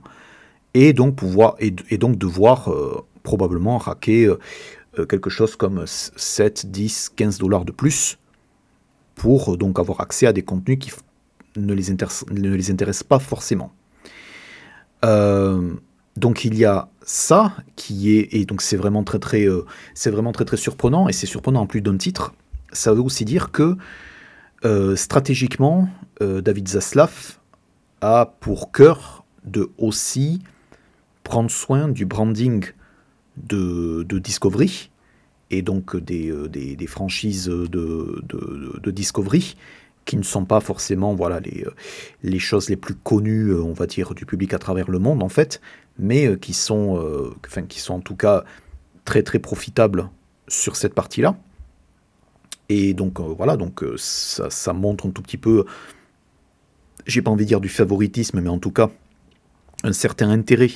et 0.74 0.92
donc 0.92 1.16
pouvoir 1.16 1.56
et, 1.58 1.70
donc 1.70 2.18
devoir 2.18 2.70
euh, 2.70 3.02
probablement 3.22 3.78
raquer 3.78 4.26
euh, 4.26 5.06
quelque 5.06 5.30
chose 5.30 5.56
comme 5.56 5.84
7, 5.86 6.70
10, 6.70 7.12
15 7.16 7.38
dollars 7.38 7.64
de 7.64 7.72
plus 7.72 8.18
pour 9.14 9.56
donc 9.56 9.78
avoir 9.78 10.02
accès 10.02 10.26
à 10.26 10.34
des 10.34 10.42
contenus 10.42 10.78
qui 10.78 10.92
ne 11.56 11.72
les, 11.72 11.90
ne 11.90 12.54
les 12.54 12.70
intéressent 12.70 13.04
pas 13.04 13.18
forcément. 13.18 13.72
Donc 16.16 16.44
il 16.44 16.56
y 16.56 16.64
a 16.64 16.88
ça 17.02 17.54
qui 17.76 18.16
est 18.16 18.28
et 18.32 18.44
donc 18.44 18.62
c'est 18.62 18.76
vraiment 18.76 19.04
très 19.04 19.18
très 19.18 19.46
c'est 19.94 20.10
vraiment 20.10 20.32
très 20.32 20.44
très 20.44 20.56
surprenant 20.56 21.08
et 21.08 21.12
c'est 21.12 21.26
surprenant 21.26 21.62
en 21.62 21.66
plus 21.66 21.80
d'un 21.80 21.96
titre. 21.96 22.34
Ça 22.72 22.92
veut 22.92 23.00
aussi 23.00 23.24
dire 23.24 23.50
que 23.50 23.76
stratégiquement 24.94 25.88
David 26.20 26.68
Zaslav 26.68 27.38
a 28.00 28.34
pour 28.40 28.72
cœur 28.72 29.24
de 29.44 29.70
aussi 29.78 30.42
prendre 31.24 31.50
soin 31.50 31.88
du 31.88 32.06
branding 32.06 32.64
de, 33.36 34.04
Discovery 34.18 34.90
et 35.50 35.62
donc 35.62 35.96
des, 35.96 36.30
euh, 36.30 36.86
franchises 36.86 37.46
de, 37.46 38.90
Discovery 38.90 39.56
qui 40.04 40.16
ne 40.16 40.22
sont 40.22 40.44
pas 40.44 40.60
forcément 40.60 41.14
voilà, 41.14 41.40
les, 41.40 41.64
euh, 41.66 41.74
les 42.22 42.38
choses 42.38 42.68
les 42.68 42.76
plus 42.76 42.94
connues, 42.94 43.50
euh, 43.50 43.62
on 43.62 43.72
va 43.72 43.86
dire, 43.86 44.14
du 44.14 44.26
public 44.26 44.54
à 44.54 44.58
travers 44.58 44.90
le 44.90 44.98
monde 44.98 45.22
en 45.22 45.28
fait, 45.28 45.60
mais 46.00 46.36
qui 46.38 46.54
sont, 46.54 47.32
enfin, 47.46 47.62
qui 47.62 47.80
sont 47.80 47.94
en 47.94 48.00
tout 48.00 48.16
cas 48.16 48.44
très 49.04 49.22
très 49.22 49.38
profitables 49.38 50.08
sur 50.48 50.76
cette 50.76 50.94
partie-là. 50.94 51.36
Et 52.68 52.94
donc 52.94 53.20
voilà, 53.20 53.56
donc 53.56 53.84
ça, 53.96 54.72
montre 54.72 55.06
un 55.06 55.10
tout 55.10 55.22
petit 55.22 55.36
peu, 55.36 55.64
j'ai 57.06 57.22
pas 57.22 57.30
envie 57.30 57.44
de 57.44 57.48
dire 57.48 57.60
du 57.60 57.68
favoritisme, 57.68 58.40
mais 58.40 58.48
en 58.48 58.58
tout 58.58 58.70
cas 58.70 58.90
un 59.84 59.92
certain 59.92 60.30
intérêt 60.30 60.70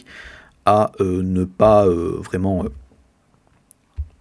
à 0.67 0.93
euh, 1.01 1.23
ne 1.23 1.45
pas 1.45 1.87
euh, 1.87 2.19
vraiment 2.21 2.65
euh, 2.65 2.69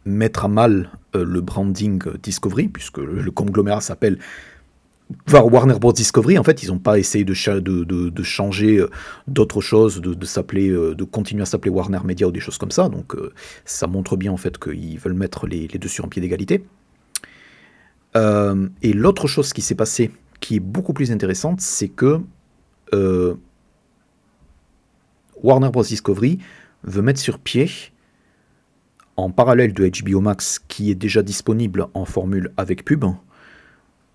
mettre 0.05 0.45
à 0.45 0.47
mal 0.47 0.89
le 1.13 1.41
branding 1.41 2.01
Discovery, 2.23 2.69
puisque 2.69 2.97
le, 2.97 3.29
conglomérat 3.29 3.81
s'appelle 3.81 4.17
Warner 5.32 5.80
Bros. 5.80 5.93
Discovery, 5.93 6.38
en 6.38 6.43
fait, 6.43 6.63
ils 6.63 6.69
n'ont 6.69 6.80
pas 6.80 6.99
essayé 6.99 7.26
de, 7.26 7.34
changer 7.34 8.86
d'autres 9.28 9.62
choses, 9.62 10.02
de, 10.02 10.26
s'appeler, 10.26 10.69
de 10.69 11.04
continuer 11.04 11.43
à 11.43 11.45
s'appeler 11.45 11.71
Warner 11.71 11.99
Media 12.04 12.28
ou 12.28 12.32
des 12.32 12.39
choses 12.39 12.58
comme 12.58 12.71
ça. 12.71 12.89
Donc, 12.89 13.15
ça 13.65 13.88
montre 13.88 14.15
bien 14.15 14.32
en 14.32 14.38
fait 14.38 14.58
qu'ils 14.58 14.99
veulent 14.99 15.13
mettre 15.13 15.47
les, 15.47 15.67
les 15.67 15.80
deux 15.80 15.88
sur 15.88 16.06
un 16.06 16.08
pied 16.08 16.21
d'égalité. 16.21 16.63
et 18.15 18.93
l'autre 18.93 19.28
chose 19.28 19.54
qui 19.54 19.62
s'est 19.62 19.76
passée, 19.76 20.12
qui 20.39 20.58
est 20.58 20.62
beaucoup 20.62 20.93
plus 20.93 21.12
intéressante, 21.12 21.62
c'est 21.62 21.89
que 21.89 22.19
Warner 25.43 25.69
Bros. 25.69 25.84
Discovery 25.84 26.39
veut 26.84 27.02
mettre 27.02 27.19
sur 27.19 27.39
pied, 27.39 27.69
en 29.15 29.30
parallèle 29.30 29.73
de 29.73 29.89
HBO 29.89 30.21
Max 30.21 30.60
qui 30.67 30.89
est 30.89 30.95
déjà 30.95 31.21
disponible 31.21 31.88
en 31.93 32.06
formule 32.06 32.52
avec 32.58 32.84
pub, 32.84 33.06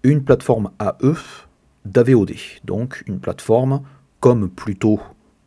une 0.08 0.24
plateforme 0.24 0.70
à 0.78 0.96
eux 1.02 1.16
d'AVOD. 1.84 2.34
Donc 2.64 3.02
une 3.06 3.20
plateforme 3.20 3.82
comme 4.20 4.50
plutôt 4.50 5.00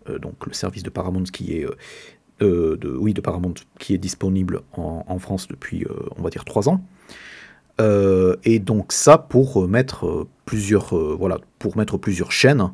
euh, 0.10 0.19
donc 0.19 0.45
le 0.45 0.54
service 0.54 0.84
de 0.84 0.89
Paramount 0.89 1.24
qui 1.24 1.58
est 1.58 1.65
euh, 1.65 1.76
euh, 2.41 2.78
de, 2.78 2.89
oui, 2.89 3.13
de 3.13 3.21
Paramount 3.21 3.54
qui 3.78 3.93
est 3.93 4.00
disponible 4.00 4.62
en, 4.74 5.19
France 5.19 5.47
depuis 5.47 5.86
on 6.17 6.24
va 6.24 6.30
dire 6.30 6.43
trois 6.45 6.69
ans. 6.69 6.82
et 8.43 8.60
donc 8.60 8.91
ça 8.91 9.17
pour 9.19 9.67
mettre 9.67 10.28
plusieurs 10.45 10.95
voilà 11.17 11.38
pour 11.60 11.78
mettre 11.78 11.97
plusieurs 11.97 12.32
chaînes 12.32 12.71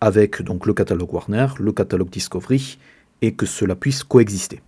avec 0.00 0.42
donc 0.42 0.66
le 0.66 0.74
catalogue 0.74 1.14
Warner, 1.14 1.46
le 1.58 1.72
catalogue 1.72 2.10
Discovery, 2.10 2.78
et 3.22 3.34
que 3.34 3.46
cela 3.46 3.76
puisse 3.76 4.02
coexister. 4.04 4.60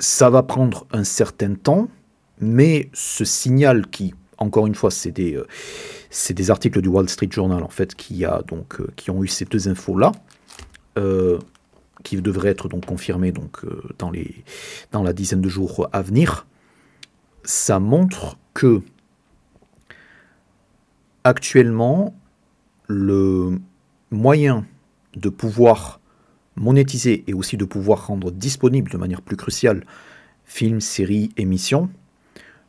Ça 0.00 0.30
va 0.30 0.42
prendre 0.42 0.86
un 0.92 1.04
certain 1.04 1.54
temps, 1.54 1.88
mais 2.40 2.90
ce 2.92 3.24
signal 3.24 3.86
qui, 3.88 4.14
encore 4.38 4.66
une 4.66 4.74
fois, 4.74 4.90
c'est 4.90 5.10
des, 5.10 5.36
euh, 5.36 6.50
articles 6.50 6.80
du 6.80 6.88
Wall 6.88 7.08
Street 7.08 7.28
Journal 7.30 7.62
en 7.62 7.68
fait 7.68 7.94
qui, 7.94 8.24
a, 8.24 8.42
donc, 8.42 8.80
euh, 8.80 8.88
qui 8.96 9.10
ont 9.10 9.22
eu 9.22 9.28
ces 9.28 9.44
deux 9.44 9.68
infos-là, 9.68 10.12
qui 12.02 12.16
devraient 12.16 12.50
être 12.50 12.68
donc 12.68 12.86
confirmées 12.86 13.30
donc, 13.30 13.60
dans, 13.98 14.10
dans 14.90 15.02
la 15.04 15.12
dizaine 15.12 15.40
de 15.40 15.48
jours 15.48 15.88
à 15.92 16.02
venir, 16.02 16.46
ça 17.44 17.78
montre 17.78 18.36
que 18.52 18.82
actuellement, 21.22 22.14
le 22.88 23.60
moyen 24.10 24.66
de 25.14 25.28
pouvoir 25.28 26.00
monétiser 26.56 27.24
et 27.26 27.34
aussi 27.34 27.56
de 27.56 27.64
pouvoir 27.64 28.06
rendre 28.06 28.30
disponible 28.30 28.90
de 28.90 28.96
manière 28.96 29.22
plus 29.22 29.36
cruciale 29.36 29.84
films, 30.44 30.80
séries, 30.80 31.30
émissions, 31.36 31.90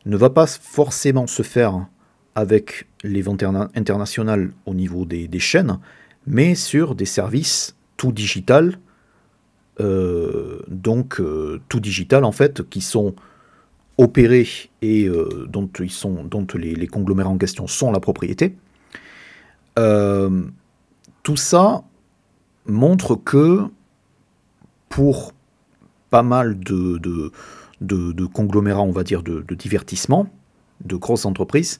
ne 0.06 0.16
va 0.16 0.30
pas 0.30 0.46
forcément 0.46 1.26
se 1.26 1.42
faire 1.42 1.86
avec 2.34 2.86
les 3.02 3.22
ventes 3.22 3.42
internationales 3.42 4.52
au 4.66 4.74
niveau 4.74 5.04
des, 5.04 5.38
chaînes, 5.38 5.78
mais 6.26 6.54
sur 6.54 6.94
des 6.94 7.04
services 7.04 7.76
tout 7.96 8.12
digital, 8.12 8.78
euh, 9.80 10.60
donc 10.68 11.20
euh, 11.20 11.60
tout 11.68 11.80
digital 11.80 12.24
en 12.24 12.32
fait, 12.32 12.68
qui 12.68 12.80
sont 12.80 13.14
opérés 13.98 14.48
et 14.80 15.06
euh, 15.06 15.46
dont, 15.48 15.68
les, 16.54 16.86
conglomérats 16.86 17.30
en 17.30 17.38
question 17.38 17.66
sont 17.66 17.92
la 17.92 18.00
propriété. 18.00 18.56
Tout 21.22 21.36
ça 21.36 21.84
montre 22.66 23.14
que 23.14 23.64
pour 24.88 25.32
pas 26.10 26.22
mal 26.22 26.58
de, 26.58 27.32
conglomérats, 28.32 28.82
on 28.82 28.92
va 28.92 29.04
dire, 29.04 29.22
de, 29.22 29.54
divertissement, 29.54 30.28
de 30.84 30.96
grosses 30.96 31.26
entreprises, 31.26 31.78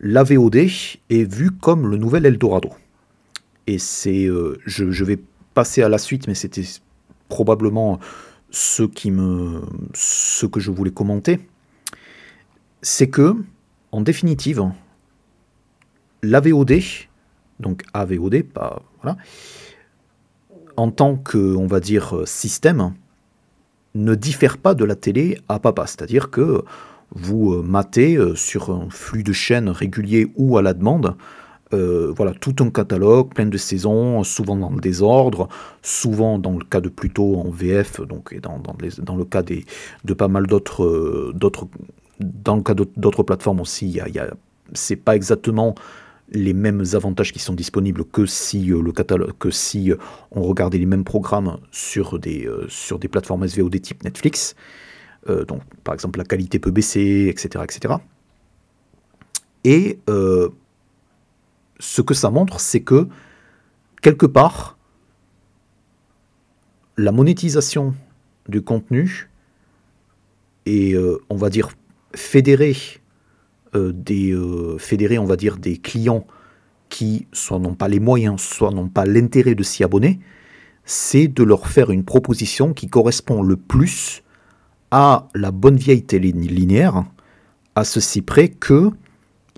la 0.00 0.22
VOD 0.22 0.56
est 0.56 1.32
vue 1.32 1.50
comme 1.50 1.90
le 1.90 1.96
nouvel 1.96 2.26
Eldorado. 2.26 2.70
Et 3.66 3.78
c'est, 3.78 4.24
euh, 4.24 4.58
je, 4.66 4.90
je, 4.90 5.04
vais 5.04 5.18
passer 5.54 5.82
à 5.82 5.88
la 5.88 5.98
suite, 5.98 6.26
mais 6.26 6.34
c'était 6.34 6.64
probablement 7.28 8.00
ce, 8.50 8.82
qui 8.82 9.10
me, 9.10 9.62
ce 9.94 10.46
que 10.46 10.60
je 10.60 10.70
voulais 10.70 10.90
commenter, 10.90 11.40
c'est 12.82 13.08
que, 13.08 13.36
en 13.92 14.00
définitive, 14.00 14.64
l'AVOD, 16.22 16.80
donc 17.60 17.84
AVOD, 17.94 18.42
pas, 18.42 18.82
voilà, 19.02 19.16
en 20.76 20.90
tant 20.90 21.16
que, 21.16 21.38
on 21.38 21.66
va 21.66 21.80
dire, 21.80 22.22
système, 22.26 22.92
ne 23.94 24.14
diffère 24.14 24.58
pas 24.58 24.74
de 24.74 24.84
la 24.84 24.94
télé 24.94 25.38
à 25.48 25.58
papa. 25.58 25.86
C'est-à-dire 25.86 26.30
que 26.30 26.64
vous 27.14 27.54
euh, 27.54 27.62
matez 27.62 28.16
euh, 28.16 28.34
sur 28.34 28.70
un 28.70 28.88
flux 28.90 29.22
de 29.22 29.32
chaînes 29.32 29.68
régulier 29.68 30.32
ou 30.36 30.56
à 30.56 30.62
la 30.62 30.74
demande 30.74 31.16
euh, 31.74 32.12
voilà, 32.14 32.32
tout 32.32 32.54
un 32.60 32.68
catalogue, 32.68 33.32
plein 33.32 33.46
de 33.46 33.56
saisons, 33.56 34.22
souvent 34.24 34.56
dans 34.56 34.68
le 34.68 34.80
désordre, 34.80 35.48
souvent 35.80 36.38
dans 36.38 36.52
le 36.52 36.64
cas 36.64 36.82
de 36.82 36.90
plutôt 36.90 37.36
en 37.36 37.48
VF, 37.48 38.02
donc 38.02 38.30
et 38.32 38.40
dans, 38.40 38.58
dans, 38.58 39.16
le 39.16 39.24
cas 39.24 39.42
des, 39.42 39.64
de 40.04 40.12
pas 40.12 40.28
mal 40.28 40.46
d'autres, 40.46 41.32
d'autres 41.34 41.66
dans 42.20 42.56
le 42.56 42.62
cas 42.62 42.74
d'autres 42.74 43.22
plateformes 43.22 43.60
aussi, 43.60 43.88
il 43.88 43.94
y 43.94 44.18
a, 44.18 44.34
c'est 44.74 44.96
pas 44.96 45.16
exactement 45.16 45.74
les 46.32 46.54
mêmes 46.54 46.84
avantages 46.94 47.32
qui 47.32 47.38
sont 47.38 47.54
disponibles 47.54 48.04
que 48.04 48.26
si 48.26 48.72
que 49.38 49.50
si 49.50 49.92
on 50.30 50.42
regardait 50.42 50.78
les 50.78 50.86
mêmes 50.86 51.04
programmes 51.04 51.58
sur 51.70 52.18
des, 52.18 52.48
sur 52.68 52.98
des 52.98 53.08
plateformes 53.08 53.46
SVOD 53.46 53.80
type 53.80 54.02
Netflix. 54.04 54.54
donc, 55.26 55.62
par 55.84 55.94
exemple, 55.94 56.18
la 56.18 56.24
qualité 56.24 56.58
peut 56.58 56.70
baisser, 56.70 57.26
etc., 57.28 57.64
etc. 57.64 57.94
Et 59.64 59.98
ce 61.78 62.02
que 62.02 62.14
ça 62.14 62.30
montre, 62.30 62.60
c'est 62.60 62.80
que 62.80 63.08
quelque 64.00 64.26
part, 64.26 64.78
la 66.96 67.12
monétisation 67.12 67.94
du 68.48 68.62
contenu 68.62 69.28
euh, 70.68 71.18
on 71.28 71.36
va 71.36 71.50
dire 71.50 71.70
fédérer 72.14 72.70
euh, 72.72 72.98
des 73.74 74.32
euh, 74.32 74.76
fédérer 74.78 75.18
on 75.18 75.24
va 75.24 75.36
dire 75.36 75.56
des 75.56 75.76
clients 75.76 76.26
qui 76.88 77.26
soit 77.32 77.58
n'ont 77.58 77.74
pas 77.74 77.88
les 77.88 78.00
moyens 78.00 78.40
soit 78.40 78.70
n'ont 78.70 78.88
pas 78.88 79.06
l'intérêt 79.06 79.54
de 79.54 79.62
s'y 79.62 79.82
abonner 79.84 80.20
c'est 80.84 81.28
de 81.28 81.42
leur 81.42 81.68
faire 81.68 81.90
une 81.90 82.04
proposition 82.04 82.74
qui 82.74 82.88
correspond 82.88 83.42
le 83.42 83.56
plus 83.56 84.22
à 84.90 85.28
la 85.34 85.50
bonne 85.50 85.76
vieille 85.76 86.02
télé 86.02 86.32
linéaire 86.32 87.04
à 87.74 87.84
ceci 87.84 88.20
près 88.20 88.48
que 88.48 88.90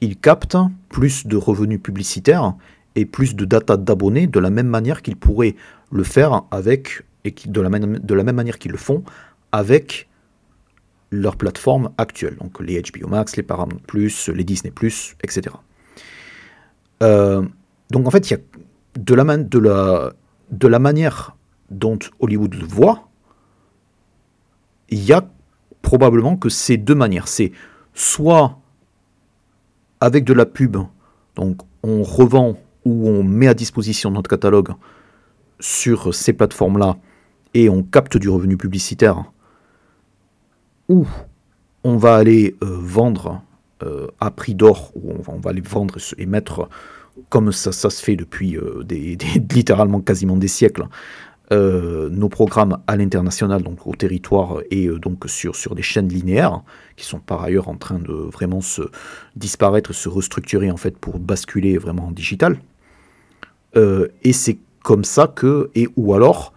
ils 0.01 0.17
captent 0.17 0.57
plus 0.89 1.27
de 1.27 1.37
revenus 1.37 1.81
publicitaires 1.83 2.55
et 2.95 3.07
plus 3.07 3.35
de 3.35 3.45
data 3.45 3.77
d'abonnés 3.77 4.27
de 4.27 4.39
la 4.39 4.51
même 4.51 4.69
manière 4.69 5.03
qu'ils 5.03 5.17
pourraient 5.17 5.57
le 5.91 6.05
faire 6.05 6.43
avec 6.51 7.03
et 7.25 7.35
de 7.47 7.61
la 7.61 7.69
même 7.69 8.37
manière 8.37 8.59
qu'ils 8.59 8.73
le 8.73 8.79
font 8.79 9.03
avec 9.51 10.09
leur 11.15 11.37
plateforme 11.37 11.91
actuelle, 11.99 12.37
donc 12.37 12.61
les 12.61 12.81
HBO 12.81 13.09
Max, 13.09 13.37
les 13.37 13.43
Paramount 13.43 13.81
les 13.93 14.45
Disney 14.45 14.73
etc. 15.23 15.57
Euh, 17.03 17.43
donc 17.91 18.07
en 18.07 18.11
fait, 18.11 18.31
il 18.31 18.35
y 18.35 18.37
a 18.37 18.41
de 18.99 19.15
la, 20.69 20.79
manière 20.79 21.37
dont 21.71 21.99
Hollywood 22.21 22.55
voit, 22.55 23.09
il 24.91 25.03
y 25.05 25.13
a 25.13 25.29
probablement 25.83 26.37
que 26.37 26.49
ces 26.49 26.77
deux 26.77 26.95
manières. 26.95 27.29
C'est 27.29 27.53
soit 27.95 28.59
avec 30.01 30.25
de 30.25 30.33
la 30.33 30.47
pub, 30.47 30.77
donc 31.37 31.61
on 31.83 32.03
revend 32.03 32.57
ou 32.85 33.09
on 33.09 33.23
met 33.23 33.49
à 33.49 33.55
disposition 33.55 34.11
notre 34.11 34.29
catalogue 34.29 34.75
sur 35.61 36.15
ces 36.15 36.33
plateformes-là 36.33 36.97
et 37.55 37.69
on 37.69 37.83
capte 37.83 38.17
du 38.17 38.29
revenu 38.29 38.57
publicitaire 38.57 39.25
ou 40.89 41.07
on 41.85 41.97
va 41.97 42.17
aller 42.17 42.57
euh, 42.63 42.67
vendre 42.81 43.43
euh, 43.83 44.09
à 44.21 44.31
prix 44.31 44.55
d'or, 44.55 44.93
ou 44.95 45.13
on 45.29 45.39
va, 45.39 45.51
aller 45.51 45.61
vendre 45.61 45.97
et 46.17 46.27
mettre, 46.27 46.69
comme 47.29 47.53
ça, 47.53 47.73
se 47.73 48.03
fait 48.03 48.17
depuis 48.17 48.57
euh, 48.57 48.83
littéralement 49.53 50.01
quasiment 50.01 50.37
des 50.37 50.49
siècles, 50.49 50.87
nos 51.51 52.29
programmes 52.29 52.79
à 52.89 52.97
l'international, 52.97 53.63
donc 53.63 53.87
au 53.87 53.95
territoire 53.95 54.59
et 54.73 54.89
donc 54.89 55.29
sur, 55.29 55.55
sur 55.55 55.77
des 55.77 55.83
chaînes 55.83 56.09
linéaires, 56.09 56.63
qui 56.97 57.05
sont 57.05 57.21
par 57.21 57.45
ailleurs 57.45 57.69
en 57.69 57.77
train 57.77 58.01
de 58.01 58.13
vraiment 58.13 58.61
se 58.61 58.83
disparaître, 59.37 59.93
se 59.93 60.09
restructurer 60.09 60.73
en 60.73 60.77
fait 60.77 60.99
pour 60.99 61.21
basculer 61.21 61.79
vraiment 61.79 62.09
en 62.09 62.11
digital. 62.11 62.59
et 63.77 64.33
c'est 64.33 64.59
comme 64.83 65.05
ça 65.05 65.29
que, 65.29 65.71
et 65.77 65.87
ou 65.97 66.15
alors, 66.15 66.54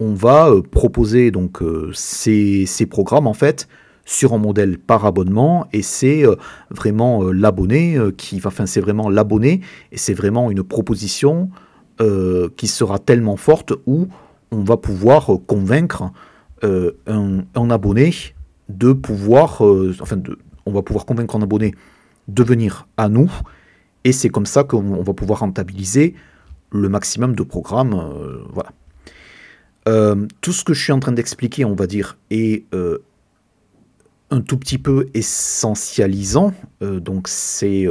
on 0.00 0.14
va 0.14 0.50
euh, 0.50 0.62
proposer 0.62 1.30
donc 1.30 1.62
euh, 1.62 1.90
ces, 1.92 2.66
programmes 2.88 3.26
en 3.26 3.34
fait 3.34 3.68
sur 4.04 4.32
un 4.32 4.38
modèle 4.38 4.78
par 4.78 5.04
abonnement. 5.04 5.66
Et 5.72 5.82
c'est 5.82 6.24
euh, 6.24 6.36
vraiment 6.70 7.24
l'abonné 7.24 7.98
qui 8.16 8.40
va, 8.40 8.48
enfin 8.48 8.66
c'est 8.66 8.80
vraiment 8.80 9.10
l'abonné. 9.10 9.60
Et 9.92 9.98
c'est 9.98 10.14
vraiment 10.14 10.50
une 10.50 10.62
proposition 10.62 11.50
qui 12.56 12.68
sera 12.68 13.00
tellement 13.00 13.36
forte 13.36 13.72
où 13.86 14.06
on 14.52 14.62
va 14.62 14.76
pouvoir 14.76 15.32
convaincre 15.48 16.12
un, 16.62 17.70
abonné 17.70 18.14
de 18.68 18.92
pouvoir, 18.92 19.62
enfin 20.00 20.16
de, 20.16 20.38
on 20.64 20.70
va 20.70 20.82
pouvoir 20.82 21.06
convaincre 21.06 21.34
un 21.34 21.42
abonné 21.42 21.74
de 22.28 22.44
venir 22.44 22.86
à 22.96 23.08
nous. 23.08 23.32
Et 24.04 24.12
c'est 24.12 24.28
comme 24.28 24.46
ça 24.46 24.62
qu'on 24.62 25.02
va 25.02 25.12
pouvoir 25.12 25.40
rentabiliser 25.40 26.14
le 26.70 26.88
maximum 26.88 27.34
de 27.34 27.42
programmes, 27.42 28.00
voilà. 28.52 28.70
Euh, 29.86 30.26
tout 30.40 30.52
ce 30.52 30.64
que 30.64 30.74
je 30.74 30.82
suis 30.82 30.92
en 30.92 31.00
train 31.00 31.12
d'expliquer, 31.12 31.64
on 31.64 31.74
va 31.74 31.86
dire, 31.86 32.16
est 32.30 32.64
euh, 32.74 32.98
un 34.30 34.40
tout 34.40 34.58
petit 34.58 34.78
peu 34.78 35.06
essentialisant. 35.14 36.52
Euh, 36.82 37.00
donc 37.00 37.28
c'est 37.28 37.86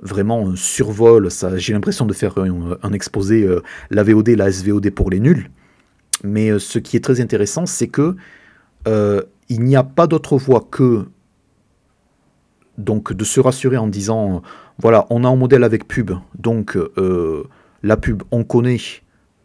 vraiment 0.00 0.48
un 0.48 0.56
survol. 0.56 1.28
j'ai 1.56 1.72
l'impression 1.72 2.06
de 2.06 2.12
faire 2.12 2.34
un, 2.38 2.92
exposé 2.92 3.48
la 3.90 4.02
VOD, 4.02 4.30
la 4.30 4.50
SVOD 4.50 4.90
pour 4.90 5.10
les 5.10 5.20
nuls. 5.20 5.50
Mais 6.24 6.58
ce 6.58 6.78
qui 6.78 6.96
est 6.96 7.00
très 7.00 7.20
intéressant, 7.20 7.66
c'est 7.66 7.88
que 7.88 8.16
il 8.86 9.60
n'y 9.60 9.76
a 9.76 9.84
pas 9.84 10.06
d'autre 10.06 10.36
voie 10.36 10.66
que 10.70 11.04
donc 12.78 13.12
de 13.12 13.24
se 13.24 13.38
rassurer 13.38 13.76
en 13.76 13.86
disant 13.86 14.42
voilà, 14.78 15.06
on 15.10 15.24
a 15.24 15.28
un 15.28 15.36
modèle 15.36 15.62
avec 15.62 15.86
pub, 15.86 16.12
donc 16.36 16.76
la 17.82 17.96
pub, 17.96 18.22
on 18.32 18.42
connaît 18.42 18.78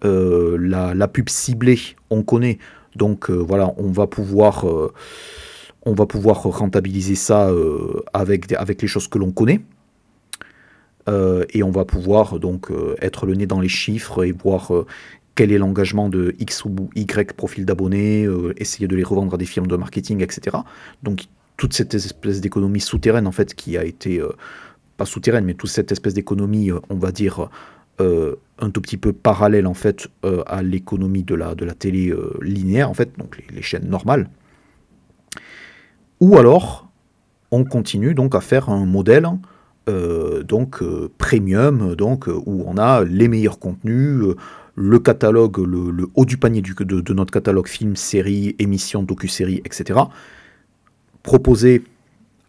euh, 0.06 0.58
la, 0.60 1.08
pub 1.08 1.30
ciblée, 1.30 1.80
on 2.10 2.24
connaît. 2.24 2.60
Donc 2.96 3.30
euh, 3.30 3.34
voilà, 3.34 3.74
on 3.78 3.90
va 3.90 4.08
pouvoir, 4.08 4.68
euh, 4.68 4.94
on 5.86 5.94
va 5.94 6.06
pouvoir 6.06 6.44
rentabiliser 6.44 7.16
ça 7.16 7.52
avec, 8.14 8.52
avec 8.54 8.82
les 8.82 8.88
choses 8.88 9.08
que 9.08 9.18
l'on 9.18 9.32
connaît. 9.32 9.62
et 11.08 11.64
on 11.64 11.72
va 11.72 11.86
pouvoir 11.86 12.40
donc 12.40 12.70
être 13.02 13.26
le 13.26 13.34
nez 13.34 13.48
dans 13.48 13.62
les 13.62 13.70
chiffres 13.70 14.26
et 14.26 14.34
voir 14.34 14.72
quel 15.36 15.52
est 15.52 15.58
l'engagement 15.58 16.10
de 16.10 16.36
X 16.40 16.66
ou 16.66 16.90
Y 16.96 17.34
profil 17.34 17.66
d'abonnés, 17.66 18.28
essayer 18.58 18.88
de 18.88 18.96
les 18.96 19.04
revendre 19.04 19.36
à 19.36 19.38
des 19.38 19.46
firmes 19.46 19.68
de 19.68 19.78
marketing, 19.78 20.22
etc. 20.22 20.58
Donc 21.04 21.28
toute 21.56 21.74
cette 21.74 21.94
espèce 21.94 22.42
d'économie 22.42 22.82
souterraine 22.82 23.26
en 23.26 23.32
fait 23.32 23.56
qui 23.56 23.78
a 23.78 23.86
été 23.86 24.22
pas 24.98 25.06
souterraine 25.06 25.46
mais 25.46 25.54
toute 25.54 25.70
cette 25.70 25.92
espèce 25.94 26.14
d'économie 26.14 26.72
on 26.90 26.96
va 26.98 27.14
dire 27.14 27.50
euh, 28.00 28.36
un 28.60 28.70
tout 28.70 28.82
petit 28.82 28.98
peu 28.98 29.12
parallèle 29.12 29.66
en 29.66 29.74
fait 29.74 30.08
euh, 30.24 30.44
à 30.46 30.62
l'économie 30.62 31.24
de 31.24 31.34
la, 31.34 31.56
de 31.56 31.66
la 31.66 31.74
télé 31.74 32.10
euh, 32.10 32.38
linéaire 32.42 32.90
en 32.90 32.94
fait, 32.94 33.18
donc 33.18 33.42
les, 33.52 33.62
chaînes 33.62 33.88
normales. 33.88 34.30
Ou 36.20 36.38
alors 36.38 36.90
on 37.50 37.64
continue 37.64 38.14
donc 38.14 38.36
à 38.36 38.42
faire 38.42 38.70
un 38.70 38.86
modèle 38.86 39.28
donc 40.44 40.84
premium, 41.18 41.96
donc 41.96 42.28
où 42.28 42.66
on 42.68 42.78
a 42.78 43.06
les 43.06 43.30
meilleurs 43.30 43.58
contenus, 43.58 44.22
le 44.76 45.00
catalogue, 45.00 45.60
le, 45.60 46.08
haut 46.14 46.26
du 46.26 46.36
panier 46.36 46.62
de, 46.62 46.84
de, 46.84 47.14
notre 47.14 47.32
catalogue 47.32 47.70
film, 47.70 47.96
séries, 47.96 48.54
émissions, 48.60 49.02
docu-séries, 49.02 49.62
etc. 49.64 50.02
Proposé 51.24 51.84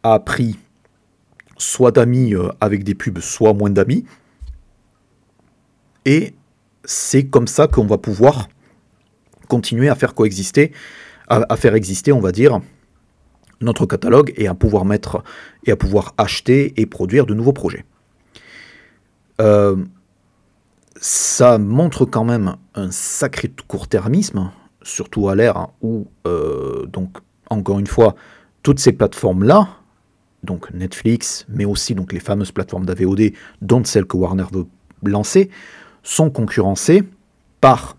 à 0.02 0.18
prix 0.18 0.58
soit 1.58 1.92
d'amis 1.92 2.34
avec 2.60 2.82
des 2.82 2.96
pubs, 2.96 3.20
soit 3.20 3.54
moins 3.54 3.70
d'amis. 3.70 4.04
Et 6.04 6.34
c'est 6.84 7.24
comme 7.26 7.46
ça 7.46 7.66
qu'on 7.66 7.86
va 7.86 7.98
pouvoir 7.98 8.48
continuer 9.48 9.88
à 9.88 9.94
faire 9.94 10.14
coexister, 10.14 10.72
à, 11.28 11.56
faire 11.56 11.74
exister, 11.74 12.12
on 12.12 12.20
va 12.20 12.32
dire, 12.32 12.60
notre 13.60 13.86
catalogue 13.86 14.32
et 14.36 14.46
à 14.46 14.54
pouvoir 14.54 14.84
mettre 14.84 15.22
et 15.66 15.72
à 15.72 15.76
pouvoir 15.76 16.14
acheter 16.16 16.80
et 16.80 16.86
produire 16.86 17.26
de 17.26 17.34
nouveaux 17.34 17.52
projets. 17.52 17.84
Euh, 19.40 19.76
ça 21.00 21.58
montre 21.58 22.04
quand 22.04 22.24
même 22.24 22.56
un 22.74 22.90
sacré 22.90 23.52
court-termisme, 23.66 24.50
surtout 24.82 25.28
à 25.28 25.34
l'ère 25.34 25.68
où, 25.82 26.06
euh, 26.26 26.86
donc, 26.86 27.18
encore 27.50 27.78
une 27.78 27.86
fois, 27.86 28.14
toutes 28.62 28.80
ces 28.80 28.92
plateformes-là, 28.92 29.68
donc 30.42 30.70
Netflix, 30.72 31.46
mais 31.48 31.64
aussi 31.64 31.94
donc 31.94 32.12
les 32.12 32.20
fameuses 32.20 32.52
plateformes 32.52 32.86
d'AVOD, 32.86 33.32
dont 33.60 33.84
celles 33.84 34.06
que 34.06 34.16
Warner 34.16 34.46
veut 34.52 34.66
lancer, 35.02 35.50
sont 36.08 36.30
concurrencés 36.30 37.04
par 37.60 37.98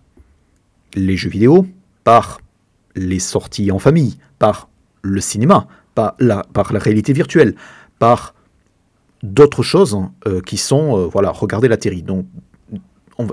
les 0.95 1.15
jeux 1.15 1.30
vidéo, 1.30 1.67
par 2.04 2.41
les 2.95 3.19
sorties 3.19 3.72
en 3.72 3.78
famille, 3.78 4.17
par 4.39 4.67
le 5.04 5.22
cinéma, 5.22 5.67
par 5.93 6.15
la, 6.19 6.43
réalité 6.56 7.13
virtuelle, 7.13 7.54
par 8.00 8.34
d'autres 9.22 9.62
choses 9.62 9.95
euh, 10.26 10.41
qui 10.41 10.58
sont, 10.58 10.98
euh, 10.98 11.06
voilà, 11.06 11.30
regarder 11.30 11.67
la 11.67 11.78
télé. 11.78 12.02
Donc, 12.02 12.26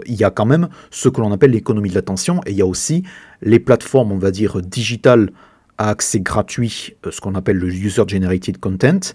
il 0.04 0.14
y 0.14 0.24
a 0.24 0.30
quand 0.30 0.44
même 0.44 0.68
ce 0.90 1.08
que 1.08 1.22
l'on 1.22 1.32
appelle 1.32 1.52
l'économie 1.52 1.88
de 1.88 1.94
l'attention, 1.94 2.42
et 2.44 2.50
il 2.50 2.56
y 2.56 2.62
a 2.62 2.66
aussi 2.66 3.02
les 3.40 3.60
plateformes, 3.60 4.12
on 4.12 4.18
va 4.18 4.30
dire, 4.30 4.60
digitales 4.60 5.30
à 5.78 5.88
accès 5.88 6.20
gratuit, 6.20 6.96
euh, 7.06 7.10
ce 7.10 7.22
qu'on 7.22 7.34
appelle 7.34 7.56
le 7.56 7.72
user-generated 7.72 8.58
content, 8.58 9.14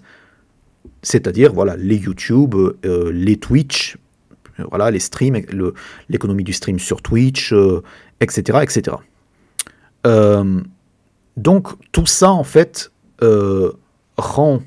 c'est-à-dire 1.02 1.52
voilà, 1.52 1.76
les 1.76 1.96
YouTube, 1.96 2.56
les 2.84 3.36
Twitch, 3.36 3.96
voilà, 4.58 4.90
les 4.90 4.98
streams, 4.98 5.40
l'économie 6.08 6.44
du 6.44 6.52
stream 6.52 6.78
sur 6.78 7.02
Twitch, 7.02 7.54
etc. 8.20 8.58
Euh, 8.58 8.60
etc. 8.62 8.96
Euh, 10.06 10.60
donc 11.36 11.68
tout 11.92 12.06
ça, 12.06 12.30
en 12.30 12.44
fait, 12.44 12.92
euh, 13.22 13.72
rend 14.16 14.62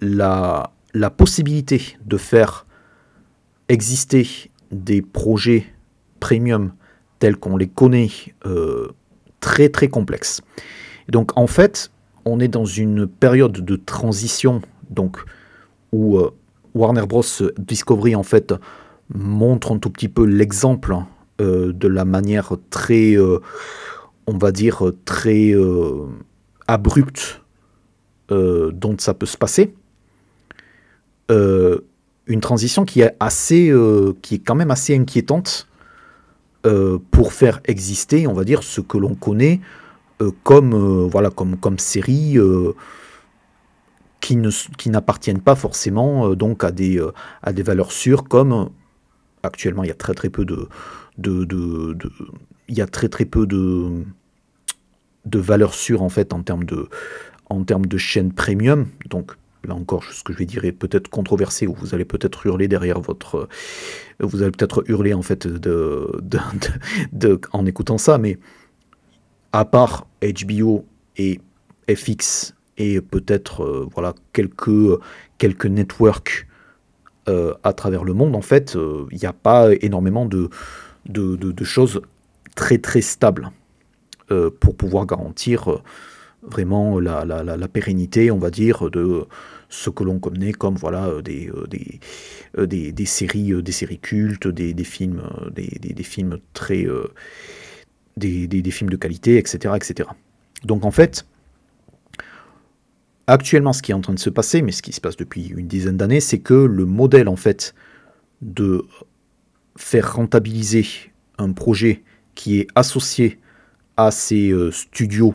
la, 0.00 0.72
possibilité 1.16 1.96
de 2.04 2.16
faire 2.16 2.66
exister 3.68 4.50
des 4.70 5.02
projets 5.02 5.66
premium 6.20 6.72
tels 7.18 7.36
qu'on 7.36 7.56
les 7.56 7.68
connaît 7.68 8.10
très 9.40 9.68
très 9.68 9.88
complexes. 9.88 10.40
donc 11.08 11.36
en 11.36 11.46
fait, 11.46 11.90
on 12.24 12.40
est 12.40 12.48
dans 12.48 12.64
une 12.64 13.06
période 13.06 13.52
de 13.52 13.76
transition 13.76 14.60
donc 14.90 15.18
où 15.92 16.20
Warner 16.74 17.06
Bros 17.06 17.22
Discovery 17.58 18.14
en 18.14 18.22
fait 18.22 18.54
montre 19.14 19.72
un 19.72 19.78
tout 19.78 19.90
petit 19.90 20.08
peu 20.08 20.24
l'exemple 20.24 20.96
euh, 21.40 21.72
de 21.72 21.86
la 21.86 22.04
manière 22.04 22.52
très, 22.70 23.16
euh, 23.16 23.38
on 24.26 24.36
va 24.36 24.50
dire, 24.50 24.82
très 25.04 25.52
euh, 25.52 26.06
abrupte 26.66 27.42
dont 28.30 28.94
ça 28.98 29.14
peut 29.14 29.24
se 29.24 29.38
passer. 29.38 29.72
une 31.30 32.40
transition 32.42 32.84
qui 32.84 33.00
est 33.00 33.16
assez, 33.20 33.72
qui 34.20 34.34
est 34.34 34.38
quand 34.38 34.54
même 34.54 34.70
assez 34.70 34.94
inquiétante 34.94 35.66
pour 37.10 37.32
faire 37.32 37.60
exister, 37.64 38.26
on 38.26 38.34
va 38.34 38.44
dire, 38.44 38.62
ce 38.62 38.82
que 38.82 38.98
l'on 38.98 39.14
connaît 39.14 39.60
comme, 40.42 40.74
voilà, 41.08 41.30
comme, 41.30 41.56
comme 41.56 41.78
série 41.78 42.36
qui, 44.20 44.36
ne, 44.36 44.50
qui 44.76 44.90
n'appartiennent 44.90 45.40
pas 45.40 45.54
forcément 45.54 46.34
donc 46.34 46.64
à 46.64 46.70
des, 46.70 47.00
à 47.42 47.52
des 47.52 47.62
valeurs 47.62 47.92
sûres 47.92 48.24
comme 48.24 48.70
actuellement 49.42 49.84
il 49.84 49.88
y 49.88 49.92
a 49.92 49.94
très 49.94 50.14
très 50.14 50.30
peu 50.30 50.44
de, 50.44 50.68
il 52.68 52.76
y 52.76 52.80
a 52.80 52.86
très 52.86 53.08
très 53.08 53.24
peu 53.24 53.46
de, 53.46 54.04
de 55.24 55.38
valeur 55.38 55.74
sûre 55.74 56.02
en 56.02 56.08
fait 56.08 56.32
en 56.32 56.42
termes 56.42 56.64
de, 56.64 56.88
en 57.46 57.64
termes 57.64 57.86
de 57.86 57.98
chaîne 57.98 58.32
premium. 58.32 58.86
Donc 59.08 59.32
là 59.64 59.74
encore, 59.74 60.04
ce 60.04 60.22
que 60.22 60.32
je 60.32 60.38
vais 60.38 60.46
dire 60.46 60.64
est 60.64 60.72
peut-être 60.72 61.08
controversé 61.08 61.66
ou 61.66 61.74
vous 61.74 61.94
allez 61.94 62.04
peut-être 62.04 62.46
hurler 62.46 62.68
derrière 62.68 63.00
votre, 63.00 63.48
vous 64.20 64.42
allez 64.42 64.52
peut-être 64.52 64.84
hurler 64.88 65.14
en 65.14 65.22
fait 65.22 65.46
de, 65.46 66.20
en 67.52 67.66
écoutant 67.66 67.98
ça, 67.98 68.18
mais 68.18 68.38
à 69.52 69.64
part 69.64 70.06
HBO 70.22 70.84
et 71.16 71.40
FX 71.92 72.54
et 72.78 73.00
peut-être 73.00 73.62
euh, 73.62 73.88
voilà 73.94 74.14
quelques 74.32 74.98
quelques 75.38 75.66
networks 75.66 76.48
euh, 77.28 77.52
à 77.62 77.72
travers 77.74 78.04
le 78.04 78.14
monde, 78.14 78.34
en 78.34 78.40
fait, 78.40 78.74
euh, 78.74 79.06
il 79.10 79.18
n'y 79.18 79.26
a 79.26 79.34
pas 79.34 79.70
énormément 79.82 80.24
de, 80.24 80.48
de, 81.06 81.64
choses 81.64 82.00
très 82.54 82.78
très 82.78 83.02
stables 83.02 83.50
euh, 84.30 84.50
pour 84.50 84.76
pouvoir 84.76 85.04
garantir 85.04 85.82
vraiment 86.42 86.98
la, 87.00 87.24
la, 87.24 87.68
pérennité, 87.68 88.30
on 88.30 88.38
va 88.38 88.50
dire, 88.50 88.90
de 88.90 89.26
ce 89.68 89.90
que 89.90 90.04
l'on 90.04 90.18
connaît 90.18 90.52
comme 90.52 90.76
voilà 90.76 91.20
des, 91.22 91.50
des, 91.68 92.92
des, 92.92 93.06
séries 93.06 93.62
des 93.62 93.72
séries 93.72 93.98
cultes, 93.98 94.48
des, 94.48 94.72
films 94.84 95.22
des, 95.54 95.66
des, 95.66 96.02
films 96.02 96.38
très 96.54 96.86
des, 98.16 98.70
films 98.70 98.90
de 98.90 98.96
qualité, 98.96 99.36
etc., 99.36 99.74
etc. 99.76 100.08
Donc 100.64 100.86
en 100.86 100.90
fait, 100.90 101.26
actuellement, 103.28 103.72
ce 103.72 103.82
qui 103.82 103.92
est 103.92 103.94
en 103.94 104.00
train 104.00 104.14
de 104.14 104.18
se 104.18 104.30
passer, 104.30 104.62
mais 104.62 104.72
ce 104.72 104.82
qui 104.82 104.92
se 104.92 105.00
passe 105.00 105.16
depuis 105.16 105.48
une 105.48 105.68
dizaine 105.68 105.96
d'années, 105.96 106.20
c'est 106.20 106.40
que 106.40 106.54
le 106.54 106.84
modèle 106.84 107.28
en 107.28 107.36
fait 107.36 107.74
de 108.40 108.84
faire 109.76 110.14
rentabiliser 110.14 110.86
un 111.36 111.52
projet 111.52 112.02
qui 112.34 112.58
est 112.58 112.66
associé 112.74 113.38
à 113.96 114.10
ces 114.10 114.50
euh, 114.50 114.70
studios 114.70 115.34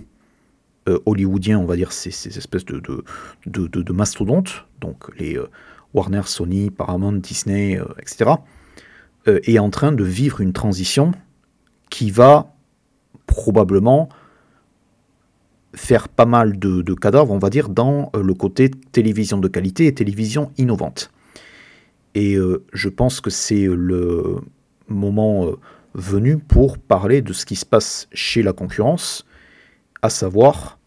euh, 0.90 1.00
hollywoodiens, 1.06 1.60
on 1.60 1.66
va 1.66 1.76
dire 1.76 1.92
ces, 1.92 2.10
espèces 2.38 2.66
de, 2.66 3.94
mastodontes, 3.94 4.66
donc 4.82 5.04
les 5.18 5.38
euh, 5.38 5.50
Warner, 5.94 6.24
Sony, 6.26 6.72
Paramount, 6.72 7.14
Disney, 7.14 7.80
etc., 8.00 8.32
est 9.26 9.58
en 9.58 9.70
train 9.70 9.94
de 9.94 10.04
vivre 10.04 10.42
une 10.42 10.52
transition 10.52 11.14
qui 11.90 12.12
va 12.12 12.54
probablement 13.26 14.10
faire 15.76 16.08
pas 16.08 16.26
mal 16.26 16.60
de, 16.60 16.94
cadavres, 16.94 17.32
on 17.32 17.40
va 17.40 17.50
dire, 17.50 17.70
dans 17.70 18.12
euh, 18.16 18.24
le 18.24 18.34
côté 18.34 18.70
télévision 18.70 19.38
de 19.38 19.48
qualité 19.48 19.88
et 19.88 19.94
télévision 19.94 20.52
innovante. 20.58 21.12
Et 22.16 22.36
euh, 22.36 22.64
je 22.74 22.90
pense 22.90 23.22
que 23.22 23.30
c'est 23.30 23.66
le 23.66 24.38
moment 24.88 25.48
euh, 25.48 25.56
venu 25.96 26.38
pour 26.38 26.78
parler 26.78 27.22
de 27.22 27.34
ce 27.34 27.46
qui 27.46 27.56
se 27.56 27.66
passe 27.66 28.08
chez 28.14 28.44
la 28.44 28.54
concurrence, 28.54 29.26
à 30.02 30.10
savoir 30.10 30.80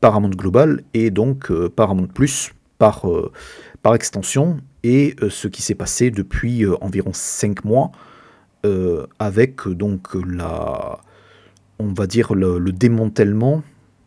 Paramount 0.00 0.30
Global 0.30 0.82
et 0.92 1.10
donc 1.10 1.52
Paramount 1.68 2.08
Plus 2.08 2.52
par, 2.78 3.06
par 3.82 3.94
extension, 3.94 4.56
et 4.82 5.14
ce 5.28 5.46
qui 5.46 5.62
s'est 5.62 5.76
passé 5.76 6.10
depuis 6.10 6.66
environ 6.80 7.12
5 7.12 7.64
mois 7.64 7.92
avec 9.20 9.68
donc 9.68 10.08
la 10.14 10.98
on 11.78 11.92
va 11.92 12.06
dire, 12.06 12.34
le, 12.34 12.60
démantèlement 12.72 13.62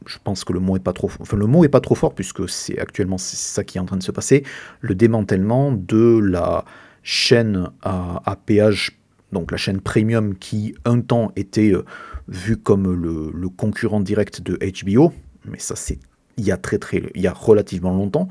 je 0.07 0.17
pense 0.23 0.43
que 0.43 0.53
le 0.53 0.59
mot 0.59 0.75
est 0.75 0.81
pas 0.81 0.93
trop, 0.93 1.09
enfin 1.19 1.35
le 1.35 1.47
mot 1.47 1.63
est 1.63 1.69
pas 1.69 1.79
trop 1.79 1.95
fort 1.95 2.13
puisque 2.13 2.47
c'est 2.47 2.77
actuellement 2.77 3.17
ça 3.17 3.63
qui 3.63 3.79
est 3.79 3.81
en 3.81 3.85
train 3.85 3.97
de 3.97 4.03
se 4.03 4.11
passer, 4.11 4.43
le 4.81 4.93
démantèlement 4.93 5.71
de 5.71 6.19
la 6.19 6.63
chaîne 7.01 7.69
à, 7.81 8.37
péage, 8.45 8.99
donc 9.31 9.51
la 9.51 9.57
chaîne 9.57 9.81
premium 9.81 10.35
qui 10.35 10.75
un 10.85 11.01
temps 11.01 11.31
était 11.35 11.71
euh, 11.71 11.83
vue 12.27 12.57
comme 12.57 12.93
le, 12.93 13.49
concurrent 13.49 13.99
direct 13.99 14.41
de 14.41 14.59
HBO, 14.83 15.11
mais 15.45 15.57
ça 15.59 15.75
c'est 15.75 15.97
il 16.37 16.45
y 16.45 16.51
a 16.51 16.57
très 16.57 16.77
très 16.77 17.01
il 17.15 17.21
y 17.21 17.27
a 17.27 17.33
relativement 17.33 17.91
longtemps, 17.91 18.27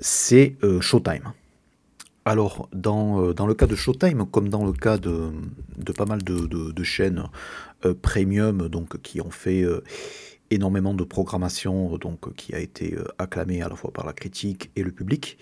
c'est 0.00 0.56
euh, 0.64 0.80
Showtime. 0.80 1.32
Alors, 2.28 2.68
dans, 2.74 3.22
euh, 3.22 3.32
dans, 3.32 3.46
le 3.46 3.54
cas 3.54 3.66
de 3.66 3.74
Showtime, 3.74 4.26
comme 4.26 4.50
dans 4.50 4.62
le 4.62 4.74
cas 4.74 4.98
de, 4.98 5.30
pas 5.96 6.04
mal 6.04 6.22
de, 6.22 6.82
chaînes 6.82 7.24
premium, 8.02 8.68
donc 8.68 9.00
qui 9.02 9.20
ont 9.20 9.30
fait 9.30 9.62
euh, 9.62 9.82
énormément 10.50 10.94
de 10.94 11.04
programmation, 11.04 11.96
donc 11.98 12.34
qui 12.34 12.54
a 12.54 12.58
été 12.58 12.94
euh, 12.94 13.04
acclamée 13.18 13.62
à 13.62 13.68
la 13.68 13.76
fois 13.76 13.92
par 13.92 14.06
la 14.06 14.12
critique 14.12 14.70
et 14.76 14.82
le 14.82 14.92
public. 14.92 15.38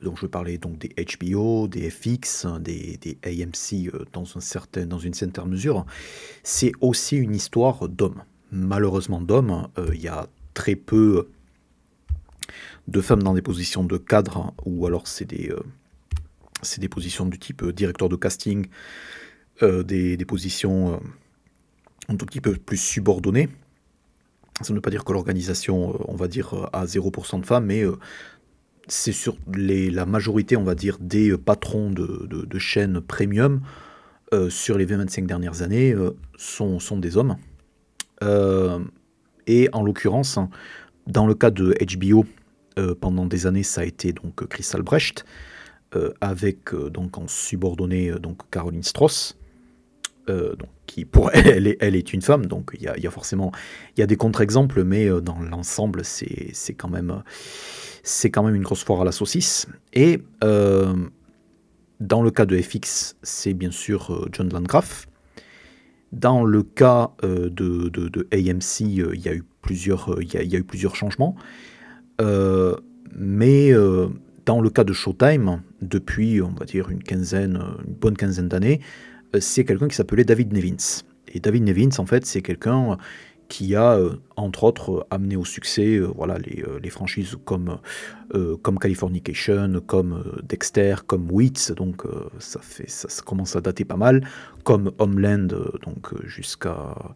Donc 0.00 0.18
je 0.18 0.26
parlais 0.26 0.58
donc 0.58 0.78
des 0.78 0.94
HBO, 1.04 1.68
des 1.68 1.88
FX, 1.90 2.46
des, 2.60 2.98
des 2.98 3.18
AMC 3.24 3.90
dans, 4.12 4.24
un 4.36 4.40
certain, 4.40 4.86
dans 4.86 4.98
une 4.98 5.14
certaine 5.14 5.46
mesure. 5.46 5.86
C'est 6.42 6.72
aussi 6.80 7.16
une 7.16 7.34
histoire 7.34 7.88
d'hommes. 7.88 8.22
Malheureusement 8.50 9.20
d'hommes, 9.20 9.68
il 9.94 10.00
y 10.00 10.08
a 10.08 10.26
très 10.52 10.76
peu 10.76 11.30
de 12.86 13.00
femmes 13.00 13.22
dans 13.22 13.32
des 13.32 13.40
positions 13.40 13.82
de 13.82 13.96
cadre, 13.96 14.52
ou 14.66 14.84
alors 14.86 15.08
c'est 15.08 15.24
des, 15.24 15.50
c'est 16.60 16.80
des 16.80 16.88
positions 16.88 17.24
du 17.24 17.38
type 17.38 17.64
directeur 17.70 18.10
de 18.10 18.16
casting, 18.16 18.66
des, 19.62 20.16
des, 20.18 20.24
positions 20.26 21.00
un 22.08 22.16
tout 22.16 22.26
petit 22.26 22.40
peu 22.40 22.54
plus 22.54 22.76
subordonné. 22.76 23.48
Ça 24.60 24.72
ne 24.72 24.78
veut 24.78 24.82
pas 24.82 24.90
dire 24.90 25.04
que 25.04 25.12
l'organisation, 25.12 25.94
euh, 25.94 26.04
on 26.06 26.14
va 26.14 26.28
dire, 26.28 26.54
euh, 26.54 26.66
a 26.72 26.86
0% 26.86 27.40
de 27.40 27.46
femmes, 27.46 27.66
mais 27.66 27.82
euh, 27.82 27.96
c'est 28.86 29.12
sur 29.12 29.36
les, 29.52 29.90
la 29.90 30.06
majorité, 30.06 30.56
on 30.56 30.62
va 30.62 30.74
dire, 30.74 30.98
des 31.00 31.36
patrons 31.36 31.90
de, 31.90 32.58
chaînes 32.58 33.00
premium 33.00 33.62
sur 34.48 34.76
les 34.76 34.84
20-25 34.84 35.26
dernières 35.26 35.62
années 35.62 35.94
sont, 36.36 36.80
sont, 36.80 36.98
des 36.98 37.16
hommes. 37.16 37.36
et 39.46 39.68
en 39.72 39.82
l'occurrence, 39.82 40.38
dans 41.06 41.26
le 41.26 41.34
cas 41.34 41.50
de 41.50 41.74
HBO, 41.96 42.26
pendant 43.00 43.26
des 43.26 43.46
années, 43.46 43.62
ça 43.62 43.82
a 43.82 43.84
été 43.84 44.12
donc 44.12 44.46
Crystal 44.48 44.82
Brecht, 44.82 45.24
avec 46.20 46.74
donc 46.74 47.16
en 47.16 47.28
subordonné 47.28 48.10
donc 48.20 48.38
Caroline 48.50 48.82
Strauss. 48.82 49.38
Qui 50.86 51.04
pour 51.04 51.30
elle, 51.34 51.66
est, 51.66 52.12
une 52.12 52.22
femme, 52.22 52.46
donc 52.46 52.70
il 52.74 52.82
y 52.82 52.88
a, 52.88 53.10
forcément 53.10 53.52
y 53.96 54.02
a 54.02 54.06
des 54.06 54.16
contre-exemples, 54.16 54.84
mais 54.84 55.08
euh, 55.08 55.20
dans 55.20 55.38
l'ensemble, 55.40 56.04
c'est 56.04 56.52
quand, 56.76 56.88
même, 56.88 57.12
une 58.54 58.62
grosse 58.62 58.84
foire 58.84 59.02
à 59.02 59.04
la 59.04 59.12
saucisse. 59.12 59.66
Et 59.92 60.20
euh, 60.42 60.94
dans 62.00 62.22
le 62.22 62.30
cas 62.30 62.46
de 62.46 62.60
FX, 62.60 63.16
c'est 63.22 63.54
bien 63.54 63.70
sûr 63.70 64.28
John 64.32 64.48
Landgraf. 64.52 65.06
Dans 66.12 66.44
le 66.44 66.62
cas 66.62 67.10
de, 67.22 68.28
AMC, 68.32 68.80
il 68.80 69.20
y, 69.20 69.28
a 69.28 69.34
eu 69.34 69.42
plusieurs, 69.62 70.14
changements. 70.94 71.34
mais 73.16 73.72
dans 74.46 74.60
le 74.60 74.70
cas 74.70 74.84
de 74.84 74.92
Showtime, 74.92 75.62
depuis, 75.80 76.40
on 76.42 76.52
va 76.52 76.66
dire, 76.66 76.90
une 76.90 77.02
quinzaine, 77.02 77.60
une 77.86 77.94
bonne 77.94 78.16
quinzaine 78.16 78.48
d'années, 78.48 78.80
euh, 78.80 79.13
c'est 79.40 79.64
quelqu'un 79.64 79.88
qui 79.88 79.96
s'appelait 79.96 80.24
David 80.24 80.52
Nevins. 80.52 81.02
Et 81.28 81.40
David 81.40 81.64
Nevins, 81.64 81.98
en 81.98 82.06
fait, 82.06 82.26
c'est 82.26 82.42
quelqu'un 82.42 82.98
qui 83.48 83.74
a, 83.74 83.94
euh, 83.94 84.16
entre 84.36 84.64
autres, 84.64 85.06
amené 85.10 85.36
au 85.36 85.44
succès 85.44 85.96
euh, 85.96 86.10
voilà, 86.14 86.38
les, 86.38 86.90
franchises 86.90 87.36
comme, 87.44 87.78
Californication, 88.80 89.80
comme 89.86 90.24
Dexter, 90.42 90.96
comme 91.06 91.30
Wits, 91.30 91.72
donc 91.76 92.02
ça, 92.38 92.60
fait, 92.60 92.88
ça, 92.88 93.22
commence 93.22 93.56
à 93.56 93.60
dater 93.60 93.84
pas 93.84 93.96
mal, 93.96 94.26
comme 94.64 94.92
Homeland, 94.98 95.48
donc 95.82 96.12
jusqu'à 96.26 97.06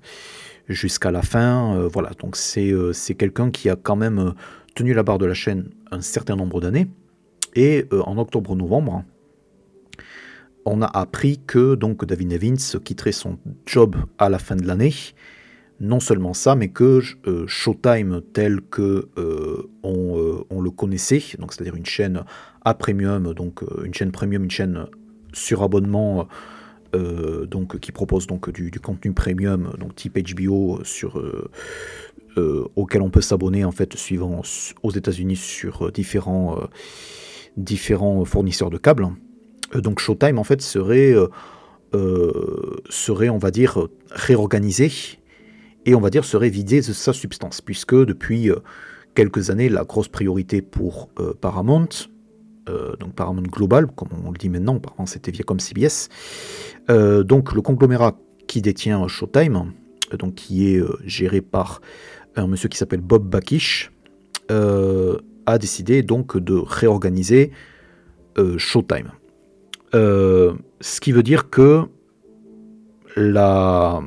la 1.11 1.23
fin. 1.23 1.89
voilà, 1.89 2.11
donc 2.21 2.37
c'est 2.37 3.15
quelqu'un 3.17 3.51
qui 3.51 3.71
a 3.71 3.77
quand 3.77 3.97
même 3.97 4.35
tenu 4.75 4.95
la 4.95 5.03
barre 5.03 5.19
de 5.19 5.27
la 5.27 5.35
chaîne 5.35 5.71
un 5.91 6.01
certain 6.01 6.37
nombre 6.37 6.61
d'années. 6.61 6.89
Et 7.55 7.87
en 7.91 8.19
octobre-novembre, 8.19 9.05
on 10.69 10.83
a 10.83 10.87
appris 10.87 11.41
que 11.47 11.75
donc 11.75 12.05
David 12.05 12.29
Nevins 12.29 12.79
quitterait 12.85 13.13
son 13.13 13.39
job 13.67 13.97
à 14.19 14.29
la 14.29 14.39
fin 14.39 14.57
de 14.57 14.67
l'année. 14.67 14.95
Non 15.81 16.01
seulement 16.01 16.35
ça, 16.35 16.57
mais 16.57 16.69
que 16.69 17.01
Showtime 17.47 18.21
tel 18.33 18.61
que 18.63 19.09
on, 19.85 20.61
le 20.61 20.71
connaissait, 20.71 21.21
c'est-à-dire 21.21 21.77
une 21.77 21.87
chaîne 21.87 22.25
à 22.65 22.75
premium, 22.75 23.33
donc 23.33 23.63
une 23.85 23.95
chaîne 23.95 24.11
premium, 24.11 24.45
une 24.45 24.51
chaîne 24.51 24.87
sur 25.33 25.63
abonnement 25.63 26.27
euh, 26.95 27.47
qui 27.81 27.93
propose 27.93 28.27
donc 28.27 28.51
du, 28.51 28.71
contenu 28.81 29.13
premium, 29.13 29.73
donc 29.79 29.95
type 29.95 30.19
HBO, 30.19 30.81
sur, 30.85 31.19
euh, 31.19 31.51
euh, 32.39 32.67
auquel 32.77 33.03
on 33.03 33.11
peut 33.11 33.21
s'abonner 33.21 33.65
en 33.65 33.73
fait 33.73 33.95
suivant 33.95 34.43
aux 34.83 34.91
États-Unis 34.91 35.37
sur 35.37 35.93
différents, 35.93 36.59
différents 37.57 38.25
fournisseurs 38.25 38.71
de 38.71 38.79
câbles. 38.79 39.09
Donc 39.75 40.01
Showtime 40.01 40.39
en 40.39 40.45
fait 40.45 40.63
serait, 40.63 41.15
serait 42.89 43.29
on 43.29 43.39
va 43.39 43.51
dire 43.51 43.89
réorganisé 44.11 44.91
et 45.87 45.95
on 45.95 46.01
va 46.01 46.11
dire 46.11 46.25
serait 46.25 46.49
vidé 46.49 46.79
de 46.79 46.93
sa 46.93 47.13
substance 47.13 47.61
puisque 47.61 47.95
depuis 47.95 48.51
quelques 49.15 49.51
années 49.51 49.69
la 49.69 49.85
grosse 49.85 50.09
priorité 50.09 50.63
pour 50.63 51.09
Paramount 51.41 51.89
euh, 52.69 52.97
donc 52.97 53.15
Paramount 53.15 53.43
Global, 53.43 53.87
comme 53.87 54.09
on 54.25 54.31
le 54.31 54.37
dit 54.37 54.49
maintenant, 54.49 54.77
auparavant 54.77 55.07
c'était 55.07 55.33
comme 55.43 55.61
CBS. 55.61 56.09
Euh, 56.91 57.23
donc 57.23 57.53
le 57.53 57.63
conglomérat 57.63 58.19
qui 58.47 58.63
détient 58.63 59.07
Showtime, 59.09 59.73
euh, 60.13 60.17
donc 60.17 60.35
qui 60.35 60.69
est 60.69 60.83
géré 61.05 61.41
par 61.41 61.81
un 62.37 62.47
monsieur 62.47 62.69
qui 62.69 62.79
s'appelle 62.79 63.01
Bob 63.01 63.29
Bakish, 63.29 63.93
a 64.51 65.59
décidé 65.59 66.03
donc 66.03 66.39
de 66.39 66.55
réorganiser 66.55 67.51
Showtime. 68.57 69.11
Ce 69.93 71.01
qui 71.01 71.13
veut 71.13 71.23
dire 71.23 71.51
que 71.51 71.83
la 73.17 74.03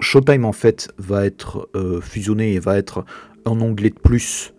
Showtime 0.00 0.44
en 0.44 0.52
fait 0.52 0.92
va 0.98 1.24
être 1.24 1.68
fusionné 2.02 2.54
et 2.54 2.58
va 2.58 2.78
être 2.78 3.04
un 3.44 3.60
onglet 3.60 3.90
de 3.90 3.98
plus 3.98 4.52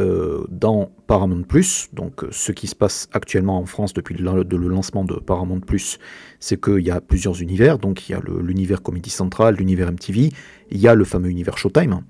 euh, 0.00 0.44
dans 0.48 0.90
Paramount 1.06 1.42
Plus. 1.42 1.90
Donc, 1.92 2.24
euh, 2.24 2.28
ce 2.30 2.50
qui 2.50 2.66
se 2.66 2.74
passe 2.74 3.10
actuellement 3.12 3.58
en 3.58 3.66
France 3.66 3.92
depuis 3.92 4.14
le, 4.14 4.42
lancement 4.68 5.04
de 5.04 5.14
Paramount 5.14 5.60
Plus, 5.60 5.98
c'est 6.40 6.58
qu'il 6.58 6.80
y 6.80 6.90
a 6.90 7.02
plusieurs 7.02 7.42
univers. 7.42 7.78
Donc, 7.78 8.08
il 8.08 8.12
y 8.12 8.14
a 8.14 8.20
l'univers 8.40 8.82
Comedy 8.82 9.10
Central, 9.10 9.56
l'univers 9.56 9.92
MTV, 9.92 10.32
il 10.70 10.80
y 10.80 10.88
a 10.88 10.94
le 10.94 11.04
fameux 11.04 11.28
univers 11.28 11.58
Showtime. 11.58 12.00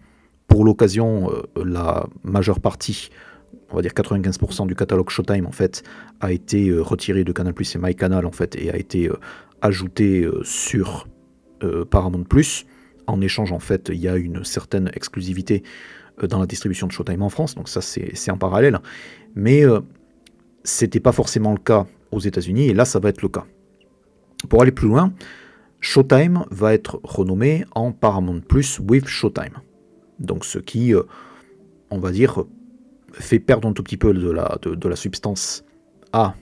Pour 0.46 0.64
l'occasion, 0.64 1.32
euh, 1.32 1.64
la 1.64 2.06
majeure 2.22 2.60
partie, 2.60 3.10
on 3.70 3.76
va 3.76 3.82
dire 3.82 3.92
95% 3.92 4.66
du 4.66 4.74
catalogue 4.74 5.10
Showtime, 5.10 5.46
en 5.46 5.52
fait, 5.52 5.82
a 6.20 6.32
été 6.32 6.72
retiré 6.72 7.24
de 7.24 7.32
Canal 7.32 7.54
Plus 7.54 7.74
et 7.74 7.78
MyCanal, 7.78 8.26
en 8.26 8.32
fait, 8.32 8.56
et 8.56 8.70
a 8.70 8.76
été 8.76 9.10
ajouté 9.62 10.28
sur 10.42 11.08
Paramount 11.90 12.24
Plus. 12.24 12.66
En 13.06 13.20
échange, 13.20 13.52
en 13.52 13.58
fait, 13.58 13.90
il 13.92 14.00
y 14.00 14.08
a 14.08 14.16
une 14.16 14.44
certaine 14.44 14.90
exclusivité 14.94 15.62
euh, 16.22 16.26
dans 16.26 16.38
la 16.38 16.46
distribution 16.46 16.86
de 16.86 16.92
Showtime 16.92 17.22
en 17.22 17.28
France, 17.28 17.54
donc 17.54 17.68
ça 17.68 17.80
c'est 17.80 18.30
en 18.30 18.38
parallèle. 18.38 18.78
Mais 19.34 19.64
euh, 19.64 19.80
c'était 20.64 21.00
pas 21.00 21.12
forcément 21.12 21.52
le 21.52 21.58
cas 21.58 21.86
aux 22.10 22.20
États-Unis, 22.20 22.68
et 22.68 22.74
là 22.74 22.84
ça 22.84 22.98
va 22.98 23.08
être 23.08 23.22
le 23.22 23.28
cas. 23.28 23.44
Pour 24.48 24.62
aller 24.62 24.72
plus 24.72 24.88
loin, 24.88 25.12
Showtime 25.80 26.44
va 26.50 26.74
être 26.74 27.00
renommé 27.02 27.64
en 27.74 27.92
Paramount 27.92 28.40
Plus 28.40 28.80
with 28.80 29.06
Showtime. 29.06 29.58
Donc 30.18 30.44
ce 30.44 30.58
qui, 30.58 30.94
euh, 30.94 31.02
on 31.90 31.98
va 31.98 32.10
dire, 32.10 32.44
fait 33.12 33.38
perdre 33.38 33.68
un 33.68 33.72
tout 33.72 33.82
petit 33.82 33.96
peu 33.96 34.12
de 34.12 34.30
la, 34.30 34.58
de, 34.62 34.88
la 34.88 34.96
substance 34.96 35.64
à 36.12 36.34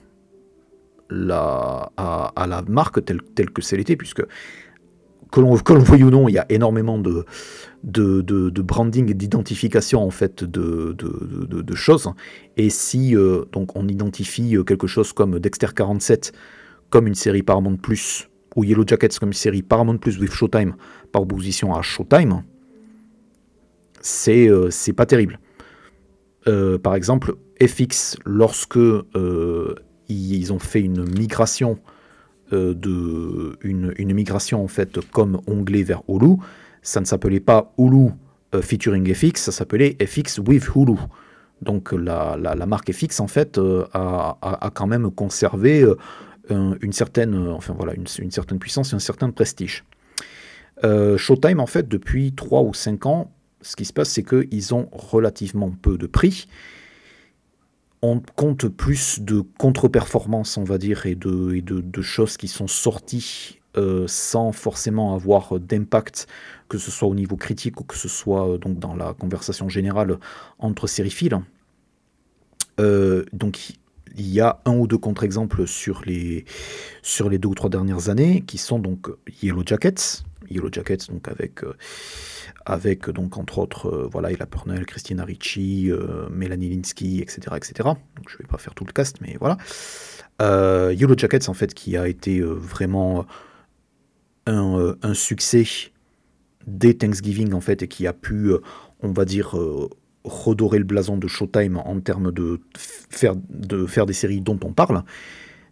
la, 1.09 1.91
à, 1.97 2.47
la 2.47 2.61
marque 2.63 3.03
telle, 3.03 3.21
telle 3.35 3.49
que 3.51 3.61
c'est 3.61 3.77
l'était, 3.77 3.95
puisque 3.95 4.23
que 5.31 5.39
l'on 5.39 5.55
veuille 5.55 6.03
ou 6.03 6.09
non, 6.09 6.27
il 6.27 6.33
y 6.33 6.37
a 6.37 6.45
énormément 6.49 6.97
de, 6.97 7.25
de, 7.83 8.61
branding 8.61 9.09
et 9.09 9.13
d'identification 9.13 10.03
en 10.03 10.09
fait 10.11 10.43
de, 10.43 10.93
de, 10.93 11.75
choses. 11.75 12.11
Et 12.57 12.69
si 12.69 13.15
euh, 13.15 13.45
donc 13.51 13.75
on 13.75 13.87
identifie 13.87 14.57
euh, 14.57 14.63
quelque 14.63 14.87
chose 14.87 15.13
comme 15.13 15.39
Dexter 15.39 15.67
47 15.73 16.33
comme 16.89 17.07
une 17.07 17.15
série 17.15 17.43
Paramount 17.43 17.77
Plus 17.77 18.27
ou 18.55 18.65
Yellow 18.65 18.83
Jackets 18.85 19.17
comme 19.19 19.29
une 19.29 19.33
série 19.33 19.61
Paramount 19.61 19.97
Plus 19.97 20.19
with 20.19 20.31
Showtime 20.31 20.75
par 21.13 21.21
opposition 21.21 21.73
à 21.73 21.81
Showtime, 21.81 22.43
c'est 24.01 24.49
euh, 24.49 24.69
pas 24.95 25.05
terrible. 25.05 25.39
Par 26.45 26.95
exemple, 26.95 27.35
FX, 27.61 28.17
lorsque 28.25 28.79
ils 30.09 30.53
ont 30.53 30.59
fait 30.59 30.81
une 30.81 31.03
migration 31.03 31.79
euh, 32.53 32.73
de 32.73 33.57
une, 33.61 34.13
migration 34.13 34.61
en 34.61 34.67
fait 34.67 34.99
comme 35.11 35.41
onglet 35.47 35.83
vers 35.83 36.01
Hulu. 36.09 36.35
Ça 36.81 36.99
ne 36.99 37.05
s'appelait 37.05 37.39
pas 37.39 37.73
Hulu 37.77 38.09
euh, 38.53 38.61
featuring 38.61 39.13
FX, 39.13 39.43
ça 39.43 39.51
s'appelait 39.53 39.95
FX 40.05 40.39
with 40.39 40.67
Hulu. 40.75 40.97
Donc 41.61 41.93
la, 41.93 42.35
marque 42.67 42.91
FX 42.91 43.21
en 43.21 43.27
fait 43.27 43.57
euh, 43.57 43.85
a, 43.93 44.69
quand 44.73 44.87
même 44.87 45.11
conservé 45.11 45.85
une 46.49 46.91
certaine, 46.91 47.47
enfin 47.49 47.73
voilà, 47.77 47.93
une, 47.93 48.31
certaine 48.31 48.59
puissance 48.59 48.91
et 48.91 48.95
un 48.95 48.99
certain 48.99 49.29
prestige. 49.29 49.85
Showtime 50.83 51.59
en 51.59 51.67
fait 51.67 51.87
depuis 51.87 52.33
3 52.33 52.63
ou 52.63 52.73
5 52.73 53.05
ans, 53.05 53.31
ce 53.61 53.75
qui 53.75 53.85
se 53.85 53.93
passe 53.93 54.09
c'est 54.09 54.23
qu'ils 54.23 54.73
ont 54.73 54.89
relativement 54.91 55.71
peu 55.71 55.97
de 55.97 56.07
prix 56.07 56.47
on 58.01 58.21
compte 58.35 58.67
plus 58.67 59.19
de 59.19 59.41
contre-performances, 59.57 60.57
on 60.57 60.63
va 60.63 60.77
dire, 60.77 61.05
et 61.05 61.15
de, 61.15 62.01
choses 62.01 62.37
qui 62.37 62.47
sont 62.47 62.67
sorties 62.67 63.59
euh, 63.77 64.05
sans 64.07 64.51
forcément 64.51 65.13
avoir 65.13 65.59
d'impact, 65.59 66.27
que 66.67 66.77
ce 66.77 66.91
soit 66.91 67.07
au 67.07 67.15
niveau 67.15 67.37
critique 67.37 67.79
ou 67.79 67.83
que 67.83 67.95
ce 67.95 68.09
soit 68.09 68.49
euh, 68.49 68.57
donc 68.57 68.79
dans 68.79 68.95
la 68.95 69.13
conversation 69.13 69.69
générale 69.69 70.17
entre 70.59 70.87
sériphiles. 70.87 71.39
Euh, 72.79 73.23
donc 73.31 73.73
il 74.17 74.29
y 74.29 74.39
a 74.41 74.59
un 74.65 74.75
ou 74.75 74.87
deux 74.87 74.97
contre-exemples 74.97 75.67
sur 75.67 76.01
les, 76.05 76.45
sur 77.01 77.29
les 77.29 77.37
deux 77.37 77.49
ou 77.49 77.55
trois 77.55 77.69
dernières 77.69 78.09
années 78.09 78.41
qui 78.41 78.57
sont 78.57 78.79
donc 78.79 79.09
Yellow 79.41 79.63
Jackets, 79.65 80.23
Yellow 80.49 80.69
Jackets 80.71 81.07
donc 81.09 81.27
avec 81.27 81.61
avec 82.65 83.09
donc 83.09 83.37
entre 83.37 83.59
autres 83.59 83.87
euh, 83.87 84.09
voilà 84.11 84.31
Ella 84.31 84.45
Purnell, 84.45 84.85
Christina 84.85 85.23
Ricci, 85.23 85.91
euh, 85.91 86.29
Mélanie 86.29 86.69
Linsky, 86.69 87.19
etc., 87.21 87.55
etc. 87.55 87.73
Donc 88.15 88.29
je 88.29 88.37
vais 88.37 88.45
pas 88.45 88.57
faire 88.57 88.73
tout 88.73 88.85
le 88.85 88.91
cast, 88.91 89.21
mais 89.21 89.37
voilà. 89.39 89.57
Euh, 90.41 90.93
Yellow 90.95 91.17
Jackets 91.17 91.49
en 91.49 91.53
fait 91.53 91.73
qui 91.73 91.97
a 91.97 92.07
été 92.07 92.41
vraiment 92.41 93.25
un, 94.47 95.13
succès 95.13 95.65
dès 96.65 96.95
Thanksgiving 96.95 97.53
en 97.53 97.61
fait 97.61 97.83
et 97.83 97.87
qui 97.87 98.07
a 98.07 98.13
pu 98.13 98.51
on 99.01 99.11
va 99.11 99.25
dire 99.25 99.55
redorer 100.23 100.77
le 100.77 100.83
blason 100.83 101.17
de 101.17 101.27
Showtime 101.27 101.77
en 101.77 101.99
termes 101.99 102.31
de 102.31 102.59
faire, 102.75 103.33
de 103.49 103.85
faire 103.85 104.05
des 104.05 104.13
séries 104.13 104.41
dont 104.41 104.59
on 104.63 104.73
parle. 104.73 105.03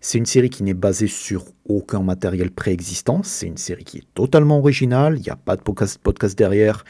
C'est 0.01 0.17
une 0.17 0.25
série 0.25 0.49
qui 0.49 0.63
n'est 0.63 0.73
basée 0.73 1.07
sur 1.07 1.45
aucun 1.65 2.01
matériel 2.01 2.51
préexistant. 2.51 3.21
C'est 3.23 3.47
une 3.47 3.57
série 3.57 3.83
qui 3.83 3.97
est 3.97 4.13
totalement 4.13 4.59
originale. 4.59 5.17
Il 5.17 5.23
n'y 5.23 5.29
a 5.29 5.35
pas 5.35 5.57
de 5.57 5.61
podcast, 5.61 6.37
derrière. 6.37 6.85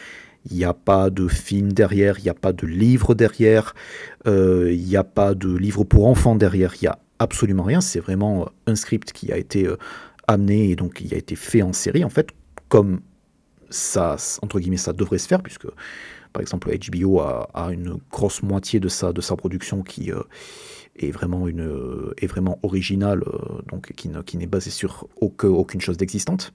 Il 0.49 0.57
n'y 0.57 0.63
a 0.63 0.73
pas 0.73 1.09
de 1.09 1.27
film 1.27 1.73
derrière. 1.73 2.19
Il 2.19 2.23
n'y 2.23 2.29
a 2.29 2.35
pas 2.35 2.53
de 2.53 2.67
livre 2.67 3.15
derrière. 3.15 3.73
Euh, 4.27 4.71
il 4.71 4.85
n'y 4.85 4.95
a 4.95 5.03
pas 5.03 5.33
de 5.33 5.51
livre 5.55 5.83
pour 5.83 6.05
enfants 6.05 6.35
derrière. 6.35 6.75
Il 6.75 6.83
n'y 6.83 6.87
a 6.87 6.99
absolument 7.17 7.63
rien. 7.63 7.81
C'est 7.81 7.99
vraiment 7.99 8.43
euh, 8.43 8.45
un 8.67 8.75
script 8.75 9.11
qui 9.11 9.31
a 9.31 9.37
été 9.37 9.65
euh, 9.65 9.77
amené 10.27 10.69
et 10.69 10.75
donc 10.75 10.93
qui 10.93 11.13
a 11.13 11.17
été 11.17 11.35
fait 11.35 11.63
en 11.63 11.73
série, 11.73 12.03
en 12.03 12.09
fait, 12.09 12.29
comme 12.67 13.01
ça, 13.71 14.17
entre 14.43 14.59
guillemets, 14.59 14.77
ça 14.77 14.93
devrait 14.93 15.17
se 15.17 15.27
faire, 15.27 15.41
puisque 15.41 15.67
par 16.33 16.41
exemple 16.41 16.69
HBO 16.69 17.19
a, 17.19 17.69
une 17.71 17.97
grosse 18.11 18.43
moitié 18.43 18.79
de 18.79 18.87
sa, 18.87 19.13
de 19.13 19.21
sa 19.21 19.35
production 19.35 19.81
qui 19.81 20.11
est 21.07 21.11
vraiment, 21.11 21.47
une, 21.47 22.13
est 22.17 22.27
vraiment 22.27 22.59
originale, 22.63 23.23
euh, 23.27 23.61
donc 23.69 23.93
qui, 23.93 24.09
qui 24.25 24.37
n'est 24.37 24.47
basée 24.47 24.71
sur 24.71 25.07
aucune 25.21 25.81
chose 25.81 25.97
d'existante. 25.97 26.53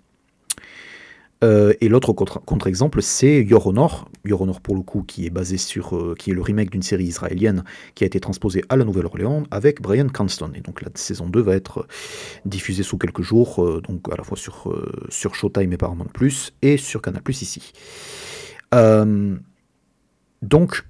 Euh, 1.43 1.75
et 1.81 1.89
l'autre 1.89 2.13
contre-exemple, 2.13 3.03
c'est 3.03 3.43
Your 3.43 3.67
Honor. 3.67 4.09
Your 4.25 4.41
Honor, 4.41 4.61
pour 4.61 4.77
le 4.77 4.83
coup, 4.83 5.03
qui 5.03 5.27
est 5.27 5.31
basé 5.31 5.59
sur, 5.59 5.95
euh, 5.95 6.15
qui 6.19 6.31
est 6.31 6.35
le 6.35 6.41
remake 6.41 6.71
d'une 6.71 6.83
série 6.83 7.05
israélienne 7.05 7.65
qui 7.95 8.05
a 8.05 8.07
été 8.07 8.19
transposée 8.19 8.65
à 8.71 8.77
la 8.77 8.85
Nouvelle-Orléans 8.85 9.43
avec 9.51 9.83
Brian 9.83 10.09
Cranston. 10.09 10.53
Et 10.55 10.61
donc 10.61 10.81
la 10.81 10.89
saison 10.95 11.29
2 11.29 11.41
va 11.41 11.55
être 11.55 11.87
diffusée 12.47 12.83
sous 12.83 12.97
quelques 12.97 13.23
jours, 13.23 13.81
donc 13.83 14.11
à 14.11 14.17
la 14.17 14.25
fois 14.25 14.39
sur, 14.39 14.73
sur 15.11 15.35
Showtime 15.35 15.73
et 15.73 15.77
Paramount 15.77 16.09
Plus 16.15 16.55
et 16.63 16.77
sur 16.77 17.03
Canal 17.03 17.23
ici. 17.29 17.73
Donc 20.45 20.85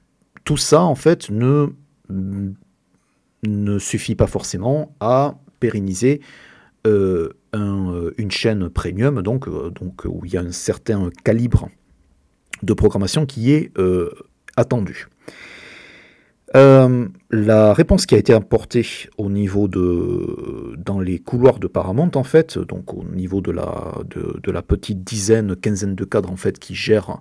tout 0.44 0.56
ça, 0.56 0.82
en 0.82 0.94
fait, 0.94 1.30
ne 1.30 1.68
ne 3.46 3.78
suffit 3.78 4.14
pas 4.14 4.26
forcément 4.26 4.94
à 5.00 5.36
pérenniser 5.60 6.20
euh, 6.86 7.30
euh, 7.54 8.10
une 8.18 8.30
chaîne 8.30 8.68
premium, 8.68 9.22
donc, 9.22 9.48
euh, 9.48 9.70
donc 9.70 10.04
où 10.04 10.22
il 10.24 10.32
y 10.32 10.36
a 10.36 10.40
un 10.40 10.52
certain 10.52 11.10
calibre 11.24 11.70
de 12.62 12.74
programmation 12.74 13.26
qui 13.26 13.52
est 13.52 13.72
attendu. 14.56 15.08
La 16.54 17.72
réponse 17.74 18.06
qui 18.06 18.14
a 18.14 18.18
été 18.18 18.32
apportée 18.32 18.86
au 19.18 19.28
niveau 19.28 19.66
de 19.66 20.76
dans 20.76 21.00
les 21.00 21.18
couloirs 21.18 21.58
de 21.58 21.66
Paramount 21.66 22.12
en 22.14 22.22
fait, 22.22 22.58
donc 22.58 22.94
au 22.94 23.02
niveau 23.04 23.40
de 23.40 23.50
la 23.50 23.94
de, 24.08 24.52
la 24.52 24.62
petite 24.62 25.02
dizaine, 25.02 25.56
quinzaine 25.56 25.96
de 25.96 26.04
cadres 26.04 26.30
en 26.30 26.36
fait 26.36 26.60
qui 26.60 26.76
gèrent 26.76 27.20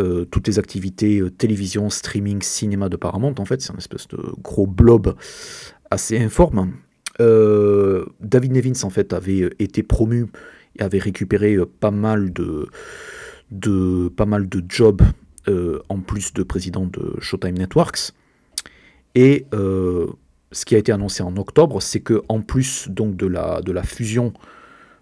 euh, 0.00 0.24
toutes 0.24 0.48
les 0.48 0.58
activités 0.58 1.20
euh, 1.20 1.30
télévision, 1.30 1.90
streaming, 1.90 2.42
cinéma 2.42 2.88
de 2.88 2.96
Paramount 2.96 3.34
en 3.38 3.44
fait, 3.44 3.60
c'est 3.62 3.72
un 3.72 3.78
espèce 3.78 4.08
de 4.08 4.18
gros 4.42 4.66
blob 4.66 5.14
assez 5.90 6.18
informe. 6.18 6.72
David 7.18 8.52
Nevins 8.52 8.82
en 8.82 8.88
fait 8.88 9.12
avait 9.12 9.50
été 9.58 9.82
promu 9.82 10.28
et 10.78 10.82
avait 10.82 10.98
récupéré 10.98 11.58
pas 11.78 11.90
mal 11.90 12.32
de 12.32 12.70
de 13.50 14.64
jobs 14.68 15.02
en 15.46 16.00
plus 16.00 16.32
de 16.32 16.42
président 16.42 16.86
de 16.86 17.16
Showtime 17.20 17.58
Networks. 17.58 18.14
Et 19.14 19.46
euh, 19.54 20.06
ce 20.52 20.64
qui 20.64 20.74
a 20.74 20.78
été 20.78 20.92
annoncé 20.92 21.22
en 21.22 21.36
octobre, 21.36 21.80
c'est 21.82 22.00
que 22.00 22.22
en 22.28 22.42
plus 22.42 22.88
donc 22.88 23.16
de 23.16 23.26
la, 23.26 23.60
de 23.60 23.72
la 23.72 23.82
fusion 23.82 24.32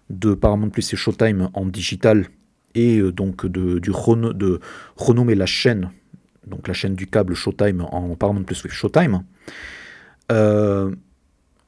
de 0.09 0.33
Paramount 0.33 0.69
Plus 0.69 0.93
et 0.93 0.95
Showtime 0.95 1.49
en 1.53 1.65
digital 1.65 2.27
et 2.75 2.99
euh, 2.99 3.11
donc 3.11 3.45
de, 3.45 3.79
du 3.79 3.91
renommer 3.91 5.35
la 5.35 5.45
chaîne, 5.45 5.91
donc 6.47 6.67
la 6.67 6.73
chaîne 6.73 6.95
du 6.95 7.07
câble 7.07 7.35
Showtime 7.35 7.81
en 7.81 8.15
Paramount 8.15 8.43
Plus 8.43 8.63
with 8.63 8.73
Showtime, 8.73 9.23
euh, 10.31 10.93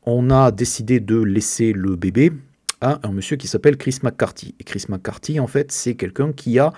on 0.04 0.30
a 0.30 0.52
décidé 0.52 1.00
de 1.00 1.22
laisser 1.22 1.74
le 1.74 1.96
bébé 1.96 2.32
à 2.80 3.00
un 3.04 3.12
monsieur 3.12 3.38
qui 3.38 3.48
s'appelle 3.48 3.78
Chris 3.78 4.00
McCarthy. 4.02 4.56
Et 4.60 4.64
Chris 4.64 4.86
McCarthy, 4.90 5.40
en 5.40 5.48
fait, 5.48 5.72
c'est 5.72 5.96
quelqu'un 5.96 6.34
qui 6.34 6.58
a 6.58 6.74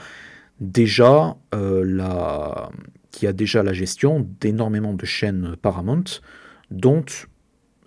déjà 0.59 1.37
la 1.53 2.69
qui 3.11 3.27
a 3.27 3.31
déjà 3.31 3.63
la 3.63 3.73
gestion 3.73 4.27
d'énormément 4.41 4.93
de 4.93 5.05
chaînes 5.05 5.55
Paramount, 5.61 6.03
dont 6.71 7.05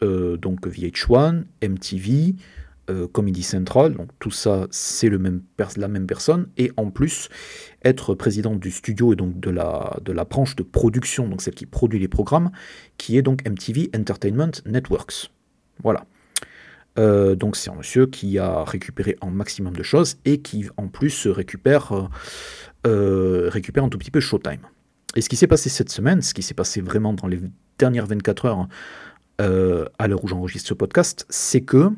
euh, 0.02 0.36
donc 0.36 0.66
VH1, 0.66 1.44
MTV, 1.62 2.36
euh, 2.90 3.06
Comedy 3.08 3.42
Central, 3.42 3.94
donc 3.94 4.10
tout 4.18 4.30
ça 4.30 4.66
c'est 4.70 5.10
même 5.10 5.42
la 5.76 5.88
même 5.88 6.06
personne, 6.06 6.48
et 6.56 6.72
en 6.76 6.90
plus 6.90 7.28
être 7.84 8.14
président 8.14 8.54
du 8.54 8.70
studio 8.70 9.12
et 9.12 9.16
donc 9.16 9.40
de 9.40 9.50
la, 9.50 9.96
de 10.02 10.12
la 10.12 10.24
branche 10.24 10.56
de 10.56 10.62
production, 10.62 11.28
donc 11.28 11.42
celle 11.42 11.54
qui 11.54 11.66
produit 11.66 11.98
les 11.98 12.08
programmes, 12.08 12.50
qui 12.98 13.16
est 13.16 13.22
donc 13.22 13.46
MTV 13.48 13.90
Entertainment 13.96 14.52
Networks. 14.66 15.30
Voilà. 15.82 16.04
Euh, 16.98 17.34
donc 17.34 17.56
c'est 17.56 17.70
un 17.70 17.74
monsieur 17.74 18.06
qui 18.06 18.38
a 18.38 18.64
récupéré 18.64 19.16
un 19.20 19.30
maximum 19.30 19.74
de 19.74 19.82
choses 19.82 20.16
et 20.24 20.38
qui 20.38 20.66
en 20.76 20.88
plus 20.88 21.26
récupère, 21.26 22.08
récupère 22.84 23.84
un 23.84 23.88
tout 23.88 23.98
petit 23.98 24.10
peu 24.10 24.20
Showtime. 24.20 24.60
Et 25.16 25.22
ce 25.22 25.28
qui 25.28 25.36
s'est 25.36 25.46
passé 25.46 25.70
cette 25.70 25.90
semaine, 25.90 26.20
ce 26.20 26.34
qui 26.34 26.42
s'est 26.42 26.54
passé 26.54 26.80
vraiment 26.80 27.14
dans 27.14 27.26
les 27.26 27.40
dernières 27.78 28.06
24 28.06 28.44
heures, 28.44 28.68
euh, 29.40 29.86
à 29.98 30.08
l'heure 30.08 30.22
où 30.24 30.28
j'enregistre 30.28 30.68
ce 30.68 30.74
podcast, 30.74 31.26
c'est 31.28 31.62
que 31.62 31.90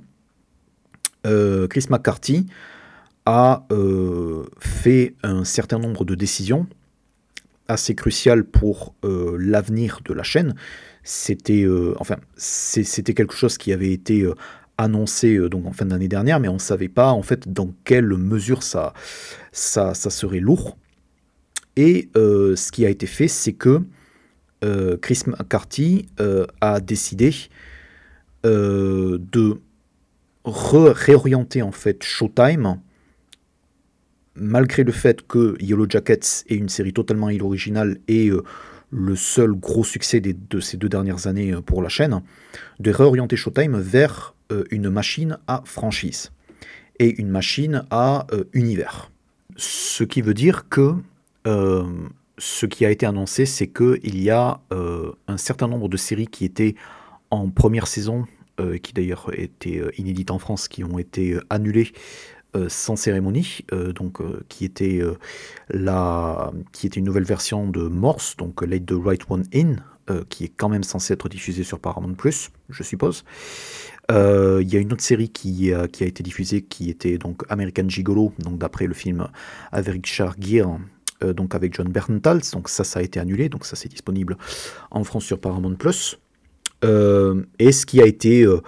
euh, 1.28 1.68
Chris 1.68 1.86
McCarthy 1.90 2.46
a 3.26 3.66
euh, 3.70 4.44
fait 4.58 5.14
un 5.22 5.44
certain 5.44 5.78
nombre 5.78 6.04
de 6.04 6.14
décisions 6.14 6.66
assez 7.68 7.94
cruciales 7.94 8.44
pour 8.44 8.94
l'avenir 9.02 10.00
de 10.06 10.14
la 10.14 10.22
chaîne. 10.22 10.54
C'était 11.02 11.66
enfin, 11.98 12.16
c'était 12.38 13.12
quelque 13.12 13.34
chose 13.34 13.58
qui 13.58 13.74
avait 13.74 13.92
été 13.92 14.26
annoncé 14.78 15.38
donc 15.50 15.66
en 15.66 15.72
fin 15.72 15.84
d'année 15.84 16.08
dernière, 16.08 16.40
mais 16.40 16.48
on 16.48 16.54
ne 16.54 16.58
savait 16.58 16.88
pas 16.88 17.10
en 17.10 17.20
fait 17.20 17.52
dans 17.52 17.74
quelle 17.84 18.06
mesure 18.06 18.62
ça, 18.62 18.94
ça, 19.52 19.92
ça 19.92 20.08
serait 20.08 20.40
lourd. 20.40 20.78
Et 21.78 22.08
euh, 22.16 22.56
ce 22.56 22.72
qui 22.72 22.84
a 22.84 22.88
été 22.88 23.06
fait, 23.06 23.28
c'est 23.28 23.52
que 23.52 23.82
euh, 24.64 24.96
Chris 24.96 25.22
McCarthy 25.26 26.06
euh, 26.18 26.44
a 26.60 26.80
décidé 26.80 27.32
de 28.42 29.60
réorienter 30.48 31.62
en 31.62 31.72
fait 31.72 32.02
Showtime, 32.02 32.80
malgré 34.34 34.84
le 34.84 34.92
fait 34.92 35.26
que 35.26 35.56
Yellow 35.60 35.86
Jackets 35.88 36.44
est 36.48 36.54
une 36.54 36.68
série 36.68 36.92
totalement 36.92 37.28
originale 37.40 37.98
et 38.08 38.30
le 38.90 39.16
seul 39.16 39.52
gros 39.52 39.84
succès 39.84 40.20
de 40.20 40.60
ces 40.60 40.76
deux 40.76 40.88
dernières 40.88 41.26
années 41.26 41.54
pour 41.66 41.82
la 41.82 41.88
chaîne, 41.88 42.22
de 42.78 42.90
réorienter 42.90 43.36
Showtime 43.36 43.78
vers 43.78 44.34
une 44.70 44.90
machine 44.90 45.38
à 45.46 45.62
franchise 45.64 46.30
et 46.98 47.20
une 47.20 47.28
machine 47.28 47.84
à 47.90 48.26
univers. 48.52 49.10
Ce 49.56 50.04
qui 50.04 50.22
veut 50.22 50.34
dire 50.34 50.68
que 50.68 50.94
euh, 51.48 51.84
ce 52.38 52.66
qui 52.66 52.84
a 52.86 52.90
été 52.90 53.06
annoncé, 53.06 53.46
c'est 53.46 53.66
qu'il 53.66 54.20
y 54.22 54.30
a 54.30 54.60
euh, 54.72 55.12
un 55.26 55.36
certain 55.36 55.66
nombre 55.66 55.88
de 55.88 55.96
séries 55.96 56.28
qui 56.28 56.44
étaient 56.44 56.74
en 57.30 57.50
première 57.50 57.86
saison, 57.86 58.26
euh, 58.26 58.37
qui 58.82 58.92
d'ailleurs 58.92 59.30
étaient 59.32 59.82
inédites 59.96 60.30
en 60.30 60.38
France, 60.38 60.68
qui 60.68 60.84
ont 60.84 60.98
été 60.98 61.36
annulées 61.50 61.92
sans 62.68 62.96
cérémonie, 62.96 63.60
donc 63.94 64.20
qui 64.48 64.64
était 64.64 65.00
la, 65.68 66.50
qui 66.72 66.86
était 66.86 66.98
une 66.98 67.06
nouvelle 67.06 67.24
version 67.24 67.68
de 67.68 67.82
Morse, 67.82 68.36
donc 68.36 68.62
Let 68.62 68.80
the 68.80 68.94
Right 68.94 69.22
One 69.28 69.44
In, 69.54 69.76
qui 70.28 70.44
est 70.44 70.52
quand 70.56 70.68
même 70.68 70.82
censé 70.82 71.12
être 71.12 71.28
diffusée 71.28 71.62
sur 71.62 71.78
Paramount 71.78 72.14
Plus, 72.14 72.50
je 72.70 72.82
suppose. 72.82 73.24
Il 74.10 74.68
y 74.68 74.76
a 74.76 74.80
une 74.80 74.92
autre 74.92 75.04
série 75.04 75.28
qui, 75.28 75.72
a 75.74 75.84
été 75.84 76.22
diffusée 76.22 76.62
qui 76.62 76.88
était 76.90 77.18
donc 77.18 77.44
American 77.50 77.88
Gigolo, 77.88 78.32
donc 78.38 78.58
d'après 78.58 78.86
le 78.86 78.94
film 78.94 79.28
avec 79.70 79.92
Richard 79.92 80.34
Gere, 80.40 80.78
euh, 81.24 81.32
donc 81.32 81.54
avec 81.54 81.74
John 81.74 81.88
Bernthal, 81.88 82.40
donc 82.52 82.68
ça, 82.68 82.84
ça 82.84 83.00
a 83.00 83.02
été 83.02 83.18
annulé, 83.18 83.48
donc 83.48 83.64
ça 83.64 83.74
c'est 83.74 83.88
disponible 83.88 84.36
en 84.90 85.02
France 85.04 85.24
sur 85.24 85.40
Paramount 85.40 85.74
Plus. 85.74 86.18
Euh, 86.84 87.42
et 87.58 87.72
ce 87.72 87.86
qui 87.86 88.00
a 88.00 88.06
été 88.06 88.42
euh, 88.42 88.60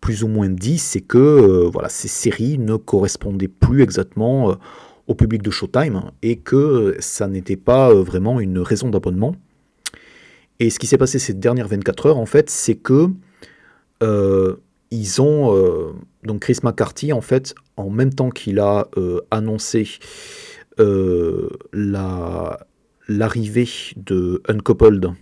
plus 0.00 0.22
ou 0.22 0.28
moins 0.28 0.48
dit, 0.48 0.78
c'est 0.78 1.00
que 1.00 1.68
voilà, 1.72 1.88
ces 1.88 2.08
séries 2.08 2.58
ne 2.58 2.76
correspondaient 2.76 3.48
plus 3.48 3.82
exactement 3.82 4.56
au 5.06 5.14
public 5.14 5.42
de 5.42 5.50
Showtime 5.50 6.10
et 6.22 6.36
que 6.36 6.96
ça 7.00 7.28
n'était 7.28 7.56
pas 7.56 7.92
vraiment 7.94 8.40
une 8.40 8.58
raison 8.58 8.88
d'abonnement. 8.88 9.34
Et 10.60 10.70
ce 10.70 10.78
qui 10.78 10.86
s'est 10.86 10.98
passé 10.98 11.18
ces 11.18 11.34
dernières 11.34 11.68
24 11.68 12.06
heures, 12.06 12.18
en 12.18 12.26
fait, 12.26 12.50
c'est 12.50 12.76
que 12.76 13.08
ils 14.90 15.20
ont 15.20 15.94
donc 16.22 16.40
Chris 16.40 16.58
McCarthy, 16.62 17.12
en 17.12 17.20
fait, 17.20 17.54
en 17.76 17.90
même 17.90 18.14
temps 18.14 18.30
qu'il 18.30 18.60
a 18.60 18.88
annoncé 19.30 19.88
euh, 20.78 21.48
l'arrivée 23.08 23.68
de 23.96 24.42
Uncoupled 24.46 25.12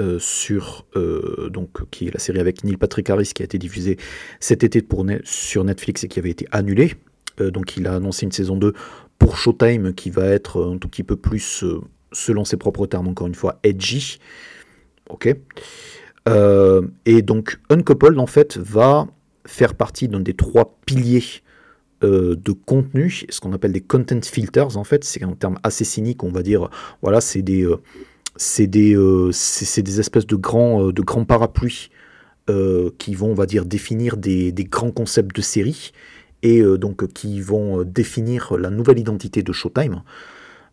euh, 0.00 0.18
sur 0.18 0.86
euh, 0.96 1.48
donc 1.50 1.88
qui 1.90 2.08
est 2.08 2.10
la 2.12 2.18
série 2.18 2.40
avec 2.40 2.64
Neil 2.64 2.76
Patrick 2.76 3.08
Harris 3.10 3.30
qui 3.34 3.42
a 3.42 3.44
été 3.44 3.58
diffusée 3.58 3.96
cet 4.40 4.64
été 4.64 4.82
pour 4.82 5.06
sur 5.24 5.64
Netflix 5.64 6.04
et 6.04 6.08
qui 6.08 6.18
avait 6.18 6.30
été 6.30 6.46
annulée. 6.50 6.94
donc 7.38 7.76
il 7.76 7.86
a 7.86 7.94
annoncé 7.94 8.26
une 8.26 8.32
saison 8.32 8.56
2 8.56 8.72
pour 9.18 9.36
Showtime 9.36 9.94
qui 9.94 10.10
va 10.10 10.26
être 10.26 10.64
un 10.64 10.78
tout 10.78 10.88
petit 10.88 11.04
peu 11.04 11.16
plus, 11.16 11.64
selon 12.12 12.44
ses 12.44 12.56
propres 12.56 12.86
termes 12.86 13.08
encore 13.08 13.26
une 13.26 13.34
fois, 13.34 13.58
edgy. 13.62 14.18
Ok. 15.10 15.26
et 16.26 17.22
donc 17.22 17.60
Uncoupled 17.70 18.18
en 18.18 18.26
fait 18.26 18.56
va 18.56 19.06
faire 19.46 19.74
partie 19.74 20.08
d'un 20.08 20.20
des 20.20 20.34
trois 20.34 20.78
piliers 20.86 21.42
euh, 22.04 22.36
de 22.36 22.52
contenu, 22.52 23.24
ce 23.30 23.40
qu'on 23.40 23.52
appelle 23.52 23.72
des 23.72 23.80
content 23.80 24.20
filters 24.20 24.76
en 24.76 24.84
fait, 24.84 25.04
c'est 25.04 25.22
un 25.22 25.32
terme 25.32 25.58
assez 25.62 25.84
cynique, 25.84 26.22
on 26.22 26.30
va 26.30 26.42
dire, 26.42 26.68
voilà, 27.02 27.20
c'est 27.20 27.40
des, 27.40 27.62
euh, 27.62 27.80
c'est 28.36 28.66
des, 28.66 28.96
euh, 28.96 29.30
des 29.30 30.00
espèces 30.00 30.26
de 30.26 30.36
grands, 30.36 30.88
de 30.88 31.02
grands 31.02 31.24
parapluies 31.24 31.90
qui 32.98 33.14
vont, 33.14 33.30
on 33.30 33.34
va 33.34 33.46
dire, 33.46 33.64
définir 33.64 34.18
des, 34.18 34.52
des 34.52 34.64
grands 34.64 34.90
concepts 34.90 35.34
de 35.34 35.40
série 35.40 35.92
et 36.42 36.62
donc 36.76 37.10
qui 37.14 37.40
vont 37.40 37.84
définir 37.84 38.58
la 38.58 38.68
nouvelle 38.68 38.98
identité 38.98 39.42
de 39.42 39.50
Showtime. 39.50 40.02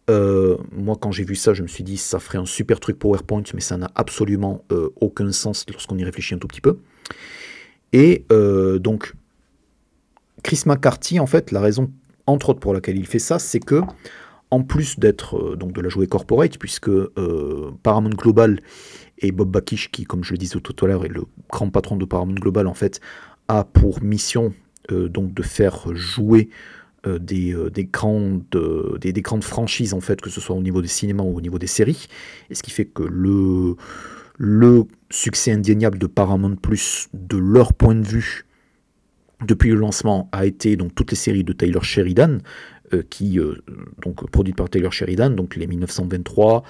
moi, 0.09 0.97
quand 0.99 1.13
j'ai 1.13 1.23
vu 1.23 1.35
ça, 1.35 1.53
je 1.53 1.63
me 1.63 1.69
suis 1.69 1.85
dit, 1.85 1.95
ça 1.95 2.19
ferait 2.19 2.39
un 2.39 2.45
super 2.45 2.81
truc 2.81 2.99
PowerPoint, 2.99 3.43
mais 3.53 3.61
ça 3.61 3.77
n'a 3.77 3.89
absolument 3.95 4.65
aucun 4.99 5.31
sens 5.31 5.65
lorsqu'on 5.71 5.97
y 5.97 6.03
réfléchit 6.03 6.35
un 6.35 6.39
tout 6.39 6.47
petit 6.49 6.59
peu. 6.59 6.79
Et 7.93 8.25
donc, 8.81 9.13
Chris 10.43 10.63
McCarthy, 10.65 11.19
en 11.19 11.27
fait, 11.27 11.51
la 11.51 11.61
raison, 11.61 11.91
entre 12.25 12.49
autres, 12.49 12.59
pour 12.59 12.73
laquelle 12.73 12.97
il 12.97 13.05
fait 13.05 13.19
ça, 13.19 13.39
c'est 13.39 13.59
que, 13.59 13.81
en 14.51 14.63
plus 14.63 14.99
d'être 14.99 15.37
euh, 15.37 15.55
donc 15.55 15.71
de 15.71 15.81
la 15.81 15.89
jouer 15.89 16.07
corporate, 16.07 16.57
puisque 16.57 16.89
euh, 16.89 17.71
Paramount 17.81 18.09
Global 18.09 18.59
et 19.19 19.31
Bob 19.31 19.49
Bakish, 19.49 19.89
qui, 19.91 20.03
comme 20.03 20.23
je 20.23 20.33
le 20.33 20.37
disais 20.37 20.59
tout 20.59 20.85
à 20.85 20.87
l'heure, 20.87 21.05
est 21.05 21.09
le 21.09 21.23
grand 21.49 21.69
patron 21.69 21.95
de 21.95 22.05
Paramount 22.05 22.35
Global, 22.35 22.67
en 22.67 22.73
fait, 22.73 22.99
a 23.47 23.63
pour 23.63 24.03
mission 24.03 24.53
euh, 24.91 25.07
donc 25.07 25.33
de 25.33 25.41
faire 25.41 25.93
jouer 25.95 26.49
des, 27.19 27.55
des, 27.73 27.85
grandes, 27.85 28.43
des, 29.01 29.11
des, 29.11 29.21
grandes 29.23 29.43
franchises, 29.43 29.95
en 29.95 30.01
fait, 30.01 30.21
que 30.21 30.29
ce 30.29 30.39
soit 30.39 30.55
au 30.55 30.61
niveau 30.61 30.83
des 30.83 30.87
cinémas 30.87 31.23
ou 31.23 31.35
au 31.35 31.41
niveau 31.41 31.57
des 31.57 31.65
séries. 31.65 32.05
Et 32.51 32.53
ce 32.53 32.61
qui 32.61 32.69
fait 32.69 32.85
que 32.85 33.01
le, 33.01 33.75
le 34.37 34.83
succès 35.09 35.51
indéniable 35.51 35.97
de 35.97 36.05
Paramount 36.05 36.55
Plus, 36.57 37.07
de 37.15 37.37
leur 37.37 37.73
point 37.73 37.95
de 37.95 38.05
vue, 38.05 38.45
depuis 39.47 39.69
le 39.69 39.77
lancement 39.77 40.29
a 40.31 40.45
été 40.45 40.75
donc 40.75 40.93
toutes 40.93 41.09
les 41.09 41.17
séries 41.17 41.43
de 41.43 41.53
Taylor 41.53 41.83
Sheridan, 41.83 42.37
qui 43.09 43.39
donc 44.01 44.29
produite 44.29 44.55
par 44.55 44.69
Taylor 44.69 44.91
Sheridan, 44.91 45.29
donc 45.29 45.55
les 45.55 45.67
1923, 45.67 46.63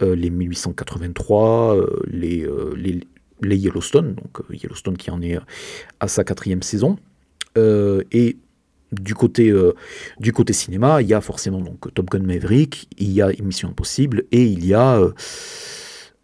les 0.00 0.30
1883, 0.30 1.76
les, 2.06 2.48
les, 3.42 3.56
Yellowstone, 3.56 4.14
donc 4.14 4.42
Yellowstone 4.50 4.96
qui 4.96 5.10
en 5.10 5.22
est 5.22 5.38
à 6.00 6.08
sa 6.08 6.24
quatrième 6.24 6.62
saison. 6.62 6.96
et 7.56 8.36
du 8.92 9.14
côté, 9.14 9.52
du 10.20 10.32
côté 10.32 10.52
cinéma, 10.52 11.02
il 11.02 11.08
y 11.08 11.14
a 11.14 11.20
forcément 11.20 11.60
donc 11.60 11.92
Top 11.94 12.14
Maverick, 12.14 12.88
il 12.98 13.10
y 13.10 13.20
a 13.20 13.30
Mission 13.42 13.68
Impossible 13.68 14.24
et 14.32 14.44
il 14.44 14.64
y 14.64 14.74
a 14.74 15.00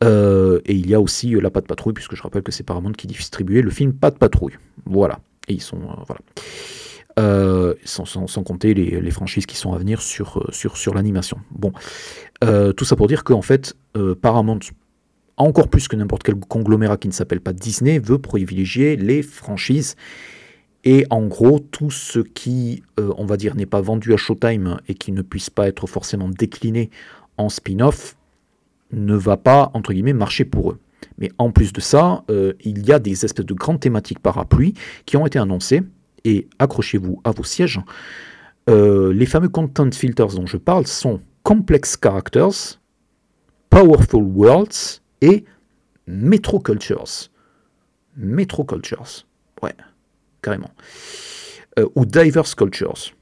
et 0.05 0.75
il 0.75 0.89
y 0.89 0.95
a 0.95 1.01
aussi 1.01 1.31
La 1.31 1.51
Patte 1.51 1.67
Patrouille, 1.67 1.95
puisque 1.95 2.17
je 2.17 2.23
rappelle 2.23 2.43
que 2.43 2.53
c'est 2.53 2.65
Paramount 2.65 2.93
qui 2.93 3.07
distribuait 3.07 3.63
le 3.63 3.71
film 3.71 3.93
Patte 3.93 4.19
Patrouille. 4.19 4.59
Voilà. 4.85 5.21
Et 5.49 5.55
ils 5.55 5.63
sont 5.63 5.79
voilà. 5.79 6.21
Euh, 7.19 7.75
sans, 7.85 8.43
compter 8.43 8.73
les, 8.73 9.11
franchises 9.11 9.45
qui 9.45 9.57
sont 9.57 9.73
à 9.73 9.79
venir 9.79 10.01
sur, 10.01 10.39
euh, 10.39 10.47
sur, 10.51 10.79
sur 10.79 10.95
l'animation. 10.95 11.39
Bon, 11.51 11.73
euh, 12.43 12.73
tout 12.73 12.87
ça 12.87 12.97
pour 12.97 13.07
dire 13.07 13.23
qu'en 13.23 13.43
fait, 13.43 13.77
Paramount, 14.23 14.61
encore 15.37 15.69
plus 15.69 15.89
que 15.89 15.97
n'importe 15.97 16.23
quel 16.23 16.37
conglomérat 16.37 16.97
qui 16.97 17.09
ne 17.09 17.13
s'appelle 17.13 17.41
pas 17.41 17.53
Disney, 17.53 17.99
veut 17.99 18.19
privilégier 18.19 18.97
les 18.97 19.23
franchises. 19.23 19.97
Et 20.85 21.07
en 21.11 21.27
gros, 21.27 21.59
tout 21.59 21.91
ce 21.91 22.19
qui, 22.19 22.83
on 22.97 23.27
va 23.27 23.37
dire, 23.37 23.55
n'est 23.55 23.67
pas 23.67 23.81
vendu 23.81 24.15
à 24.15 24.17
Showtime 24.17 24.79
et 24.89 24.95
qui 24.95 25.13
ne 25.13 25.23
puisse 25.23 25.51
pas 25.51 25.69
être 25.69 25.87
forcément 25.87 26.29
décliné 26.29 26.91
en 27.37 27.49
spin-off, 27.49 28.17
ne 28.91 29.15
va 29.15 29.37
pas, 29.37 29.71
entre 29.75 29.93
guillemets, 29.93 30.13
marcher 30.13 30.45
pour 30.45 30.73
eux. 30.73 30.79
Mais 31.19 31.31
en 31.39 31.51
plus 31.51 31.73
de 31.73 31.81
ça, 31.81 32.25
il 32.29 32.87
y 32.87 32.93
a 32.93 32.99
des 32.99 33.25
espèces 33.25 33.47
de 33.47 33.55
grandes 33.55 33.81
thématiques 33.81 34.19
parapluies 34.19 34.75
qui 35.05 35.17
ont 35.17 35.27
été 35.27 35.39
annoncées 35.39 35.83
et 36.25 36.49
accrochez-vous 36.59 37.21
à 37.25 37.31
vos 37.31 37.45
sièges. 37.45 37.81
Euh, 38.71 39.13
les 39.13 39.27
fameux 39.27 39.49
content 39.49 39.91
filters 39.91 40.29
dont 40.29 40.47
je 40.47 40.57
parle 40.57 40.87
sont 40.87 41.21
Complex 41.43 41.99
Characters, 42.01 42.81
Powerful 43.71 44.23
Worlds 44.23 45.01
et 45.21 45.45
Metro 46.07 46.61
Cultures. 46.61 47.31
Metro 48.17 48.65
Cultures, 48.65 49.27
ouais, 49.63 49.75
carrément. 50.43 50.71
Euh, 51.79 51.89
ou 51.95 52.05
Diverse 52.05 52.55
Cultures, 52.55 53.15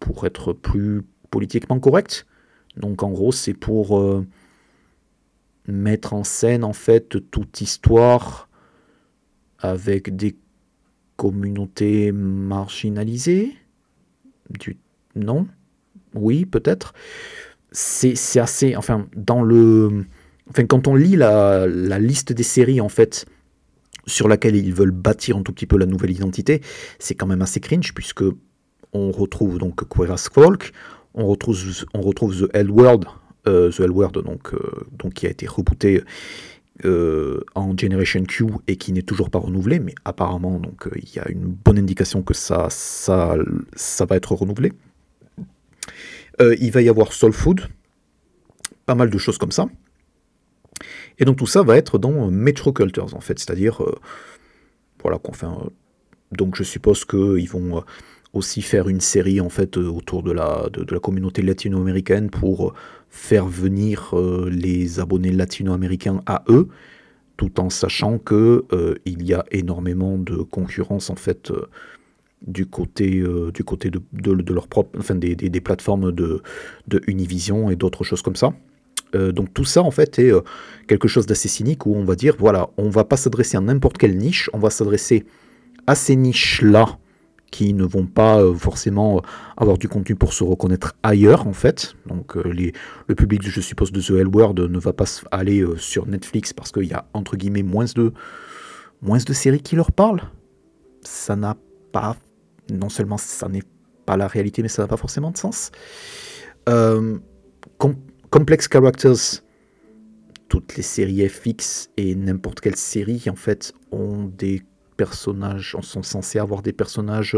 pour 0.00 0.26
être 0.26 0.52
plus 0.52 1.02
politiquement 1.30 1.78
correct. 1.78 2.26
Donc 2.76 3.02
en 3.02 3.10
gros, 3.10 3.32
c'est 3.32 3.54
pour 3.54 3.98
euh, 3.98 4.26
mettre 5.66 6.14
en 6.14 6.24
scène 6.24 6.64
en 6.64 6.72
fait 6.72 7.30
toute 7.30 7.60
histoire 7.60 8.48
avec 9.58 10.16
des 10.16 10.36
communauté 11.16 12.12
marginalisée 12.12 13.54
du... 14.50 14.76
Non? 15.14 15.46
Oui, 16.14 16.44
peut-être. 16.44 16.94
C'est 17.72 18.14
assez... 18.38 18.76
Enfin, 18.76 19.06
dans 19.16 19.42
le... 19.42 20.04
Quand 20.68 20.86
on 20.86 20.94
lit 20.94 21.16
la, 21.16 21.66
liste 21.98 22.32
des 22.32 22.44
séries, 22.44 22.80
en 22.80 22.88
fait, 22.88 23.26
sur 24.06 24.28
laquelle 24.28 24.54
ils 24.54 24.72
veulent 24.72 24.92
bâtir 24.92 25.36
un 25.36 25.42
tout 25.42 25.52
petit 25.52 25.66
peu 25.66 25.76
la 25.76 25.86
nouvelle 25.86 26.12
identité, 26.12 26.60
c'est 26.98 27.14
quand 27.14 27.26
même 27.26 27.42
assez 27.42 27.58
cringe, 27.60 27.92
puisque 27.92 28.22
on 28.92 29.10
retrouve 29.10 29.58
donc 29.58 29.88
Queer 29.88 30.12
as 30.12 30.28
Folk, 30.32 30.72
on 31.14 31.26
retrouve, 31.26 31.58
on 31.94 32.00
retrouve 32.00 32.46
The 32.46 32.50
L 32.54 32.70
World, 32.70 33.06
euh, 33.48 33.72
The 33.72 33.80
L 33.80 33.90
World 33.90 34.24
donc, 34.24 34.54
euh, 34.54 34.86
donc, 34.92 35.14
qui 35.14 35.26
a 35.26 35.30
été 35.30 35.46
rebooté 35.46 36.02
euh, 36.84 37.40
en 37.54 37.76
Generation 37.76 38.22
Q 38.24 38.46
et 38.66 38.76
qui 38.76 38.92
n'est 38.92 39.02
toujours 39.02 39.30
pas 39.30 39.38
renouvelé, 39.38 39.78
mais 39.78 39.94
apparemment 40.04 40.58
donc 40.58 40.86
euh, 40.86 40.90
il 40.96 41.14
y 41.14 41.18
a 41.18 41.28
une 41.30 41.46
bonne 41.46 41.78
indication 41.78 42.22
que 42.22 42.34
ça, 42.34 42.68
ça, 42.70 43.36
ça 43.74 44.04
va 44.04 44.16
être 44.16 44.34
renouvelé. 44.34 44.72
Euh, 46.40 46.54
il 46.60 46.70
va 46.72 46.82
y 46.82 46.88
avoir 46.90 47.14
Soul 47.14 47.32
Food, 47.32 47.62
pas 48.84 48.94
mal 48.94 49.08
de 49.08 49.16
choses 49.16 49.38
comme 49.38 49.52
ça. 49.52 49.66
Et 51.18 51.24
donc 51.24 51.38
tout 51.38 51.46
ça 51.46 51.62
va 51.62 51.78
être 51.78 51.96
dans 51.98 52.30
Metro 52.30 52.74
Cultures 52.74 53.14
en 53.14 53.20
fait, 53.20 53.38
c'est-à-dire 53.38 53.80
voilà 55.02 55.18
qu'on 55.18 55.32
fait. 55.32 55.46
donc 56.32 56.56
je 56.56 56.62
suppose 56.62 57.06
qu'ils 57.06 57.48
vont 57.48 57.82
aussi 58.34 58.60
faire 58.60 58.88
une 58.88 59.00
série 59.00 59.40
en 59.40 59.48
fait 59.48 59.78
autour 59.78 60.22
de 60.22 60.32
la, 60.32 60.68
de 60.70 60.92
la 60.92 61.00
communauté 61.00 61.40
latino-américaine 61.40 62.28
pour 62.28 62.74
faire 63.16 63.46
venir 63.46 64.10
euh, 64.12 64.50
les 64.50 65.00
abonnés 65.00 65.32
latino-américains 65.32 66.22
à 66.26 66.44
eux, 66.48 66.68
tout 67.38 67.58
en 67.58 67.70
sachant 67.70 68.18
que 68.18 68.64
euh, 68.72 68.94
il 69.06 69.24
y 69.24 69.32
a 69.32 69.44
énormément 69.50 70.18
de 70.18 70.36
concurrence 70.36 71.08
en 71.08 71.16
fait 71.16 71.50
euh, 71.50 71.66
du 72.46 72.66
côté 72.66 73.24
du 73.54 73.64
côté 73.64 73.90
de, 73.90 74.00
de, 74.12 74.54
leur 74.54 74.68
propre, 74.68 74.98
enfin 74.98 75.14
des, 75.14 75.34
des, 75.34 75.60
plateformes 75.60 76.12
de, 76.12 76.42
de, 76.86 77.00
Univision 77.06 77.70
et 77.70 77.76
d'autres 77.76 78.04
choses 78.04 78.20
comme 78.20 78.36
ça. 78.36 78.52
donc 79.14 79.54
tout 79.54 79.64
ça 79.64 79.82
en 79.82 79.90
fait 79.90 80.18
est 80.18 80.32
quelque 80.86 81.08
chose 81.08 81.24
d'assez 81.24 81.48
cynique 81.48 81.86
où 81.86 81.94
on 81.96 82.04
va 82.04 82.14
dire 82.14 82.36
voilà 82.38 82.68
on 82.76 82.90
va 82.90 83.04
pas 83.04 83.16
s'adresser 83.16 83.56
à 83.56 83.62
n'importe 83.62 83.96
quelle 83.96 84.18
niche, 84.18 84.50
on 84.52 84.58
va 84.58 84.68
s'adresser 84.68 85.24
à 85.86 85.94
ces 85.94 86.14
niches 86.14 86.60
là 86.60 86.98
qui 87.50 87.72
ne 87.72 87.84
vont 87.84 88.06
pas 88.06 88.40
euh, 88.40 88.54
forcément 88.54 89.22
avoir 89.56 89.78
du 89.78 89.88
contenu 89.88 90.16
pour 90.16 90.32
se 90.32 90.44
reconnaître 90.44 90.94
ailleurs 91.02 91.46
en 91.46 91.52
fait. 91.52 91.94
Donc 92.06 92.36
euh, 92.36 92.72
le 93.06 93.14
public, 93.14 93.42
je 93.42 93.60
suppose, 93.60 93.92
de 93.92 94.00
The 94.00 94.20
L 94.20 94.28
Word 94.28 94.54
ne 94.54 94.78
va 94.78 94.92
pas 94.92 95.04
aller 95.30 95.60
euh, 95.60 95.76
sur 95.76 96.06
Netflix 96.06 96.52
parce 96.52 96.72
qu'il 96.72 96.84
y 96.84 96.92
a 96.92 97.06
entre 97.14 97.36
guillemets 97.36 97.62
moins 97.62 97.86
de, 97.94 98.12
moins 99.00 99.18
de 99.18 99.32
séries 99.32 99.62
qui 99.62 99.76
leur 99.76 99.92
parlent. 99.92 100.22
Ça 101.02 101.36
n'a 101.36 101.56
pas, 101.92 102.16
non 102.70 102.88
seulement 102.88 103.16
ça 103.16 103.48
n'est 103.48 103.62
pas 104.04 104.16
la 104.16 104.26
réalité, 104.26 104.62
mais 104.62 104.68
ça 104.68 104.82
n'a 104.82 104.88
pas 104.88 104.96
forcément 104.96 105.30
de 105.30 105.36
sens. 105.36 105.70
Complex 108.30 108.68
Characters, 108.68 109.42
toutes 110.48 110.76
les 110.76 110.82
séries 110.82 111.28
FX 111.28 111.90
et 111.96 112.14
n'importe 112.14 112.60
quelle 112.60 112.76
série 112.76 113.24
en 113.30 113.36
fait 113.36 113.72
ont 113.92 114.24
des 114.24 114.62
personnages, 114.96 115.76
sont 115.82 116.02
censés 116.02 116.38
avoir 116.38 116.62
des 116.62 116.72
personnages 116.72 117.36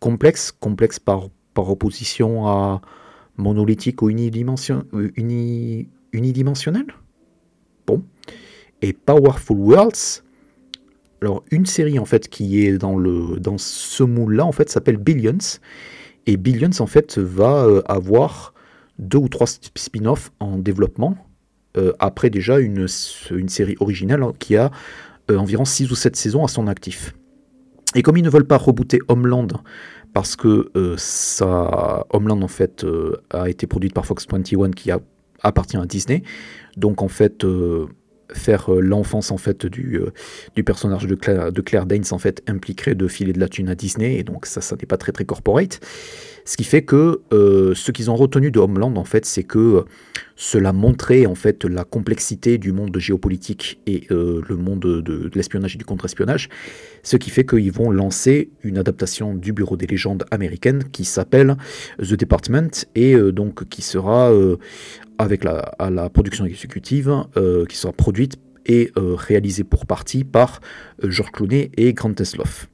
complexes, 0.00 0.52
complexes 0.52 0.98
par, 0.98 1.28
par 1.54 1.70
opposition 1.70 2.46
à 2.46 2.80
monolithique 3.36 4.02
ou 4.02 4.10
unidimension, 4.10 4.84
uni, 4.92 5.88
unidimensionnel? 6.12 6.86
Bon. 7.86 8.02
Et 8.82 8.92
Powerful 8.92 9.58
Worlds, 9.58 10.22
alors 11.22 11.42
une 11.50 11.66
série 11.66 11.98
en 11.98 12.04
fait 12.04 12.28
qui 12.28 12.66
est 12.66 12.78
dans, 12.78 12.98
le, 12.98 13.38
dans 13.40 13.58
ce 13.58 14.02
moule-là 14.02 14.44
en 14.44 14.52
fait 14.52 14.68
s'appelle 14.68 14.98
Billions. 14.98 15.60
Et 16.26 16.36
Billions 16.36 16.80
en 16.80 16.86
fait 16.86 17.18
va 17.18 17.64
euh, 17.64 17.82
avoir 17.86 18.52
deux 18.98 19.18
ou 19.18 19.28
trois 19.28 19.46
spin-offs 19.46 20.32
en 20.40 20.58
développement 20.58 21.16
euh, 21.76 21.92
après 21.98 22.30
déjà 22.30 22.58
une, 22.58 22.86
une 23.30 23.48
série 23.48 23.76
originale 23.80 24.24
qui 24.38 24.56
a 24.56 24.70
euh, 25.30 25.38
environ 25.38 25.64
6 25.64 25.90
ou 25.90 25.94
7 25.94 26.16
saisons 26.16 26.44
à 26.44 26.48
son 26.48 26.66
actif. 26.66 27.14
Et 27.94 28.02
comme 28.02 28.16
ils 28.16 28.24
ne 28.24 28.30
veulent 28.30 28.46
pas 28.46 28.58
rebooter 28.58 28.98
Homeland, 29.08 29.48
parce 30.12 30.36
que 30.36 30.70
euh, 30.76 30.94
ça, 30.96 32.06
Homeland 32.10 32.42
en 32.42 32.48
fait 32.48 32.84
euh, 32.84 33.16
a 33.30 33.48
été 33.48 33.66
produite 33.66 33.94
par 33.94 34.06
Fox 34.06 34.26
21 34.30 34.70
qui 34.70 34.90
appartient 35.42 35.76
à 35.76 35.86
Disney, 35.86 36.22
donc 36.76 37.02
en 37.02 37.08
fait 37.08 37.46
faire 38.32 38.70
l'enfance 38.70 39.30
en 39.30 39.36
fait 39.36 39.66
du, 39.66 40.00
du 40.54 40.64
personnage 40.64 41.06
de 41.06 41.14
Claire, 41.14 41.52
de 41.52 41.60
Claire 41.60 41.86
Danes 41.86 42.04
en 42.10 42.18
fait 42.18 42.42
impliquerait 42.48 42.94
de 42.94 43.06
filer 43.06 43.32
de 43.32 43.38
la 43.38 43.48
thune 43.48 43.68
à 43.68 43.74
Disney 43.76 44.16
et 44.16 44.24
donc 44.24 44.46
ça 44.46 44.60
ça 44.60 44.74
n'est 44.74 44.86
pas 44.86 44.96
très 44.96 45.12
très 45.12 45.24
corporate 45.24 45.78
ce 46.46 46.56
qui 46.56 46.64
fait 46.64 46.82
que 46.82 47.22
euh, 47.34 47.74
ce 47.74 47.90
qu'ils 47.90 48.08
ont 48.08 48.14
retenu 48.14 48.52
de 48.52 48.60
Homeland, 48.60 48.94
en 48.96 49.04
fait, 49.04 49.26
c'est 49.26 49.42
que 49.42 49.58
euh, 49.58 49.82
cela 50.36 50.72
montrait 50.72 51.26
en 51.26 51.34
fait 51.34 51.64
la 51.64 51.82
complexité 51.82 52.56
du 52.56 52.70
monde 52.70 52.96
géopolitique 52.98 53.80
et 53.86 54.06
euh, 54.12 54.40
le 54.48 54.56
monde 54.56 54.80
de, 54.80 55.30
l'espionnage 55.34 55.74
et 55.74 55.78
du 55.78 55.84
contre-espionnage, 55.84 56.48
ce 57.02 57.16
qui 57.16 57.30
fait 57.30 57.44
qu'ils 57.44 57.72
vont 57.72 57.90
lancer 57.90 58.50
une 58.62 58.78
adaptation 58.78 59.34
du 59.34 59.52
Bureau 59.52 59.76
des 59.76 59.88
légendes 59.88 60.24
américaines 60.30 60.84
qui 60.84 61.04
s'appelle 61.04 61.56
The 61.98 62.14
Department 62.14 62.86
et 62.94 63.16
donc 63.32 63.68
qui 63.68 63.82
sera 63.82 64.30
avec 65.18 65.42
la, 65.42 65.58
à 65.78 65.90
la 65.90 66.10
production 66.10 66.44
exécutive, 66.44 67.24
qui 67.68 67.76
sera 67.76 67.92
produite 67.92 68.36
et 68.66 68.92
réalisée 68.96 69.64
pour 69.64 69.86
partie 69.86 70.24
par 70.24 70.60
George 71.02 71.32
Clooney 71.32 71.70
et 71.76 71.92
Grant 71.92 72.12
Tesloff. 72.12 72.68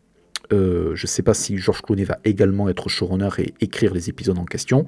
Euh, 0.53 0.95
je 0.95 1.05
ne 1.05 1.09
sais 1.09 1.23
pas 1.23 1.35
si 1.35 1.57
George 1.57 1.83
Clooney 1.83 2.05
va 2.05 2.19
également 2.25 2.69
être 2.69 2.89
showrunner 2.89 3.31
et 3.39 3.55
écrire 3.61 3.95
les 3.95 4.09
épisodes 4.09 4.39
en 4.39 4.45
question. 4.45 4.87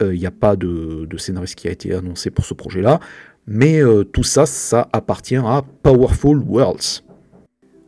Il 0.00 0.06
euh, 0.06 0.16
n'y 0.16 0.26
a 0.26 0.30
pas 0.30 0.56
de, 0.56 1.08
scénariste 1.16 1.56
qui 1.56 1.68
a 1.68 1.70
été 1.70 1.94
annoncé 1.94 2.30
pour 2.30 2.44
ce 2.44 2.54
projet-là. 2.54 3.00
Mais 3.46 3.82
euh, 3.82 4.04
tout 4.04 4.22
ça, 4.22 4.46
ça 4.46 4.88
appartient 4.92 5.36
à 5.36 5.62
Powerful 5.82 6.38
Worlds. 6.38 7.02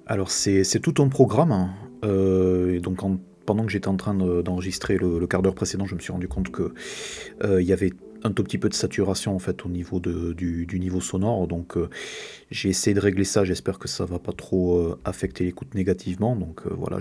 Alors 0.07 0.31
c'est 0.31 0.81
tout 0.81 1.03
un 1.03 1.09
programme. 1.09 1.53
Hein. 1.53 1.71
donc 2.81 3.01
pendant 3.45 3.65
que 3.65 3.73
j'étais 3.73 3.89
en 3.89 3.97
train 3.97 4.15
d'enregistrer 4.15 4.99
le, 4.99 5.19
le, 5.19 5.27
quart 5.27 5.43
d'heure 5.43 5.55
précédent, 5.55 5.87
je 5.87 5.95
me 5.95 6.01
suis 6.01 6.13
rendu 6.13 6.29
compte 6.29 6.51
qu'il 6.55 7.63
y 7.63 7.73
avait 7.73 7.93
un 8.23 8.33
tout 8.33 8.43
petit 8.43 8.59
peu 8.59 8.69
de 8.69 8.75
saturation 8.75 9.35
en 9.35 9.39
fait 9.39 9.64
au 9.64 9.69
niveau 9.69 10.01
de, 10.01 10.33
du, 10.33 10.79
niveau 10.79 11.01
sonore. 11.01 11.47
Donc 11.47 11.77
euh, 11.77 11.89
j'ai 12.51 12.69
essayé 12.69 12.95
de 12.95 13.01
régler 13.01 13.25
ça. 13.25 13.45
J'espère 13.45 13.79
que 13.79 13.89
ça 13.89 14.05
va 14.05 14.19
pas 14.19 14.33
trop 14.33 14.79
euh, 14.79 14.99
affecter 15.05 15.45
l'écoute 15.45 15.75
négativement. 15.75 16.37
Donc 16.37 16.62
euh, 16.67 16.71
voilà, 16.77 16.99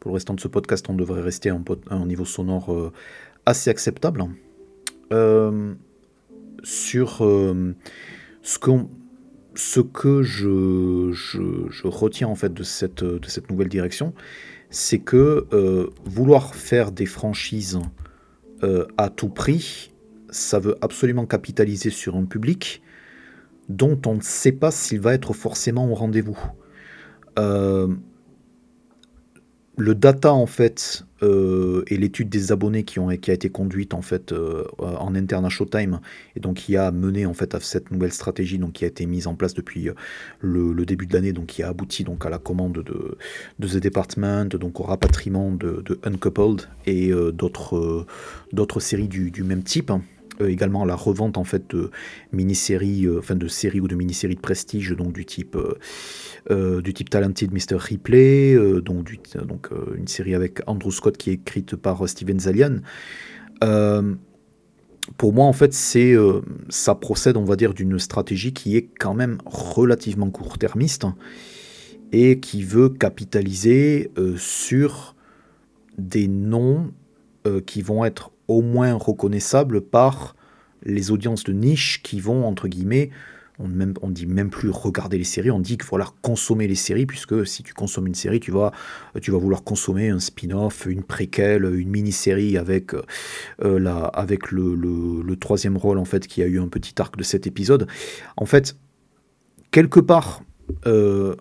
pour 0.00 0.10
le 0.10 0.14
restant 0.14 0.34
de 0.34 0.40
ce 0.40 0.48
podcast, 0.48 0.86
on 0.88 0.94
devrait 0.94 1.22
rester 1.22 1.50
à 1.50 1.58
un, 1.90 2.06
niveau 2.06 2.24
sonore 2.24 2.92
assez 3.46 3.70
acceptable. 3.70 4.24
sur 6.62 7.18
ce, 8.42 8.84
ce 9.54 9.80
que 9.80 10.22
je, 10.22 11.86
retiens 11.86 12.28
en 12.28 12.34
fait 12.34 12.52
de 12.52 12.62
cette 12.62 13.50
nouvelle 13.50 13.68
direction, 13.68 14.14
c'est 14.70 14.98
que 14.98 15.46
vouloir 16.04 16.54
faire 16.54 16.92
des 16.92 17.06
franchises 17.06 17.78
à 18.96 19.08
tout 19.10 19.28
prix, 19.28 19.91
ça 20.32 20.58
veut 20.58 20.76
absolument 20.80 21.26
capitaliser 21.26 21.90
sur 21.90 22.16
un 22.16 22.24
public 22.24 22.82
dont 23.68 24.00
on 24.06 24.16
ne 24.16 24.20
sait 24.20 24.52
pas 24.52 24.70
s'il 24.70 25.00
va 25.00 25.14
être 25.14 25.32
forcément 25.32 25.88
au 25.90 25.94
rendez-vous. 25.94 26.38
Euh, 27.38 27.88
le 29.78 29.94
data 29.94 30.34
en 30.34 30.44
fait 30.44 31.06
euh, 31.22 31.82
et 31.86 31.96
l'étude 31.96 32.28
des 32.28 32.52
abonnés 32.52 32.84
qui, 32.84 32.98
ont, 32.98 33.08
a 33.08 33.14
été 33.14 33.48
conduite 33.48 33.94
en 33.94 34.02
fait 34.02 34.32
euh, 34.32 34.64
en 34.78 35.14
interne 35.14 35.46
à 35.46 35.48
Showtime 35.48 36.00
et 36.36 36.40
donc 36.40 36.56
qui 36.56 36.76
a 36.76 36.90
mené 36.90 37.24
en 37.24 37.32
fait 37.32 37.54
à 37.54 37.60
cette 37.60 37.90
nouvelle 37.90 38.12
stratégie 38.12 38.58
donc 38.58 38.72
qui 38.72 38.84
a 38.84 38.88
été 38.88 39.06
mise 39.06 39.26
en 39.26 39.34
place 39.34 39.54
depuis 39.54 39.88
le, 40.40 40.84
début 40.84 41.06
de 41.06 41.14
l'année 41.14 41.32
donc 41.32 41.46
qui 41.46 41.62
a 41.62 41.68
abouti 41.68 42.04
donc 42.04 42.26
à 42.26 42.28
la 42.28 42.38
commande 42.38 42.84
de, 42.84 43.16
The 43.66 43.78
Department 43.78 44.44
donc 44.44 44.78
au 44.78 44.82
rapatriement 44.82 45.50
de, 45.50 45.82
Uncoupled 46.04 46.68
et 46.84 47.10
d'autres 47.32 48.06
séries 48.80 49.08
du, 49.08 49.42
même 49.42 49.62
type 49.62 49.90
euh, 50.40 50.48
également 50.48 50.84
la 50.84 50.94
revente 50.94 51.36
en 51.36 51.44
fait 51.44 51.70
de 51.70 51.90
mini-séries, 52.32 53.06
euh, 53.06 53.18
enfin 53.18 53.36
de 53.36 53.48
séries 53.48 53.80
ou 53.80 53.88
de 53.88 53.94
mini-séries 53.94 54.36
de 54.36 54.40
prestige, 54.40 54.90
donc 54.96 55.12
du 55.12 55.24
type 55.26 55.56
euh, 56.50 56.80
du 56.80 56.94
type 56.94 57.10
Talented 57.10 57.52
Mr. 57.52 57.76
Ripley, 57.76 58.56
donc, 58.80 59.14
donc 59.46 59.68
une 59.96 60.08
série 60.08 60.34
avec 60.34 60.60
Andrew 60.66 60.90
Scott 60.90 61.16
qui 61.16 61.30
est 61.30 61.34
écrite 61.34 61.76
par 61.76 62.08
Steven 62.08 62.40
Zalian. 62.40 62.78
pour 65.16 65.32
moi, 65.32 65.46
en 65.46 65.52
fait, 65.52 65.72
c'est 65.72 66.16
ça 66.68 66.94
procède, 66.94 67.36
on 67.36 67.44
va 67.44 67.56
dire, 67.56 67.74
d'une 67.74 67.98
stratégie 67.98 68.52
qui 68.52 68.76
est 68.76 68.88
quand 68.98 69.14
même 69.14 69.38
relativement 69.46 70.30
court-termiste 70.30 71.06
et 72.10 72.40
qui 72.40 72.64
veut 72.64 72.88
capitaliser 72.88 74.10
sur 74.36 75.14
des 75.96 76.26
noms 76.26 76.92
qui 77.66 77.82
vont 77.82 78.04
être 78.04 78.31
au 78.52 78.62
moins 78.62 78.94
reconnaissable 78.94 79.80
par 79.80 80.36
les 80.84 81.10
audiences 81.10 81.44
de 81.44 81.52
niche 81.52 82.02
qui 82.02 82.20
vont, 82.20 82.46
entre 82.46 82.68
guillemets, 82.68 83.10
on, 83.58 83.68
on 84.00 84.10
dit 84.10 84.26
même 84.26 84.50
plus 84.50 84.70
regarder 84.70 85.18
les 85.18 85.24
séries, 85.24 85.50
on 85.50 85.60
dit 85.60 85.76
qu'il 85.76 85.84
faut 85.84 85.90
falloir 85.90 86.14
consommer 86.20 86.66
les 86.66 86.74
séries, 86.74 87.06
puisque 87.06 87.46
si 87.46 87.62
tu 87.62 87.74
consommes 87.74 88.06
une 88.06 88.14
série, 88.14 88.40
tu 88.40 88.50
vas, 88.50 88.72
tu 89.20 89.30
vas 89.30 89.38
vouloir 89.38 89.62
consommer 89.62 90.08
un 90.08 90.20
spin-off, 90.20 90.86
une 90.86 91.02
préquelle, 91.02 91.64
une 91.64 91.90
mini-série 91.90 92.56
avec, 92.56 92.94
euh, 92.94 93.78
la, 93.78 94.04
avec 94.04 94.50
le, 94.50 94.74
le, 94.74 95.36
troisième 95.36 95.76
rôle, 95.76 95.98
en 95.98 96.04
fait, 96.04 96.26
qui 96.26 96.42
a 96.42 96.46
eu 96.46 96.60
un 96.60 96.68
petit 96.68 96.94
arc 97.00 97.16
de 97.16 97.22
cet 97.22 97.46
épisode. 97.46 97.86
En 98.36 98.46
fait, 98.46 98.76
quelque 99.70 100.00
part, 100.00 100.42
euh, 100.86 101.34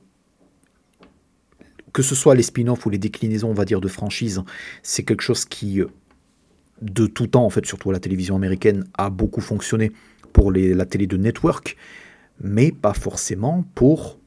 que 1.93 2.01
ce 2.01 2.15
soit 2.15 2.35
les 2.35 2.43
spin-offs 2.43 2.85
ou 2.85 2.89
les 2.89 2.97
déclinaisons, 2.97 3.49
on 3.49 3.53
va 3.53 3.65
dire, 3.65 3.81
de 3.81 3.87
franchise, 3.87 4.41
c'est 4.81 5.03
quelque 5.03 5.21
chose 5.21 5.45
qui 5.45 5.81
de 6.81 7.05
tout 7.05 7.27
temps, 7.27 7.45
en 7.45 7.49
fait, 7.49 7.65
surtout 7.65 7.91
la 7.91 7.99
télévision 7.99 8.35
américaine, 8.35 8.85
a 8.97 9.09
beaucoup 9.09 9.41
fonctionné 9.41 9.91
pour 10.33 10.51
la 10.51 10.85
télé 10.85 11.07
de 11.07 11.17
network, 11.17 11.77
mais 12.41 12.71
pas 12.71 12.93
forcément 12.93 13.63
pour 13.75 14.19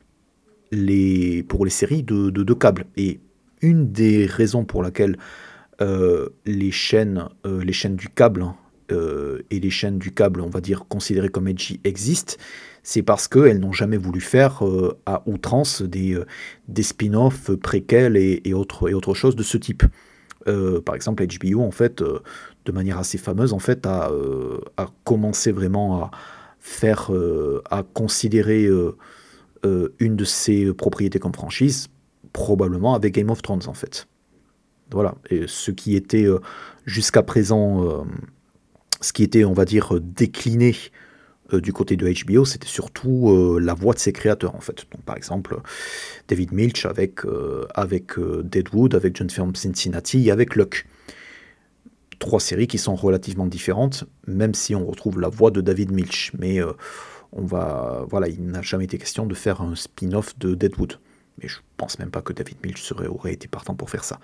les, 0.70 1.42
pour 1.44 1.64
les 1.64 1.70
séries 1.70 2.02
de, 2.02 2.30
de, 2.30 2.55
câble. 2.55 2.84
Et 2.96 3.20
une 3.62 3.90
des 3.90 4.26
raisons 4.26 4.64
pour 4.64 4.82
laquelle 4.82 5.16
euh, 5.80 6.28
les, 6.46 6.70
chaînes, 6.70 7.28
euh, 7.46 7.62
les 7.64 7.72
chaînes 7.72 7.96
du 7.96 8.09
câble 8.09 8.46
euh, 8.92 9.40
et 9.50 9.59
les 9.59 9.70
chaînes 9.70 9.98
du 9.98 10.12
câble, 10.12 10.40
on 10.40 10.50
va 10.50 10.61
dire, 10.61 10.86
considérées 10.88 11.30
comme 11.30 11.48
edgy 11.48 11.80
existent, 11.84 12.34
c'est 12.82 13.02
parce 13.02 13.28
qu'elles 13.28 13.59
n'ont 13.59 13.72
jamais 13.72 13.96
voulu 13.96 14.20
faire 14.20 14.62
à 15.07 15.22
outrance 15.26 15.80
des, 15.80 16.20
des 16.68 16.82
spin-offs, 16.82 17.50
préquels 17.57 18.18
et, 18.18 18.52
autres, 18.52 18.90
et 18.90 18.94
autres 18.94 19.14
choses 19.14 19.36
de 19.36 19.42
ce 19.42 19.57
type. 19.57 19.84
Euh, 20.49 20.80
par 20.80 20.95
exemple, 20.95 21.26
HBO, 21.26 21.62
en 21.62 21.70
fait, 21.70 22.03
euh, 22.03 22.20
de 22.64 22.72
manière 22.72 22.99
assez 22.99 23.18
fameuse, 23.18 23.53
en 23.53 23.59
fait, 23.59 23.86
a, 23.86 24.11
euh, 24.11 24.61
a 24.76 24.88
commencé 25.05 25.53
vraiment 25.53 26.05
à 26.05 26.11
faire, 26.59 27.11
à 27.70 27.82
considérer 27.82 28.66
une 29.99 30.16
de 30.16 30.24
ses 30.24 30.72
propriétés 30.72 31.18
comme 31.18 31.34
franchise, 31.34 31.88
probablement 32.32 32.95
avec 32.95 33.14
Game 33.14 33.28
of 33.28 33.42
Thrones, 33.42 33.66
en 33.66 33.74
fait. 33.74 34.09
Voilà. 34.90 35.14
Et 35.28 35.45
ce 35.47 35.70
qui 35.70 35.95
était 35.95 36.26
jusqu'à 36.86 37.22
présent, 37.22 38.07
ce 39.03 39.12
qui 39.12 39.22
était, 39.22 39.45
on 39.45 39.53
va 39.53 39.66
dire, 39.66 40.01
décliné 40.01 40.74
du 41.61 41.72
côté 41.72 41.96
de 41.96 42.07
HBO, 42.07 42.44
c'était 42.44 42.68
surtout 42.68 43.30
euh, 43.30 43.59
la 43.61 43.74
voix 43.74 43.94
de 43.94 43.98
ses 43.98 44.12
créateurs 44.12 44.55
en 44.55 44.61
fait. 44.61 44.86
Donc 44.92 45.02
par 45.02 45.16
exemple 45.16 45.61
David 46.28 46.52
Milch 46.52 46.86
avec, 46.86 47.24
euh, 47.24 47.66
avec 47.74 48.18
Deadwood, 48.18 48.94
avec 48.94 49.16
John 49.16 49.30
Film 49.30 49.55
Cincinnati, 49.55 50.30
avec 50.30 50.57
Luck. 50.57 50.86
Trois 52.18 52.40
séries 52.40 52.66
qui 52.66 52.78
sont 52.78 52.94
relativement 52.94 53.46
différentes, 53.46 54.05
même 54.26 54.55
si 54.55 54.74
on 54.74 54.86
retrouve 54.86 55.20
la 55.20 55.28
voix 55.28 55.50
de 55.50 55.61
David 55.61 55.92
Milch. 55.92 56.32
Mais 56.38 56.61
on 57.32 57.42
va, 57.44 58.07
voilà, 58.09 58.28
il 58.28 58.46
n'a 58.46 58.62
jamais 58.62 58.84
été 58.84 58.96
question 58.96 59.26
de 59.26 59.34
faire 59.34 59.61
un 59.61 59.74
spin-off 59.74 60.38
de 60.38 60.55
Deadwood. 60.55 61.00
Mais 61.42 61.48
je 61.48 61.59
pense 61.76 61.98
même 61.98 62.11
pas 62.11 62.22
que 62.22 62.32
David 62.32 62.57
Milch 62.64 62.92
aurait 62.92 63.32
été 63.32 63.48
partant 63.48 63.74
pour 63.74 63.90
faire 63.90 64.05
ça. 64.05 64.20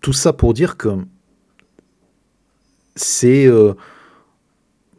tout 0.00 0.12
ça 0.12 0.32
pour 0.32 0.54
dire 0.54 0.76
que 0.76 0.90
c'est 2.94 3.48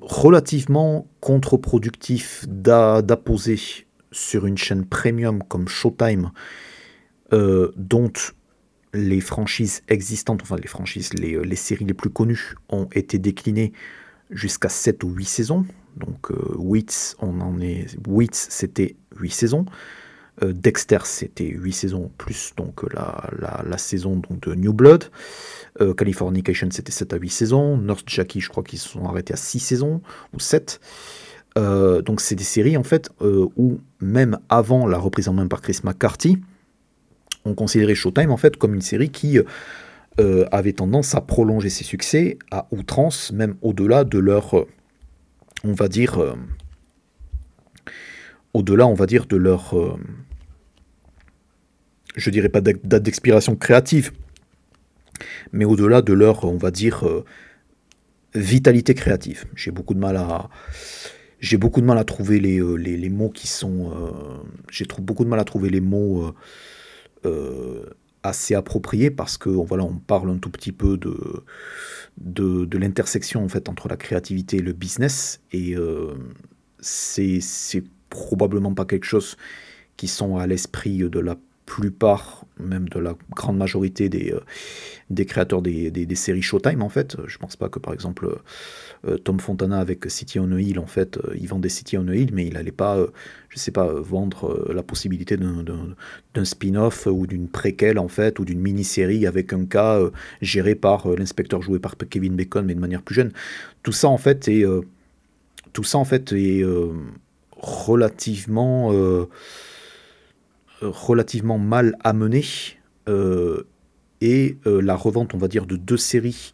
relativement 0.07 1.07
contre-productif 1.19 2.45
d'apposer 2.47 3.59
sur 4.11 4.45
une 4.45 4.57
chaîne 4.57 4.85
premium 4.85 5.43
comme 5.43 5.67
Showtime, 5.67 6.31
euh, 7.33 7.71
dont 7.75 8.11
les 8.93 9.19
franchises 9.19 9.83
existantes, 9.89 10.41
enfin 10.41 10.55
les 10.55 10.67
franchises, 10.67 11.13
les, 11.13 11.35
euh, 11.35 11.41
les, 11.41 11.57
séries 11.57 11.85
les 11.85 11.93
plus 11.93 12.09
connues 12.09 12.55
ont 12.69 12.87
été 12.93 13.19
déclinées 13.19 13.73
jusqu'à 14.31 14.69
7 14.69 15.03
ou 15.03 15.09
8 15.09 15.25
saisons. 15.25 15.65
Donc 15.97 16.31
euh, 16.31 16.55
on 17.19 17.41
en 17.41 17.59
est. 17.59 17.97
Wits, 18.07 18.29
c'était 18.33 18.95
8 19.19 19.29
saisons. 19.29 19.65
Euh, 20.43 20.53
Dexter, 20.53 20.99
c'était 21.03 21.47
8 21.47 21.71
saisons 21.71 22.11
plus 22.17 22.53
donc 22.55 22.83
la, 22.93 23.29
la, 23.39 23.63
la 23.67 23.77
saison 23.77 24.17
donc, 24.17 24.39
de 24.41 24.53
New 24.53 24.73
Blood. 24.73 25.05
Euh, 25.81 25.93
Californication, 25.93 26.69
c'était 26.71 26.91
7 26.91 27.13
à 27.13 27.17
8 27.17 27.29
saisons. 27.29 27.77
North 27.77 28.07
Jackie, 28.07 28.41
je 28.41 28.49
crois 28.49 28.63
qu'ils 28.63 28.79
se 28.79 28.89
sont 28.89 29.05
arrêtés 29.05 29.33
à 29.33 29.37
6 29.37 29.59
saisons 29.59 30.01
ou 30.33 30.39
7. 30.39 30.79
Euh, 31.57 32.03
donc 32.03 32.21
c'est 32.21 32.35
des 32.35 32.43
séries 32.43 32.77
en 32.77 32.83
fait 32.83 33.09
où 33.19 33.79
même 33.99 34.37
avant 34.47 34.85
la 34.85 34.99
reprise 34.99 35.27
en 35.27 35.33
main 35.33 35.47
par 35.47 35.61
Chris 35.61 35.79
McCarthy, 35.83 36.37
on 37.45 37.55
considérait 37.55 37.95
Showtime 37.95 38.29
en 38.29 38.37
fait 38.37 38.57
comme 38.57 38.75
une 38.75 38.81
série 38.81 39.09
qui 39.09 39.39
avait 40.51 40.73
tendance 40.73 41.13
à 41.13 41.21
prolonger 41.21 41.69
ses 41.69 41.83
succès 41.83 42.39
à 42.49 42.67
outrance, 42.71 43.31
même 43.31 43.55
au-delà 43.61 44.03
de 44.03 44.17
leur, 44.17 44.65
on 45.63 45.73
va 45.73 45.87
dire, 45.87 46.35
au-delà, 48.55 48.87
on 48.87 48.95
va 48.95 49.05
dire, 49.05 49.27
de 49.27 49.37
leur 49.37 49.75
je 52.17 52.29
dirais 52.31 52.49
pas 52.49 52.61
date 52.61 53.03
d'expiration 53.03 53.55
créative, 53.55 54.11
mais 55.53 55.65
au-delà 55.65 56.01
de 56.01 56.13
leur, 56.13 56.43
on 56.43 56.57
va 56.57 56.71
dire, 56.71 57.07
euh, 57.07 57.23
vitalité 58.35 58.93
créative. 58.95 59.45
J'ai 59.55 59.71
beaucoup 59.71 59.93
de 59.93 59.99
mal 59.99 60.17
à, 60.17 60.49
j'ai 61.39 61.57
beaucoup 61.57 61.79
de 61.79 61.85
mal 61.85 61.97
à 61.97 62.03
trouver 62.03 62.39
les, 62.39 62.59
euh, 62.59 62.73
les, 62.73 63.09
mots 63.09 63.29
qui 63.29 63.47
sont, 63.47 63.91
euh, 63.91 64.11
j'ai 64.69 64.85
beaucoup 64.99 65.23
de 65.23 65.29
mal 65.29 65.39
à 65.39 65.45
trouver 65.45 65.69
les 65.69 65.81
mots 65.81 66.33
assez 68.23 68.55
appropriés 68.55 69.11
parce 69.11 69.37
que 69.37 69.49
voilà, 69.49 69.83
on 69.83 69.95
parle 69.95 70.29
un 70.29 70.37
tout 70.37 70.49
petit 70.49 70.71
peu 70.71 70.97
de, 70.97 71.43
de, 72.17 72.65
de 72.65 72.77
l'intersection 72.77 73.43
en 73.43 73.49
fait 73.49 73.67
entre 73.67 73.89
la 73.89 73.97
créativité 73.97 74.57
et 74.57 74.61
le 74.61 74.71
business 74.71 75.41
et 75.51 75.75
c'est 76.79 77.83
probablement 78.09 78.73
pas 78.73 78.85
quelque 78.85 79.03
chose 79.03 79.35
qui 79.97 80.07
sont 80.07 80.37
à 80.37 80.47
l'esprit 80.47 80.99
de 80.99 81.19
la 81.19 81.35
plupart, 81.67 82.45
même 82.59 82.87
de 82.87 82.97
la 82.97 83.15
grande 83.35 83.57
majorité 83.57 84.07
des, 84.07 84.31
euh, 84.31 84.39
des 85.09 85.25
créateurs 85.25 85.61
des, 85.61 85.91
des, 85.91 86.15
séries 86.15 86.41
Showtime, 86.41 86.81
en 86.81 86.87
fait. 86.89 87.17
Je 87.27 87.37
pense 87.37 87.57
pas 87.57 87.67
que, 87.67 87.77
par 87.77 87.93
exemple, 87.93 88.39
euh, 89.05 89.17
Tom 89.17 89.39
Fontana 89.39 89.77
avec 89.77 90.09
City 90.09 90.39
on 90.39 90.49
a 90.53 90.61
Hill, 90.61 90.79
en 90.79 90.87
fait, 90.87 91.17
euh, 91.17 91.35
il 91.39 91.47
vendait 91.47 91.67
City 91.69 91.97
on 91.97 92.07
a 92.07 92.15
Hill, 92.15 92.29
mais 92.33 92.47
il 92.47 92.53
n'allait 92.53 92.71
pas, 92.71 92.97
je 93.49 93.59
sais 93.59 93.71
pas, 93.71 93.85
vendre 93.93 94.71
la 94.73 94.81
possibilité 94.81 95.35
d'un 95.37 96.45
spin-off 96.45 97.05
ou 97.05 97.27
d'une 97.27 97.49
préquelle, 97.49 97.99
en 97.99 98.07
fait, 98.07 98.39
ou 98.39 98.45
d'une 98.45 98.61
mini-série 98.61 99.27
avec 99.27 99.51
un 99.51 99.65
cas 99.65 99.99
géré 100.41 100.73
par 100.73 101.09
l'inspecteur 101.09 101.61
joué 101.61 101.79
par 101.79 101.97
Kevin 101.97 102.37
Bacon, 102.37 102.65
mais 102.65 102.75
de 102.75 102.79
manière 102.79 103.01
plus 103.01 103.15
jeune. 103.15 103.33
Tout 103.83 103.91
ça, 103.91 104.07
en 104.07 104.17
fait, 104.17 104.47
est, 104.47 104.63
tout 105.73 105.83
ça, 105.83 105.97
en 105.97 106.05
fait, 106.05 106.31
est 106.31 106.63
relativement 107.51 108.93
relativement 110.81 111.57
mal 111.57 111.97
amené 112.03 112.43
euh, 113.09 113.63
et 114.21 114.57
la 114.65 114.95
revente, 114.95 115.33
on 115.35 115.37
va 115.37 115.47
dire, 115.47 115.65
de 115.67 115.75
deux 115.75 115.97
séries, 115.97 116.53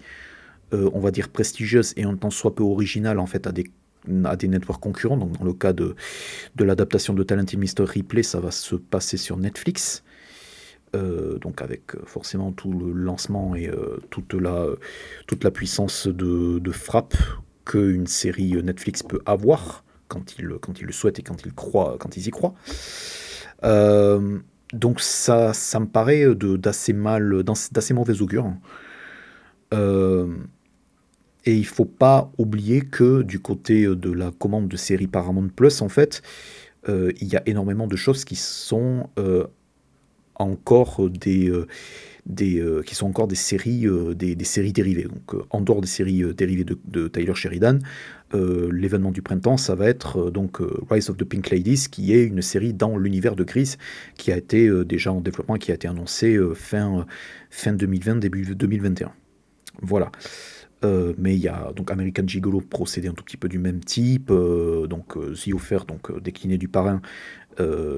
on 0.71 0.99
va 0.99 1.11
dire 1.11 1.29
prestigieuses 1.29 1.93
et 1.95 2.05
en 2.05 2.15
temps 2.17 2.29
soit 2.29 2.55
peu 2.55 2.63
originales 2.63 3.19
en 3.19 3.25
fait 3.25 3.47
à 3.47 3.51
des 3.51 3.71
à 4.25 4.35
des 4.35 4.47
networks 4.47 4.81
concurrents. 4.81 5.17
Donc 5.17 5.37
dans 5.37 5.45
le 5.45 5.53
cas 5.53 5.71
de, 5.71 5.95
de 6.55 6.63
l'adaptation 6.63 7.13
de 7.13 7.23
Talented 7.23 7.57
Mr. 7.57 7.85
Ripley, 7.85 8.23
ça 8.23 8.39
va 8.39 8.51
se 8.51 8.75
passer 8.75 9.17
sur 9.17 9.37
Netflix. 9.37 10.03
Euh, 10.95 11.39
donc 11.39 11.61
avec 11.63 11.95
euh, 11.95 12.03
forcément 12.05 12.51
tout 12.51 12.71
le 12.71 12.91
lancement 12.91 13.55
et 13.55 13.67
euh, 13.67 13.97
toute, 14.11 14.35
la, 14.35 14.67
toute 15.25 15.43
la 15.43 15.49
puissance 15.49 16.05
de, 16.05 16.59
de 16.59 16.71
frappe 16.71 17.15
qu'une 17.65 18.05
série 18.05 18.61
Netflix 18.61 19.01
peut 19.01 19.21
avoir 19.25 19.83
quand 20.07 20.37
il, 20.37 20.49
quand 20.61 20.79
il 20.79 20.85
le 20.85 20.91
souhaite 20.91 21.17
et 21.17 21.23
quand 21.23 21.43
il 21.45 21.53
croit, 21.53 21.97
quand 21.99 22.15
ils 22.15 22.27
y 22.27 22.29
croient. 22.29 22.53
Donc 23.61 24.99
ça, 24.99 25.53
ça 25.53 25.79
me 25.79 25.85
paraît 25.85 26.25
d'assez 26.35 26.93
mal, 26.93 27.43
d'assez 27.43 27.93
mauvais 27.93 28.21
augure. 28.21 28.53
Et 31.45 31.55
il 31.55 31.65
faut 31.65 31.85
pas 31.85 32.31
oublier 32.37 32.81
que 32.81 33.21
du 33.21 33.39
côté 33.39 33.83
euh, 33.83 33.95
de 33.95 34.11
la 34.11 34.31
commande 34.31 34.67
de 34.67 34.77
série 34.77 35.07
Paramount 35.07 35.49
Plus, 35.49 35.81
en 35.81 35.89
fait, 35.89 36.21
euh, 36.89 37.11
il 37.19 37.27
y 37.27 37.35
a 37.35 37.43
énormément 37.45 37.87
de 37.87 37.95
choses 37.95 38.23
qui 38.25 38.35
sont 38.35 39.09
euh, 39.19 39.45
encore 40.35 41.09
des, 41.09 41.51
des 42.25 42.63
qui 42.85 42.95
sont 42.95 43.07
encore 43.07 43.27
des 43.27 43.35
séries, 43.35 43.85
des, 44.15 44.43
séries 44.43 44.73
dérivées. 44.73 45.03
Donc, 45.03 45.45
en 45.49 45.61
dehors 45.61 45.81
des 45.81 45.87
séries 45.87 46.23
dérivées 46.33 46.65
de, 46.65 47.07
Tyler 47.07 47.35
Sheridan, 47.35 47.79
l'événement 48.33 49.11
du 49.11 49.21
printemps, 49.21 49.57
ça 49.57 49.75
va 49.75 49.87
être 49.87 50.31
donc 50.31 50.59
Rise 50.89 51.09
of 51.09 51.17
the 51.17 51.25
Pink 51.25 51.49
Ladies, 51.49 51.87
qui 51.91 52.13
est 52.13 52.23
une 52.23 52.41
série 52.41 52.73
dans 52.73 52.97
l'univers 52.97 53.35
de 53.35 53.43
Chris, 53.43 53.75
qui 54.17 54.31
a 54.31 54.37
été 54.37 54.69
déjà 54.85 55.11
en 55.11 55.21
développement, 55.21 55.55
qui 55.55 55.71
a 55.71 55.75
été 55.75 55.87
annoncé 55.87 56.39
fin, 56.55 57.05
fin 57.49 57.73
2020, 57.73 58.15
début 58.17 58.55
2021. 58.55 59.11
Voilà. 59.81 60.11
Euh, 60.83 61.13
mais 61.17 61.35
il 61.35 61.41
y 61.41 61.47
a 61.47 61.71
donc 61.75 61.91
American 61.91 62.27
Gigolo 62.27 62.61
procédé 62.61 63.07
un 63.07 63.13
tout 63.13 63.23
petit 63.23 63.37
peu 63.37 63.47
du 63.47 63.59
même 63.59 63.79
type, 63.79 64.29
euh, 64.31 64.87
donc 64.87 65.17
euh, 65.17 65.33
The 65.33 65.53
Offer, 65.53 65.79
donc 65.87 66.21
décliné 66.21 66.57
du 66.57 66.67
parrain, 66.67 67.01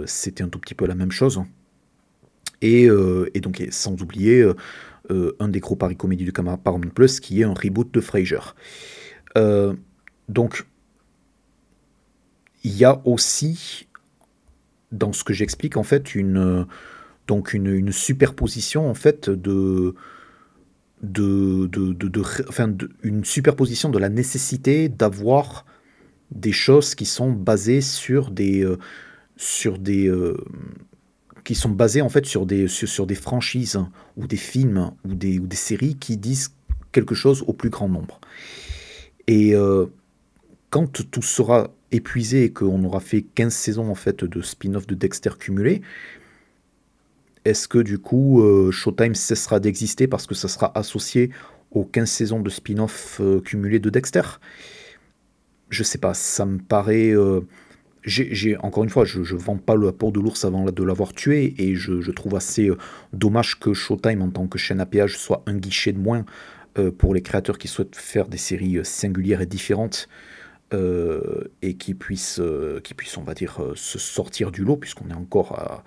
c'était 0.05 0.43
un 0.43 0.49
tout 0.49 0.59
petit 0.59 0.75
peu 0.75 0.85
la 0.85 0.95
même 0.95 1.11
chose. 1.11 1.41
Et, 2.65 3.39
donc 3.39 3.63
sans 3.69 4.01
oublier 4.01 4.43
un 5.09 5.47
des 5.47 5.59
gros 5.59 5.75
paris 5.75 5.95
comédies 5.95 6.25
du 6.25 6.31
Paramount 6.31 6.89
Plus 6.93 7.19
qui 7.19 7.41
est 7.41 7.43
un 7.43 7.53
reboot 7.53 7.93
de 7.93 8.01
Frasier. 8.01 8.39
donc 10.29 10.65
il 12.63 12.75
y 12.75 12.83
a 12.83 13.01
aussi 13.05 13.87
dans 14.91 15.13
ce 15.13 15.23
que 15.23 15.33
j'explique 15.33 15.77
en 15.77 15.83
fait 15.83 16.15
une 16.15 16.65
donc 17.27 17.53
une, 17.53 17.91
superposition 17.91 18.89
en 18.89 18.93
fait 18.93 19.29
de 19.29 19.95
de, 21.01 21.67
de, 21.67 22.21
enfin, 22.47 22.73
une 23.03 23.25
superposition 23.25 23.89
de 23.89 23.99
la 23.99 24.09
nécessité 24.09 24.89
d'avoir 24.89 25.65
des 26.31 26.51
choses 26.51 26.95
qui 26.95 27.05
sont 27.05 27.31
basées 27.31 27.81
sur 27.81 28.31
des, 28.31 28.63
euh, 28.63 28.77
sur 29.37 29.77
des, 29.77 30.07
euh, 30.07 30.37
qui 31.45 31.55
sont 31.55 31.69
basées 31.69 32.01
en 32.01 32.09
fait 32.09 32.25
sur 32.25 32.45
des, 32.45 32.67
sur, 32.67 33.05
des 33.05 33.15
franchises 33.15 33.79
ou 34.17 34.27
des 34.27 34.35
films 34.35 34.91
ou 35.05 35.13
des, 35.13 35.39
ou 35.39 35.47
des 35.47 35.55
séries 35.55 35.95
qui 35.95 36.17
disent 36.17 36.51
quelque 36.91 37.15
chose 37.15 37.43
au 37.47 37.53
plus 37.53 37.69
grand 37.69 37.87
nombre. 37.87 38.19
Et 39.27 39.55
euh, 39.55 39.85
quand 40.71 40.91
tout 41.09 41.21
sera 41.21 41.69
épuisé 41.91 42.45
et 42.45 42.51
qu'on 42.51 42.83
aura 42.83 42.99
fait 42.99 43.21
15 43.21 43.53
saisons 43.53 43.89
en 43.89 43.95
fait 43.95 44.25
de 44.25 44.41
spin-off 44.41 44.87
de 44.87 44.95
Dexter 44.95 45.31
cumulé, 45.39 45.81
est-ce 47.45 47.67
que 47.67 47.77
du 47.77 47.99
coup 47.99 48.41
euh, 48.41 48.71
Showtime 48.71 49.13
cessera 49.13 49.59
d'exister 49.59 50.07
parce 50.07 50.25
que 50.25 50.33
ça 50.33 50.47
sera 50.47 50.75
associé 50.77 51.29
aux 51.69 51.85
15 51.85 52.09
saisons 52.09 52.39
de 52.39 52.49
spin-off 52.49 53.19
euh, 53.21 53.39
cumulées 53.39 53.79
de 53.79 53.91
Dexter? 53.91 54.23
Je 55.69 55.83
sais 55.83 55.99
pas, 55.99 56.15
ça 56.15 56.45
me 56.45 56.57
paraît... 56.57 57.13
Euh, 58.07 58.55
encore 58.61 58.83
une 58.83 58.89
fois, 58.89 59.05
je 59.05 59.19
ne 59.19 59.39
vends 59.39 59.57
pas 59.57 59.75
le 59.75 59.87
rapport 59.87 60.11
de 60.11 60.19
l'ours 60.19 60.45
avant 60.45 60.65
de 60.65 60.83
l'avoir 60.83 61.13
tué 61.13 61.55
et 61.57 61.75
je, 61.75 62.11
trouve 62.11 62.35
assez 62.35 62.69
dommage 63.13 63.59
que 63.59 63.73
Showtime 63.73 64.21
en 64.21 64.29
tant 64.29 64.47
que 64.47 64.57
chaîne 64.57 64.79
à 64.79 64.85
péage 64.85 65.17
soit 65.17 65.43
un 65.47 65.55
guichet 65.55 65.91
de 65.91 65.99
moins 65.99 66.25
pour 66.97 67.13
les 67.13 67.21
créateurs 67.21 67.57
qui 67.57 67.67
souhaitent 67.67 67.95
faire 67.95 68.27
des 68.27 68.37
séries 68.37 68.79
singulières 68.83 69.41
et 69.41 69.45
différentes 69.45 70.09
euh, 70.73 71.43
et 71.61 71.75
qui 71.75 71.93
puisse, 71.93 72.39
euh, 72.39 72.79
qui 72.83 72.95
puisse, 72.95 73.17
on 73.17 73.21
va 73.21 73.35
dire, 73.35 73.61
euh, 73.61 73.73
se 73.75 73.99
sortir 73.99 74.51
du 74.51 74.63
lot, 74.63 74.77
puisqu'on 74.77 75.09
est 75.11 75.13
encore 75.13 75.51
à, 75.53 75.83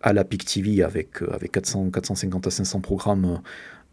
à 0.00 0.12
la 0.12 0.24
PIC 0.24 0.44
TV 0.44 0.84
avec, 0.84 1.20
avec 1.32 1.50
400, 1.50 1.90
450 1.90 2.46
à 2.46 2.50
500 2.50 2.80
programmes 2.80 3.42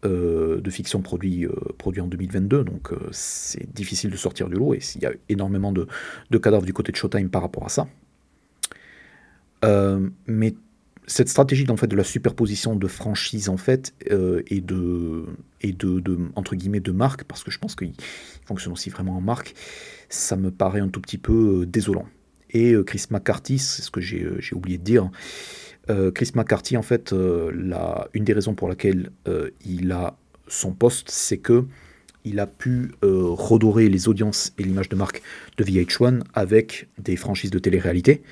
de 0.04 0.70
fiction 0.70 1.00
produits, 1.00 1.46
produits 1.78 2.00
en 2.00 2.08
2022, 2.08 2.64
donc 2.64 2.90
c'est 3.12 3.72
difficile 3.72 4.10
de 4.10 4.16
sortir 4.16 4.48
du 4.48 4.56
lot, 4.56 4.74
et 4.74 4.80
il 4.96 5.02
y 5.02 5.06
a 5.06 5.12
énormément 5.28 5.72
de, 5.72 5.86
de, 6.30 6.38
cadavres 6.38 6.66
du 6.66 6.72
côté 6.72 6.90
de 6.90 6.96
Showtime 6.96 7.30
par 7.30 7.42
rapport 7.42 7.64
à 7.64 7.68
ça. 7.68 7.86
mais 10.26 10.54
cette 11.06 11.28
stratégie 11.28 11.66
en 11.68 11.76
fait, 11.76 11.86
de 11.86 11.96
la 11.96 12.04
superposition 12.04 12.74
de 12.74 12.86
franchises 12.88 13.48
en 13.48 13.56
fait, 13.56 13.94
et, 14.10 14.60
de, 14.60 15.26
et 15.60 15.72
de, 15.72 16.18
entre 16.34 16.56
guillemets, 16.56 16.80
de 16.80 16.92
parce 17.28 17.44
que 17.44 17.50
je 17.50 17.58
pense 17.58 17.76
qu'il 17.76 17.92
fonctionne 18.44 18.72
aussi 18.72 18.90
vraiment 18.90 19.16
en 19.16 19.20
marque, 19.20 19.54
ça 20.12 20.36
me 20.36 20.50
paraît 20.50 20.80
un 20.80 20.88
tout 20.88 21.00
petit 21.00 21.18
peu 21.18 21.62
euh, 21.62 21.66
désolant. 21.66 22.06
Et 22.50 22.72
euh, 22.72 22.84
Chris 22.84 23.06
McCarthy, 23.10 23.58
c'est 23.58 23.82
ce 23.82 23.90
que 23.90 24.00
j'ai 24.00 24.22
euh, 24.22 24.40
oublié 24.52 24.78
de 24.78 24.84
dire, 24.84 25.10
Chris 26.14 26.30
McCarthy, 26.34 26.76
en 26.76 26.82
fait, 26.82 27.12
la, 27.12 28.08
une 28.14 28.24
des 28.24 28.32
raisons 28.32 28.54
pour 28.54 28.68
laquelle 28.68 29.10
il 29.64 29.92
a 29.92 30.16
son 30.48 30.72
poste, 30.72 31.10
c'est 31.10 31.38
que 31.38 31.64
il 32.24 32.38
a 32.38 32.46
pu 32.46 32.92
redorer 33.02 33.88
les 33.88 34.08
audiences 34.08 34.52
et 34.58 34.62
l'image 34.62 34.88
de 34.88 34.94
marque 34.94 35.22
de 35.56 35.64
VH1 35.64 36.20
avec 36.34 36.88
des 36.98 37.16
franchises 37.16 37.50
de 37.50 37.58
télé-réalité, 37.58 38.22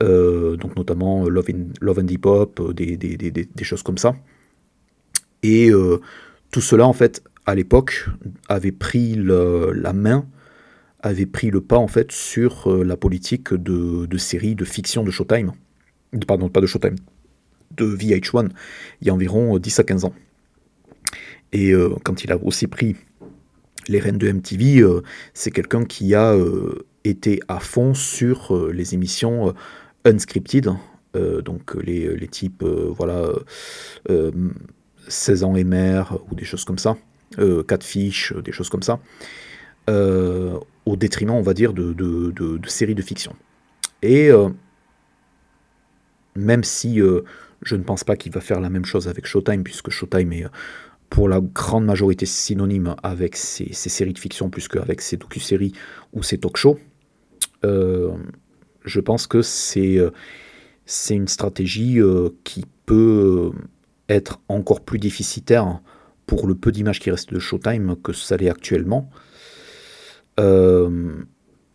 donc 0.00 0.74
notamment 0.76 1.28
Love, 1.28 1.50
in, 1.50 1.86
and 1.86 2.08
Hip 2.08 2.24
Hop, 2.24 2.72
des, 2.72 3.64
choses 3.64 3.82
comme 3.82 3.98
ça. 3.98 4.16
Et 5.42 5.70
tout 6.50 6.62
cela, 6.62 6.86
en 6.86 6.94
fait, 6.94 7.22
à 7.44 7.54
l'époque, 7.54 8.06
avait 8.48 8.72
pris 8.72 9.16
la 9.16 9.92
main 9.92 10.26
avait 11.02 11.26
pris 11.26 11.50
le 11.50 11.60
pas 11.60 11.78
en 11.78 11.88
fait 11.88 12.12
sur 12.12 12.70
euh, 12.70 12.84
la 12.84 12.96
politique 12.96 13.54
de, 13.54 14.06
de 14.06 14.18
séries 14.18 14.54
de 14.54 14.64
fiction 14.64 15.02
de 15.02 15.10
Showtime. 15.10 15.52
Pardon, 16.26 16.48
pas 16.48 16.60
de 16.60 16.66
Showtime, 16.66 16.96
de 17.76 17.86
VH1, 17.86 18.50
il 19.00 19.06
y 19.06 19.10
a 19.10 19.14
environ 19.14 19.58
10 19.58 19.78
euh, 19.78 19.82
à 19.82 19.84
15 19.84 20.04
ans. 20.04 20.14
Et 21.52 21.72
euh, 21.72 21.94
quand 22.04 22.24
il 22.24 22.32
a 22.32 22.36
aussi 22.36 22.66
pris 22.66 22.96
les 23.88 23.98
rênes 23.98 24.18
de 24.18 24.30
MTV, 24.30 24.84
c'est 25.34 25.50
quelqu'un 25.50 25.84
qui 25.84 26.14
a 26.14 26.36
été 27.02 27.40
à 27.48 27.58
fond 27.58 27.92
sur 27.94 28.70
les 28.72 28.94
émissions 28.94 29.52
unscripted, 30.04 30.70
donc 31.14 31.74
les, 31.74 32.14
les 32.14 32.28
types, 32.28 32.62
voilà, 32.62 33.32
16 35.08 35.42
ans 35.42 35.56
et 35.56 35.64
mère, 35.64 36.18
ou 36.30 36.36
des 36.36 36.44
choses 36.44 36.64
comme 36.64 36.78
ça, 36.78 36.98
Catfish, 37.66 38.32
des 38.44 38.52
choses 38.52 38.68
comme 38.68 38.82
ça 38.82 39.00
au 40.90 40.96
détriment, 40.96 41.32
on 41.32 41.42
va 41.42 41.54
dire, 41.54 41.72
de, 41.72 41.92
de, 41.92 42.68
séries 42.68 42.94
de 42.94 43.02
fiction. 43.02 43.34
Et 44.02 44.30
euh, 44.30 44.48
même 46.40 46.64
si 46.64 47.00
euh, 47.00 47.22
je 47.62 47.76
ne 47.76 47.82
pense 47.82 48.04
pas 48.04 48.16
qu'il 48.16 48.32
va 48.32 48.40
faire 48.40 48.60
la 48.60 48.70
même 48.70 48.84
chose 48.84 49.08
avec 49.08 49.26
Showtime, 49.26 49.62
puisque 49.62 49.90
Showtime 49.90 50.32
est 50.32 50.46
pour 51.08 51.28
la 51.28 51.40
grande 51.40 51.84
majorité 51.84 52.24
synonyme 52.26 52.94
avec 53.02 53.36
ses, 53.36 53.72
séries 53.72 54.12
de 54.12 54.18
fiction 54.18 54.48
plus 54.48 54.68
qu'avec 54.68 55.00
ses 55.00 55.16
docu-séries 55.16 55.72
ou 56.12 56.22
ses 56.22 56.38
talk-shows, 56.38 56.78
euh, 57.64 58.12
je 58.84 59.00
pense 59.00 59.26
que 59.26 59.42
c'est 59.42 60.00
une 61.10 61.28
stratégie 61.28 61.98
qui 62.44 62.64
peut 62.86 63.50
être 64.08 64.40
encore 64.48 64.80
plus 64.80 64.98
déficitaire 64.98 65.80
pour 66.26 66.46
le 66.46 66.54
peu 66.54 66.70
d'images 66.70 67.00
qui 67.00 67.10
restent 67.10 67.34
de 67.34 67.40
Showtime 67.40 67.96
que 67.96 68.12
ça 68.12 68.36
l'est 68.36 68.48
actuellement. 68.48 69.10
Euh, 70.38 71.24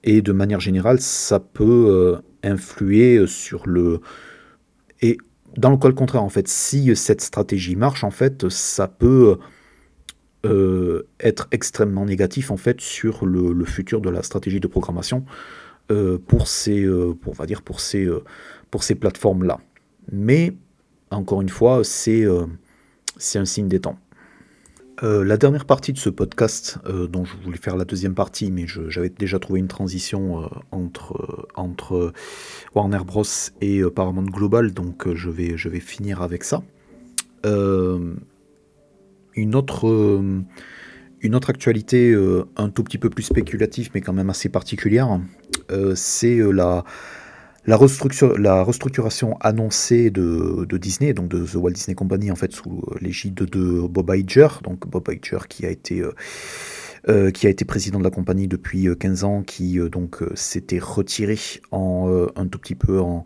et 0.04 0.22
de 0.22 0.32
manière 0.32 0.60
générale, 0.60 1.02
ça 1.02 1.40
peut 1.40 1.88
euh, 1.90 2.18
influer 2.44 3.28
sur 3.28 3.68
le... 3.68 4.00
Et 5.06 5.18
dans 5.58 5.70
le 5.70 5.78
cas 5.78 5.92
contraire, 5.92 6.24
en 6.24 6.30
fait, 6.30 6.48
si 6.48 6.96
cette 6.96 7.22
stratégie 7.22 7.76
marche, 7.76 8.04
en 8.04 8.12
fait, 8.12 8.50
ça 8.50 8.88
peut 8.88 9.38
euh, 10.46 11.08
être 11.20 11.48
extrêmement 11.52 12.06
négatif, 12.06 12.52
en 12.52 12.58
fait, 12.58 12.82
sur 12.82 13.26
le, 13.26 13.66
futur 13.66 14.02
de 14.02 14.10
la 14.10 14.24
stratégie 14.24 14.60
de 14.60 14.68
programmation 14.68 15.26
pour 16.28 16.48
ces, 16.48 16.84
pour, 17.22 17.34
on 17.34 17.36
va 17.36 17.46
dire, 17.46 17.62
pour 17.62 17.80
ces, 17.80 18.10
ces 18.80 18.96
plateformes-là. 18.96 19.60
Mais, 20.12 20.54
encore 21.12 21.42
une 21.42 21.50
fois, 21.50 21.84
c'est 21.84 22.26
c'est 23.18 23.40
un 23.40 23.46
signe 23.46 23.68
des 23.68 23.80
temps. 23.80 23.98
Euh, 25.04 25.26
la 25.26 25.36
dernière 25.36 25.66
partie 25.66 25.92
de 25.92 25.98
ce 25.98 26.10
podcast, 26.10 26.78
euh, 26.86 27.08
dont 27.08 27.26
je 27.26 27.36
voulais 27.44 27.58
faire 27.58 27.76
la 27.76 27.84
deuxième 27.84 28.16
partie, 28.16 28.50
mais 28.50 28.66
j'avais 28.66 29.10
déjà 29.10 29.40
trouvé 29.40 29.60
une 29.60 29.68
transition 29.68 30.44
euh, 30.44 30.48
entre, 30.72 32.14
Warner 32.74 33.02
Bros. 33.06 33.24
et 33.60 33.84
Paramount 33.84 34.24
Global, 34.24 34.72
donc 34.74 35.14
je, 35.14 35.30
vais, 35.30 35.80
finir 35.80 36.22
avec 36.22 36.46
ça. 36.46 36.64
une 37.44 38.16
autre 39.54 41.50
actualité 41.50 42.16
un 42.56 42.70
tout 42.70 42.84
petit 42.84 42.98
peu 42.98 43.10
plus 43.10 43.24
spéculative, 43.24 43.90
mais 43.94 44.02
quand 44.02 44.14
même 44.14 44.30
assez 44.30 44.48
particulière, 44.48 45.20
c'est 45.96 46.38
la, 46.38 46.86
la, 47.68 47.78
restructuration 47.78 49.38
annoncée 49.40 50.10
de, 50.10 50.66
Disney, 50.78 51.14
donc 51.14 51.28
de 51.30 51.46
The 51.46 51.56
Walt 51.56 51.72
Disney 51.72 51.96
Company, 51.96 52.32
en 52.32 52.36
fait, 52.36 52.52
sous 52.52 52.84
l'égide 53.02 53.36
de 53.36 53.88
Bob 53.88 54.12
Iger, 54.14 54.48
donc 54.64 54.88
Bob 54.88 55.10
Iger 55.10 55.48
qui 55.50 55.66
a 55.66 55.70
été 55.70 56.04
euh, 57.08 57.30
qui 57.30 57.46
a 57.46 57.52
été 57.52 57.66
président 57.66 58.00
de 58.00 58.04
la 58.04 58.10
compagnie 58.10 58.48
depuis 58.48 58.88
15 59.00 59.24
euh, 59.24 59.28
ans, 59.28 59.44
qui 59.44 59.80
euh, 59.80 59.90
donc 59.90 60.24
s'était 60.34 60.80
retiré 60.80 61.38
en, 61.72 62.28
un 62.36 62.48
tout 62.48 62.58
petit 62.58 62.74
peu 62.74 63.00
en, 63.00 63.26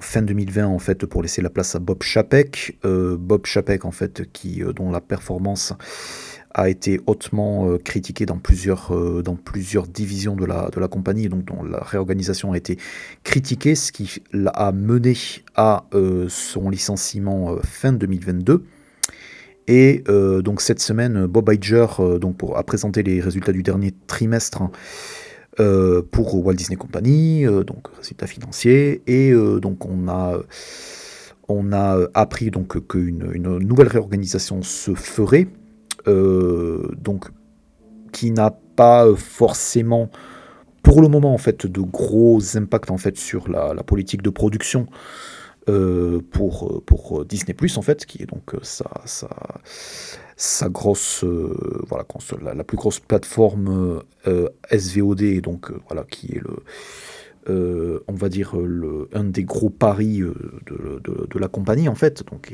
fin 0.00 0.22
2020 0.22 0.66
en 0.66 0.78
fait 0.78 1.04
pour 1.04 1.22
laisser 1.22 1.42
la 1.42 1.50
place 1.50 1.74
à 1.74 1.78
Bob 1.78 2.02
Chapek. 2.02 2.78
Bob 2.82 3.46
Chapek 3.46 3.84
en 3.84 3.90
fait 3.92 4.32
qui 4.32 4.62
dont 4.74 4.90
la 4.90 5.00
performance 5.00 5.74
a 6.54 6.68
été 6.68 7.00
hautement 7.06 7.76
critiquée 7.78 8.26
dans 8.26 8.38
plusieurs, 8.38 8.92
dans 9.22 9.36
plusieurs 9.36 9.86
divisions 9.86 10.36
de 10.36 10.44
la, 10.44 10.68
de 10.70 10.80
la 10.80 10.88
compagnie, 10.88 11.28
donc 11.28 11.44
dont 11.44 11.62
la 11.62 11.80
réorganisation 11.80 12.52
a 12.52 12.56
été 12.56 12.78
critiquée, 13.24 13.74
ce 13.74 13.90
qui 13.90 14.22
a 14.52 14.72
mené 14.72 15.14
à 15.54 15.84
son 16.28 16.70
licenciement 16.70 17.56
fin 17.62 17.92
2022. 17.92 18.64
Et 19.68 20.02
euh, 20.08 20.42
donc 20.42 20.60
cette 20.60 20.80
semaine, 20.80 21.26
Bob 21.26 21.50
Iger 21.52 21.86
euh, 22.00 22.18
donc 22.18 22.40
a 22.54 22.62
présenté 22.62 23.02
les 23.02 23.20
résultats 23.20 23.52
du 23.52 23.62
dernier 23.62 23.92
trimestre 24.06 24.62
euh, 25.60 26.02
pour 26.10 26.34
Walt 26.44 26.54
Disney 26.54 26.76
Company, 26.76 27.44
donc 27.44 27.88
résultats 27.96 28.26
financiers. 28.26 29.02
Et 29.06 29.32
donc 29.32 29.84
on 29.86 30.08
a, 30.08 30.38
on 31.48 31.72
a 31.72 31.98
appris 32.14 32.50
donc 32.50 32.86
qu'une 32.86 33.30
une 33.32 33.58
nouvelle 33.58 33.88
réorganisation 33.88 34.62
se 34.62 34.94
ferait, 34.94 35.46
donc 36.06 37.30
qui 38.12 38.30
n'a 38.30 38.50
pas 38.76 39.14
forcément 39.14 40.10
pour 40.82 41.00
le 41.00 41.08
moment 41.08 41.32
en 41.32 41.38
fait 41.38 41.66
de 41.66 41.80
gros 41.80 42.56
impacts 42.56 42.90
en 42.90 42.98
fait 42.98 43.16
sur 43.16 43.48
la, 43.48 43.74
la 43.74 43.82
politique 43.82 44.22
de 44.22 44.30
production 44.30 44.86
euh, 45.68 46.20
pour, 46.32 46.82
pour 46.84 47.24
Disney 47.24 47.54
Plus 47.54 47.78
en 47.78 47.82
fait, 47.82 48.04
qui 48.04 48.20
est 48.20 48.26
donc 48.26 48.52
euh, 48.52 48.58
sa, 48.62 48.90
sa, 49.04 49.28
sa 50.36 50.68
grosse 50.68 51.22
euh, 51.22 51.84
voilà 51.86 52.02
console, 52.02 52.42
la, 52.42 52.64
plus 52.64 52.76
grosse 52.76 52.98
plateforme 52.98 54.02
SVOD, 54.72 55.40
donc 55.40 55.70
voilà 55.86 56.02
qui 56.02 56.32
est 56.32 56.40
le 56.40 58.02
on 58.08 58.14
va 58.14 58.28
dire 58.28 58.56
le, 58.56 59.08
un 59.12 59.24
des 59.24 59.44
gros 59.44 59.70
paris 59.70 60.18
de, 60.18 61.00
de, 61.00 61.38
la 61.38 61.48
compagnie 61.48 61.88
en 61.88 61.94
fait. 61.94 62.24
Donc, 62.28 62.52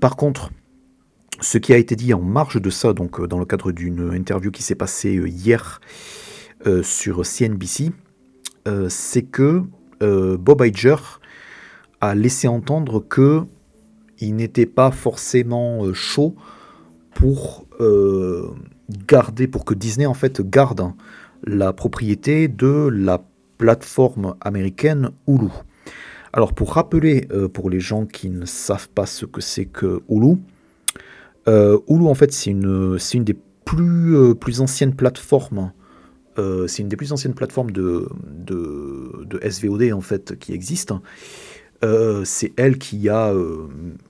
par 0.00 0.16
contre, 0.16 0.50
ce 1.40 1.58
qui 1.58 1.72
a 1.72 1.76
été 1.76 1.96
dit 1.96 2.14
en 2.14 2.20
marge 2.20 2.60
de 2.60 2.70
ça, 2.70 2.92
donc 2.92 3.24
dans 3.26 3.38
le 3.38 3.44
cadre 3.44 3.72
d'une 3.72 4.12
interview 4.14 4.50
qui 4.50 4.62
s'est 4.62 4.74
passée 4.74 5.14
hier 5.26 5.80
sur 6.82 7.24
CNBC, 7.24 7.92
c'est 8.88 9.22
que 9.22 9.62
euh, 10.02 10.36
Bob 10.36 10.62
Iger 10.64 10.96
a 12.00 12.14
laissé 12.14 12.48
entendre 12.48 13.00
que 13.00 13.42
il 14.18 14.36
n'était 14.36 14.66
pas 14.66 14.90
forcément 14.90 15.84
euh, 15.84 15.92
chaud 15.92 16.34
pour 17.14 17.66
euh, 17.80 18.48
garder, 19.08 19.46
pour 19.46 19.64
que 19.64 19.74
Disney 19.74 20.06
en 20.06 20.14
fait 20.14 20.42
garde 20.42 20.92
la 21.44 21.72
propriété 21.72 22.48
de 22.48 22.88
la 22.92 23.24
plateforme 23.58 24.34
américaine 24.40 25.10
Hulu. 25.26 25.48
Alors 26.32 26.52
pour 26.52 26.74
rappeler 26.74 27.28
pour 27.54 27.70
les 27.70 27.80
gens 27.80 28.04
qui 28.04 28.28
ne 28.28 28.44
savent 28.44 28.90
pas 28.90 29.06
ce 29.06 29.24
que 29.24 29.40
c'est 29.40 29.64
que 29.64 30.02
Hulu, 30.10 30.36
Hulu 31.46 32.06
en 32.06 32.14
fait 32.14 32.32
c'est 32.32 32.50
une, 32.50 32.98
une 33.14 33.24
des 33.24 33.36
plus, 33.64 34.34
plus 34.34 34.60
anciennes 34.60 34.94
plateformes 34.94 35.72
euh, 36.38 36.66
c'est 36.66 36.82
une 36.82 36.88
des 36.88 36.96
plus 36.96 37.12
anciennes 37.12 37.34
plateformes 37.34 37.70
de, 37.70 38.08
de, 38.24 39.40
SVOD 39.48 39.92
en 39.92 40.00
fait 40.00 40.38
qui 40.38 40.52
existent. 40.52 41.02
Euh, 41.84 42.24
c'est 42.24 42.52
elle 42.56 42.78
qui 42.78 43.08
a 43.08 43.32
euh, 43.32 43.68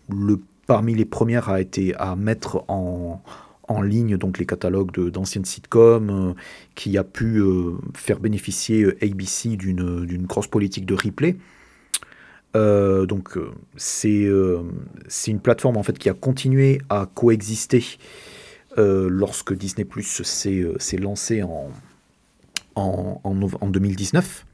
le 0.08 0.40
parmi 0.66 0.94
les 0.94 1.04
premières 1.04 1.48
a 1.48 1.60
été 1.60 1.94
à 1.96 2.16
mettre 2.16 2.64
en, 2.68 3.22
en 3.68 3.82
ligne 3.82 4.16
donc 4.16 4.38
les 4.38 4.46
catalogues 4.46 5.10
d'anciennes 5.10 5.44
sitcoms, 5.44 6.34
qui 6.74 6.98
a 6.98 7.04
pu 7.04 7.40
faire 7.94 8.18
bénéficier 8.18 8.84
ABC 9.00 9.56
d'une 9.56 10.26
grosse 10.26 10.48
politique 10.48 10.86
de 10.86 10.94
replay. 10.94 11.36
Donc 12.56 13.38
c'est 13.76 14.28
c'est 15.08 15.30
une 15.30 15.40
plateforme 15.40 15.76
en 15.76 15.82
fait 15.82 15.98
qui 15.98 16.08
a 16.08 16.14
continué 16.14 16.80
à 16.88 17.08
coexister 17.14 17.84
lorsque 18.76 19.54
Disney 19.54 19.84
Plus 19.84 20.22
s'est 20.22 20.96
lancé 20.96 21.42
en, 21.42 21.70
en, 22.76 23.20
en, 23.24 23.68
2019. 23.68 24.46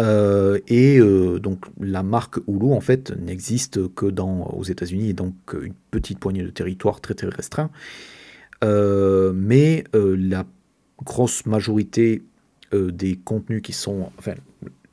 Euh, 0.00 0.58
et 0.66 0.98
euh, 0.98 1.38
donc 1.38 1.66
la 1.80 2.02
marque 2.02 2.38
Hulu 2.48 2.72
en 2.72 2.80
fait 2.80 3.12
n'existe 3.16 3.94
que 3.94 4.06
dans, 4.06 4.46
aux 4.48 4.64
États-Unis 4.64 5.10
et 5.10 5.12
donc 5.12 5.34
une 5.60 5.74
petite 5.92 6.18
poignée 6.18 6.42
de 6.42 6.50
territoire 6.50 7.00
très 7.00 7.14
très 7.14 7.28
restreint. 7.28 7.70
Euh, 8.62 9.32
mais 9.34 9.84
la 9.92 10.44
grosse 11.04 11.46
majorité 11.46 12.22
des 12.72 13.16
contenus 13.16 13.62
qui 13.62 13.72
sont, 13.72 14.10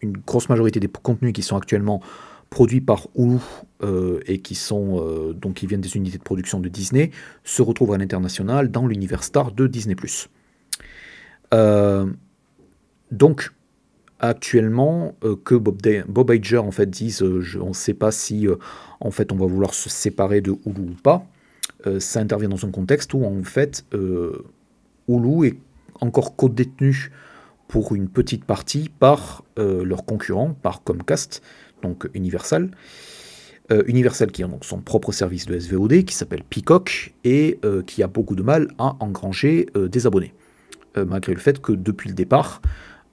une 0.02 0.14
grosse 0.14 0.50
majorité 0.50 0.80
des 0.80 0.88
contenus 0.88 1.34
qui 1.34 1.42
sont 1.42 1.58
actuellement 1.58 2.02
produits 2.50 2.82
par 2.82 3.08
Hulu 3.16 3.40
et 4.26 4.40
qui 4.40 4.56
sont 4.56 5.34
donc 5.34 5.54
qui 5.54 5.68
viennent 5.68 5.82
des 5.82 5.96
unités 5.96 6.18
de 6.18 6.24
production 6.24 6.60
de 6.60 6.68
Disney 6.68 7.12
se 7.46 7.62
retrouvent 7.62 7.94
à 7.94 7.98
l'international 7.98 8.70
dans 8.70 8.88
l'univers 8.88 9.24
star 9.24 9.54
de 9.54 9.68
Disney+. 9.68 9.96
Euh, 11.54 12.06
donc, 13.12 13.52
actuellement, 14.20 15.16
euh, 15.24 15.36
que 15.44 15.56
Bob, 15.56 15.82
Bob 16.08 16.32
Iger 16.32 16.58
en 16.58 16.72
fait 16.72 16.90
dise, 16.90 17.22
euh, 17.24 17.44
on 17.62 17.70
ne 17.70 17.74
sait 17.74 17.94
pas 17.94 18.12
si 18.12 18.48
en 19.00 19.12
fait 19.12 19.32
on 19.32 19.36
va 19.36 19.46
vouloir 19.46 19.74
se 19.74 19.90
séparer 19.90 20.42
de 20.42 20.52
Hulu 20.66 20.82
ou 20.82 20.96
pas, 21.02 21.26
ça 21.98 22.20
intervient 22.20 22.50
dans 22.50 22.64
un 22.64 22.70
contexte 22.70 23.12
où 23.16 23.26
en 23.26 23.44
fait 23.44 23.86
Hulu 25.08 25.48
est 25.48 25.58
encore 26.00 26.36
co-détenu 26.36 27.12
pour 27.72 27.96
une 27.96 28.10
petite 28.10 28.44
partie 28.44 28.90
par 29.00 29.44
leurs 29.58 30.04
concurrents, 30.04 30.54
par 30.54 30.84
Comcast, 30.84 31.42
donc 31.82 32.10
Universal. 32.14 32.70
Universal 33.88 34.32
qui 34.32 34.44
a 34.44 34.48
donc 34.48 34.66
son 34.66 34.82
propre 34.82 35.14
service 35.14 35.46
de 35.46 35.58
SVOD 35.58 36.04
qui 36.04 36.14
s'appelle 36.14 36.44
Peacock 36.44 37.14
et 37.24 37.60
qui 37.88 38.04
a 38.04 38.08
beaucoup 38.08 38.36
de 38.36 38.44
mal 38.44 38.68
à 38.78 38.98
engranger 39.00 39.68
des 39.74 40.06
abonnés. 40.06 40.34
Euh, 40.98 41.06
malgré 41.06 41.34
le 41.34 41.40
fait 41.40 41.62
que 41.62 41.72
depuis 41.72 42.10
le 42.10 42.16
départ, 42.16 42.62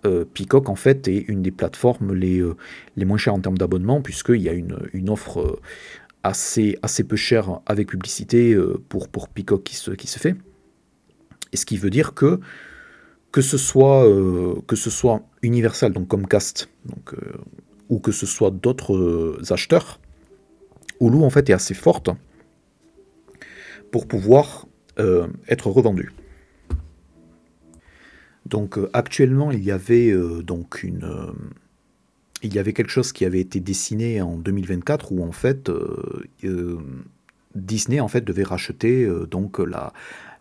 euh, 0.05 0.25
Peacock 0.25 0.69
en 0.69 0.75
fait 0.75 1.07
est 1.07 1.25
une 1.29 1.43
des 1.43 1.53
plateformes 1.53 2.13
les, 2.13 2.41
euh, 2.41 2.57
les 2.97 3.05
moins 3.05 3.19
chères 3.19 3.35
en 3.35 3.41
termes 3.41 3.59
d'abonnement, 3.59 4.03
puisqu'il 4.03 4.43
y 4.43 4.49
a 4.49 4.53
une, 4.53 4.79
une 4.93 5.11
offre 5.11 5.61
assez, 6.25 6.77
assez 6.83 7.05
peu 7.05 7.17
chère 7.17 7.61
avec 7.67 7.89
publicité 7.89 8.57
pour, 8.89 9.09
pour 9.09 9.29
Peacock 9.29 9.63
qui 9.63 9.77
se, 9.77 9.93
qui 9.93 10.09
se 10.09 10.19
fait. 10.19 10.35
Et 11.53 11.57
ce 11.57 11.65
qui 11.65 11.77
veut 11.77 11.91
dire 11.91 12.15
que 12.15 12.41
que 13.33 13.43
ce 13.43 13.59
soit, 13.59 14.05
que 14.67 14.77
ce 14.77 14.91
soit 14.91 15.23
Universal, 15.43 15.93
donc 15.93 16.09
Comcast, 16.09 16.69
donc, 16.87 17.15
ou 17.89 17.99
que 17.99 18.13
ce 18.13 18.27
soit 18.27 18.51
d'autres 18.51 19.39
acheteurs, 19.51 20.01
Hulu 21.01 21.23
en 21.23 21.31
fait 21.31 21.49
est 21.51 21.53
assez 21.53 21.75
forte 21.75 22.11
pour 23.91 24.09
pouvoir 24.09 24.67
être 25.49 25.69
revendue. 25.71 26.13
Donc 28.49 28.79
euh, 28.79 28.89
actuellement, 28.93 29.51
il 29.53 29.63
y 29.63 29.71
avait 29.71 30.11
euh, 30.11 30.43
donc 30.43 30.83
une 30.83 31.05
euh, 31.05 31.33
il 32.43 32.55
y 32.55 32.59
avait 32.59 32.73
quelque 32.73 32.91
chose 32.91 33.13
qui 33.13 33.25
avait 33.25 33.41
été 33.41 33.61
dessiné 33.61 34.23
en 34.23 34.37
2024 34.37 35.11
où 35.11 35.25
en 35.25 35.33
fait 35.33 35.69
Disney 37.57 37.99
en 37.99 38.07
fait 38.07 38.21
devait 38.21 38.45
racheter 38.45 39.11
donc 39.29 39.59
la, 39.59 39.93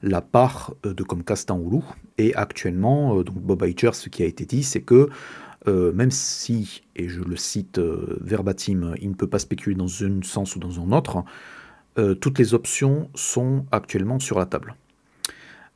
la 0.01 0.21
part 0.21 0.73
de 0.83 1.03
Comcast 1.03 1.49
en 1.51 1.59
Hulu 1.59 1.81
et 2.17 2.35
actuellement 2.35 3.21
donc 3.23 3.37
Bob 3.37 3.63
Iger 3.65 3.93
ce 3.93 4.09
qui 4.09 4.23
a 4.23 4.25
été 4.25 4.45
dit 4.45 4.63
c'est 4.63 4.81
que 4.81 5.09
même 5.65 6.11
si 6.11 6.83
et 6.95 7.09
je 7.09 7.21
le 7.21 7.35
cite 7.35 7.79
verbatim 7.79 8.93
il 9.01 9.09
ne 9.09 9.15
peut 9.15 9.27
pas 9.27 9.39
spéculer 9.39 9.75
dans 9.75 10.03
un 10.03 10.21
sens 10.21 10.55
ou 10.55 10.59
dans 10.59 10.79
un 10.79 10.91
autre 10.91 11.23
toutes 12.21 12.39
les 12.39 12.53
options 12.53 13.09
sont 13.15 13.65
actuellement 13.71 14.19
sur 14.19 14.39
la 14.39 14.45
table. 14.45 14.75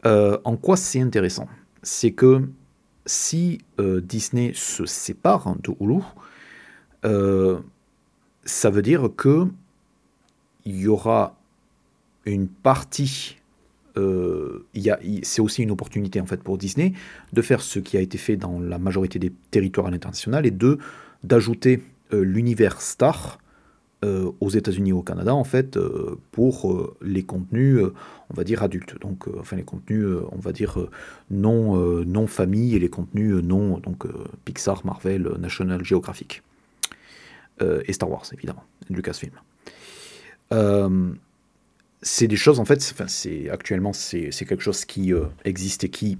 en 0.05 0.57
quoi 0.57 0.77
c'est 0.77 1.01
intéressant? 1.01 1.47
C'est 1.83 2.11
que 2.11 2.47
si 3.05 3.59
euh, 3.79 4.01
Disney 4.01 4.51
se 4.53 4.85
sépare 4.85 5.55
de 5.61 5.73
Hulu, 5.79 6.01
euh, 7.05 7.59
ça 8.45 8.69
veut 8.69 8.81
dire 8.81 9.09
que 9.15 9.47
il 10.65 10.79
y 10.79 10.87
aura 10.87 11.35
une 12.25 12.47
partie, 12.47 13.40
euh, 13.97 14.65
c'est 15.23 15.41
aussi 15.41 15.63
une 15.63 15.71
opportunité 15.71 16.21
en 16.21 16.25
fait 16.25 16.41
pour 16.41 16.57
Disney 16.57 16.93
de 17.33 17.41
faire 17.41 17.61
ce 17.61 17.79
qui 17.79 17.97
a 17.97 18.01
été 18.01 18.17
fait 18.17 18.37
dans 18.37 18.59
la 18.59 18.77
majorité 18.77 19.19
des 19.19 19.31
territoires 19.51 19.87
à 19.87 19.91
l'international 19.91 20.45
et 20.45 20.51
de 20.51 20.77
d'ajouter 21.23 21.83
l'univers 22.11 22.81
Star 22.81 23.37
aux 24.03 24.49
États-Unis 24.49 24.89
et 24.89 24.93
au 24.93 25.03
Canada, 25.03 25.35
en 25.35 25.43
fait, 25.43 25.77
pour 26.31 26.95
les 27.03 27.21
contenus, 27.21 27.77
on 28.31 28.33
va 28.33 28.43
dire 28.43 28.63
adultes. 28.63 28.99
Donc, 28.99 29.27
enfin, 29.39 29.55
les 29.55 29.63
contenus, 29.63 30.07
on 30.31 30.39
va 30.39 30.51
dire 30.51 30.79
non, 31.29 31.75
non 32.03 32.25
famille 32.25 32.75
et 32.75 32.79
les 32.79 32.89
contenus 32.89 33.35
non, 33.43 33.77
donc 33.77 34.07
Pixar, 34.45 34.83
Marvel, 34.83 35.29
National 35.39 35.85
Geographic. 35.85 36.41
et 37.61 37.93
Star 37.93 38.09
Wars, 38.09 38.25
évidemment, 38.33 38.63
Lucasfilm. 38.89 39.33
C'est 42.01 42.27
des 42.27 42.35
choses, 42.35 42.59
en 42.59 42.65
fait, 42.65 42.93
enfin, 42.93 43.05
actuellement, 43.51 43.93
c'est 43.93 44.31
quelque 44.45 44.61
chose 44.61 44.85
qui 44.85 45.13
existe 45.45 45.83
et 45.83 45.89
qui, 45.89 46.17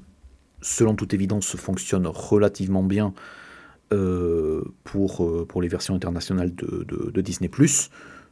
selon 0.61 0.95
toute 0.95 1.13
évidence, 1.13 1.55
fonctionne 1.55 2.07
relativement 2.07 2.83
bien 2.83 3.13
euh, 3.93 4.63
pour, 4.85 5.21
euh, 5.25 5.45
pour 5.45 5.61
les 5.61 5.67
versions 5.67 5.93
internationales 5.93 6.55
de, 6.55 6.85
de, 6.85 7.21
Disney⁇ 7.21 7.49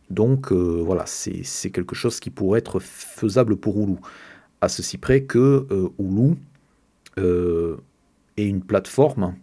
Donc 0.09 0.53
euh, 0.53 0.81
voilà, 0.81 1.03
c'est 1.05 1.69
quelque 1.69 1.95
chose 1.95 2.21
qui 2.21 2.29
pourrait 2.29 2.59
être 2.59 2.79
faisable 2.79 3.57
pour 3.57 3.77
Hulu. 3.77 3.97
À 4.61 4.69
ceci 4.69 4.97
près 4.97 5.23
que 5.23 5.67
Hulu 5.99 6.35
est 7.17 8.45
une 8.45 8.61
plateforme 8.61 9.35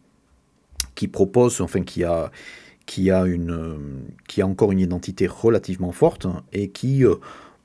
qui 0.94 1.06
propose, 1.06 1.60
enfin 1.60 1.82
qui 1.82 2.02
a, 2.02 2.30
qui 2.86 3.10
a, 3.10 3.26
une, 3.26 4.06
qui 4.26 4.40
a 4.40 4.46
encore 4.46 4.72
une 4.72 4.80
identité 4.80 5.26
relativement 5.26 5.92
forte 5.92 6.26
et 6.54 6.70
qui 6.70 7.04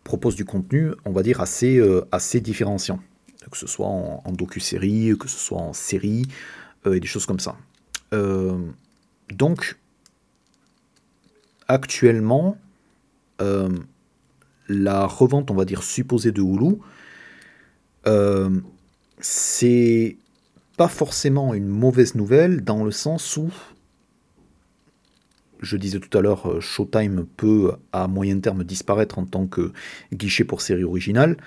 propose 0.04 0.36
du 0.36 0.46
contenu, 0.46 0.92
on 1.06 1.12
va 1.12 1.24
dire, 1.24 1.42
assez, 1.42 1.82
assez 2.12 2.42
différenciant. 2.42 3.00
Que 3.50 3.58
ce 3.58 3.68
soit 3.68 3.88
en, 3.88 4.32
docu-série, 4.32 5.16
que 5.20 5.28
ce 5.28 5.38
soit 5.38 5.60
en 5.60 5.74
série, 5.74 6.26
et 6.86 7.00
des 7.00 7.08
choses 7.08 7.26
comme 7.26 7.40
ça. 7.40 7.56
Euh, 8.14 8.58
donc, 9.30 9.78
actuellement, 11.68 12.58
euh, 13.42 13.70
la 14.68 15.06
revente, 15.06 15.52
on 15.52 15.56
va 15.56 15.66
dire, 15.66 15.84
supposée 15.84 16.32
de 16.32 16.42
Hulu, 16.42 16.78
euh, 18.08 18.50
c'est 19.20 20.18
pas 20.78 20.88
forcément 20.88 21.54
une 21.54 21.68
mauvaise 21.68 22.16
nouvelle 22.16 22.64
dans 22.64 22.84
le 22.84 22.92
sens 22.92 23.38
où, 23.38 23.52
je 25.62 25.78
disais 25.78 26.00
tout 26.00 26.18
à 26.18 26.22
l'heure, 26.22 26.62
Showtime 26.62 27.26
peut 27.38 27.74
à 27.92 28.08
moyen 28.08 28.40
terme 28.40 28.64
disparaître 28.64 29.20
en 29.20 29.26
tant 29.26 29.48
que 29.48 29.72
guichet 30.14 30.44
pour 30.44 30.62
série 30.62 30.84
originale. 30.84 31.38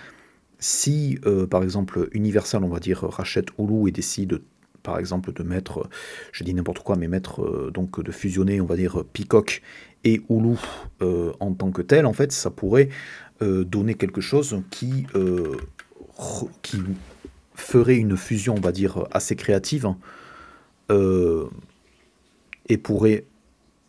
Si, 0.58 1.18
par 1.50 1.62
exemple, 1.62 2.08
Universal, 2.12 2.64
on 2.64 2.68
va 2.68 2.78
dire, 2.78 3.00
rachète 3.02 3.48
Hulu 3.58 3.88
et 3.88 3.92
décide 3.92 4.40
par 4.84 5.00
exemple 5.00 5.32
de 5.32 5.42
mettre, 5.42 5.88
je 6.30 6.44
dis 6.44 6.54
n'importe 6.54 6.78
quoi, 6.78 6.94
mais 6.94 7.08
mettre 7.08 7.42
euh, 7.42 7.72
donc 7.74 8.00
de 8.00 8.12
fusionner, 8.12 8.60
on 8.60 8.66
va 8.66 8.76
dire 8.76 9.02
Peacock 9.12 9.62
et 10.04 10.22
Hulu 10.30 10.56
euh, 11.02 11.32
en 11.40 11.52
tant 11.54 11.72
que 11.72 11.82
tel, 11.82 12.06
en 12.06 12.12
fait, 12.12 12.30
ça 12.30 12.50
pourrait 12.50 12.90
euh, 13.42 13.64
donner 13.64 13.94
quelque 13.94 14.20
chose 14.20 14.62
qui, 14.70 15.06
qui 16.62 16.78
ferait 17.56 17.96
une 17.96 18.16
fusion, 18.16 18.54
on 18.56 18.60
va 18.60 18.70
dire, 18.70 19.08
assez 19.10 19.34
créative 19.34 19.88
et 22.68 22.78
pourrait, 22.78 23.24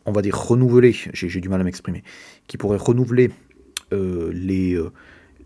on 0.06 0.12
va 0.12 0.22
dire, 0.22 0.38
renouveler, 0.38 0.94
j'ai 1.14 1.42
du 1.42 1.50
mal 1.50 1.62
à 1.62 1.64
m'exprimer, 1.64 2.04
qui 2.48 2.58
pourrait 2.58 2.78
renouveler 2.78 3.32
les, 3.92 4.78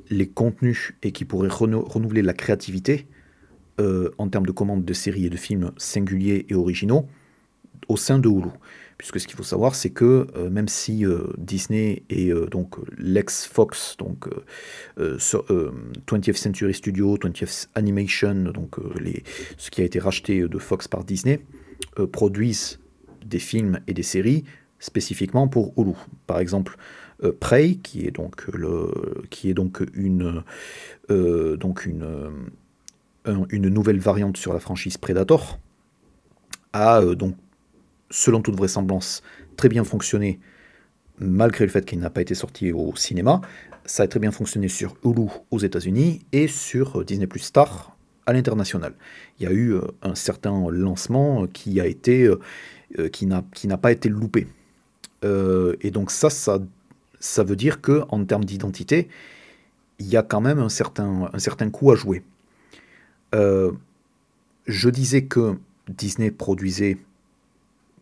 les 0.10 0.28
contenus 0.28 0.94
et 1.04 1.12
qui 1.12 1.26
pourrait 1.26 1.50
renouveler 1.50 2.22
la 2.22 2.34
créativité 2.34 3.08
euh, 3.80 4.12
en 4.18 4.28
termes 4.28 4.46
de 4.46 4.52
commandes 4.52 4.84
de 4.84 4.94
séries 4.94 5.28
et 5.28 5.30
de 5.30 5.38
films 5.38 5.72
singuliers 5.78 6.46
et 6.50 6.56
originaux 6.56 7.08
au 7.88 7.96
sein 7.96 8.20
de 8.20 8.28
Hulu. 8.28 8.50
Puisque 8.98 9.22
ce 9.22 9.28
qu'il 9.28 9.38
faut 9.38 9.44
savoir, 9.44 9.74
c'est 9.74 9.92
que 9.92 10.28
euh, 10.36 10.50
même 10.50 10.68
si 10.68 11.06
euh, 11.06 11.28
Disney 11.38 12.04
et 12.10 12.34
donc 12.52 12.76
l'ex-Fox, 12.98 13.96
donc 13.98 14.28
20th 14.98 16.34
Century 16.36 16.74
Studio, 16.74 17.16
20th 17.18 17.68
Animation, 17.76 18.52
donc 18.54 18.76
ce 19.58 19.72
qui 19.72 19.82
a 19.82 19.86
été 19.86 20.00
racheté 20.00 20.42
de 20.42 20.58
Fox 20.58 20.90
par 20.90 21.06
Disney, 21.06 21.40
produisent 22.12 22.80
des 23.30 23.40
films 23.40 23.80
et 23.88 23.94
des 23.94 24.04
séries 24.04 24.44
spécifiquement 24.80 25.48
pour 25.48 25.74
Hulu. 25.78 25.94
Par 26.28 26.40
exemple, 26.40 26.78
Prey, 27.40 27.76
qui 27.84 28.06
est 28.06 28.12
donc, 28.12 28.48
le, 28.48 28.92
qui 29.30 29.50
est 29.50 29.54
donc 29.54 29.84
une, 29.94 30.44
donc 31.10 31.86
une 31.86 32.32
une 33.26 33.70
nouvelle 33.70 34.00
variante 34.00 34.38
sur 34.38 34.54
la 34.54 34.60
franchise 34.60 34.98
Predator, 34.98 35.60
a 36.74 37.02
euh, 37.02 37.16
donc, 37.16 37.36
selon 38.10 38.42
toute 38.42 38.56
vraisemblance, 38.56 39.24
très 39.56 39.70
bien 39.70 39.84
fonctionné, 39.84 40.40
malgré 41.20 41.66
le 41.66 41.72
fait 41.72 41.86
qu'il 41.86 42.00
n'a 42.00 42.10
pas 42.10 42.22
été 42.22 42.36
sorti 42.36 42.72
au 42.72 42.96
cinéma. 42.96 43.42
Ça 43.86 44.04
a 44.04 44.08
très 44.08 44.20
bien 44.20 44.32
fonctionné 44.32 44.68
sur 44.68 44.96
Hulu 45.04 45.28
aux 45.52 45.60
États-Unis 45.60 46.22
et 46.32 46.48
sur 46.48 47.00
euh, 47.00 47.06
Disney 47.06 47.28
Plus 47.28 47.40
Star 47.40 47.98
à 48.26 48.34
l'international. 48.34 48.94
Il 49.40 49.46
y 49.46 49.48
a 49.48 49.52
eu 49.52 49.74
euh, 49.74 49.82
un 50.04 50.16
certain 50.16 50.70
lancement 50.70 51.48
qui 51.48 51.82
a 51.82 51.88
été 51.88 52.30
qui 53.12 53.28
n'a 53.28 53.78
pas 53.78 53.92
été 53.92 54.10
loupé. 54.10 54.48
et 55.24 55.92
donc 55.92 56.12
ça, 56.12 56.30
ça, 56.30 56.60
ça 57.20 57.44
veut 57.44 57.56
dire 57.56 57.82
que 57.82 58.04
en 58.10 58.24
termes 58.26 58.46
d'identité, 58.46 59.10
il 60.00 60.08
y 60.08 60.18
a 60.18 60.24
quand 60.24 60.42
même 60.42 60.60
un 60.60 60.70
certain, 60.70 61.30
un 61.32 61.40
certain 61.40 61.70
coup 61.70 61.92
à 61.92 61.96
jouer. 61.96 62.24
Euh, 63.36 63.72
je 64.66 64.90
disais 64.90 65.26
que 65.26 65.58
Disney 65.88 66.32
produisait 66.32 66.98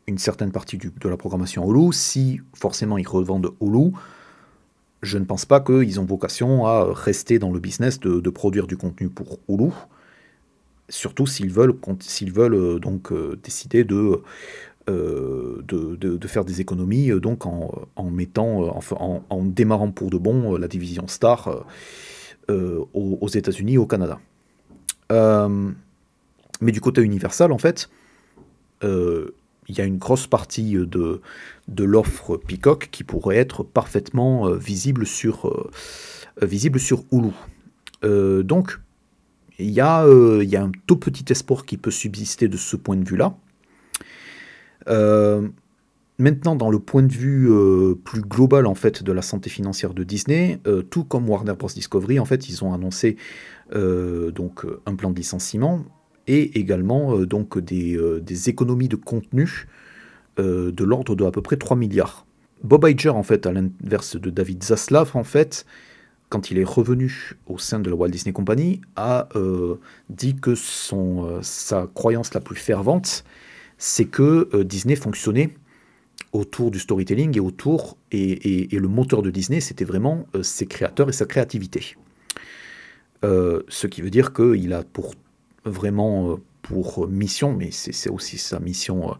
une 0.05 0.17
certaine 0.17 0.51
partie 0.51 0.77
de 0.77 1.09
la 1.09 1.17
programmation 1.17 1.69
Hulu. 1.69 1.91
Si 1.91 2.39
forcément 2.53 2.97
ils 2.97 3.07
revendent 3.07 3.51
Hulu, 3.59 3.91
je 5.01 5.17
ne 5.17 5.25
pense 5.25 5.45
pas 5.45 5.59
qu'ils 5.59 5.99
ont 5.99 6.05
vocation 6.05 6.65
à 6.65 6.93
rester 6.93 7.39
dans 7.39 7.51
le 7.51 7.59
business 7.59 7.99
de, 7.99 8.29
produire 8.29 8.67
du 8.67 8.77
contenu 8.77 9.09
pour 9.09 9.39
Hulu. 9.49 9.71
Surtout 10.89 11.27
s'ils 11.27 11.51
veulent, 11.51 11.75
veulent 12.33 12.53
euh, 12.53 12.79
donc 12.79 13.11
euh, 13.11 13.37
décider 13.43 13.83
de, 13.83 14.21
de, 14.87 16.27
faire 16.27 16.45
des 16.45 16.61
économies 16.61 17.09
donc 17.19 17.45
en, 17.45 18.09
mettant, 18.09 18.79
en, 18.91 19.23
en, 19.29 19.43
démarrant 19.43 19.91
pour 19.91 20.09
de 20.09 20.17
bon 20.17 20.55
la 20.57 20.67
division 20.67 21.07
Star 21.07 21.65
aux, 22.49 22.87
aux 22.93 23.27
États-Unis 23.27 23.73
et 23.73 23.77
au 23.77 23.85
Canada. 23.85 24.19
Euh, 25.11 25.71
mais 26.61 26.71
du 26.71 26.81
côté 26.81 27.01
Universal, 27.01 27.51
en 27.51 27.57
fait, 27.57 27.89
euh, 28.83 29.35
il 29.67 29.77
y 29.77 29.81
a 29.81 29.85
une 29.85 29.97
grosse 29.97 30.27
partie 30.27 30.73
de, 30.73 31.21
de 31.67 31.83
l'offre 31.83 32.37
Peacock 32.37 32.89
qui 32.91 33.03
pourrait 33.03 33.37
être 33.37 33.63
parfaitement 33.63 34.47
euh, 34.47 34.55
visible, 34.55 35.05
sur, 35.05 35.69
visible 36.41 36.79
sur 36.79 37.03
Hulu. 37.11 37.31
donc, 38.43 38.79
il 39.59 39.71
y, 39.71 39.73
y, 39.73 39.81
a, 39.81 40.03
un 40.03 40.71
tout 40.85 40.97
petit 40.97 41.25
espoir 41.31 41.65
qui 41.65 41.77
peut 41.77 41.89
subsister 41.89 42.47
de 42.47 42.57
ce 42.57 42.75
point 42.75 42.95
de 42.95 43.07
vue-là. 43.07 43.35
Maintenant, 44.87 46.55
dans 46.55 46.69
le 46.69 46.79
point 46.79 47.03
de 47.03 47.13
vue 47.13 47.49
plus 48.03 48.21
global 48.21 48.65
en 48.65 48.75
fait 48.75 49.03
de 49.03 49.11
la 49.11 49.21
santé 49.21 49.49
financière 49.49 49.93
de 49.93 50.03
Disney, 50.03 50.59
tout 50.89 51.03
comme 51.03 51.29
Warner 51.29 51.53
Bros 51.53 51.69
Discovery, 51.69 52.19
en 52.19 52.25
fait, 52.25 52.49
ils 52.49 52.63
ont 52.63 52.73
annoncé 52.73 53.17
euh, 53.75 54.31
donc 54.31 54.65
un 54.85 54.95
plan 54.95 55.11
de 55.11 55.17
licenciement 55.17 55.83
et 56.25 56.57
également 56.57 57.17
euh, 57.17 57.25
donc 57.25 57.59
des, 57.59 57.97
euh, 57.97 58.21
des, 58.21 58.47
économies 58.47 58.87
de 58.87 58.95
contenu 58.95 59.67
de 60.37 60.83
l'ordre 60.83 61.15
de 61.15 61.25
à 61.25 61.31
peu 61.31 61.41
près 61.41 61.57
3 61.57 61.75
milliards. 61.75 62.27
Bob 62.63 62.87
Iger, 62.87 63.09
en 63.09 63.23
fait, 63.23 63.47
à 63.47 63.51
l'inverse 63.51 64.15
de 64.17 64.29
David 64.29 64.63
Zaslav, 64.63 65.11
en 65.15 65.23
fait, 65.23 65.65
quand 66.29 66.51
il 66.51 66.59
est 66.59 66.63
revenu 66.63 67.33
au 67.47 67.57
sein 67.57 67.79
de 67.79 67.89
la 67.89 67.95
Walt 67.95 68.09
Disney 68.09 68.33
Company, 68.33 68.81
a 68.95 69.29
dit 70.09 70.35
que 70.35 70.53
son, 70.53 71.39
sa 71.41 71.89
croyance 71.91 72.35
la 72.35 72.39
plus 72.39 72.55
fervente, 72.55 73.23
c'est 73.77 74.05
que 74.05 74.63
Disney 74.63 74.95
fonctionnait 74.95 75.53
autour 76.33 76.71
du 76.71 76.79
storytelling 76.79 77.35
et 77.37 77.39
autour, 77.39 77.97
et, 78.11 78.75
et 78.75 78.79
le 78.79 78.87
moteur 78.87 79.21
de 79.21 79.29
Disney, 79.29 79.61
c'était 79.61 79.85
vraiment 79.85 80.25
ses 80.41 80.65
créateurs 80.65 81.09
et 81.09 81.13
sa 81.13 81.25
créativité. 81.25 81.95
Euh, 83.23 83.61
ce 83.67 83.87
qui 83.87 84.01
veut 84.01 84.09
dire 84.09 84.31
qu'il 84.33 84.73
a 84.73 84.83
pour 84.83 85.15
vraiment 85.65 86.31
euh, 86.31 86.35
pour 86.61 87.07
mission, 87.07 87.53
mais 87.53 87.69
c'est 87.71 88.09
aussi 88.09 88.37
sa 88.37 88.59
mission 88.59 89.11
euh, 89.11 89.13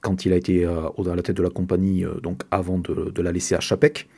quand 0.00 0.24
il 0.24 0.32
a 0.32 0.36
été 0.36 0.64
à 0.64 1.14
la 1.14 1.22
tête 1.22 1.36
de 1.36 1.42
la 1.42 1.50
compagnie, 1.50 2.04
donc 2.22 2.42
avant 2.50 2.78
de, 2.78 3.22
la 3.22 3.30
laisser 3.30 3.54
à 3.54 3.60
Chapec, 3.60 4.08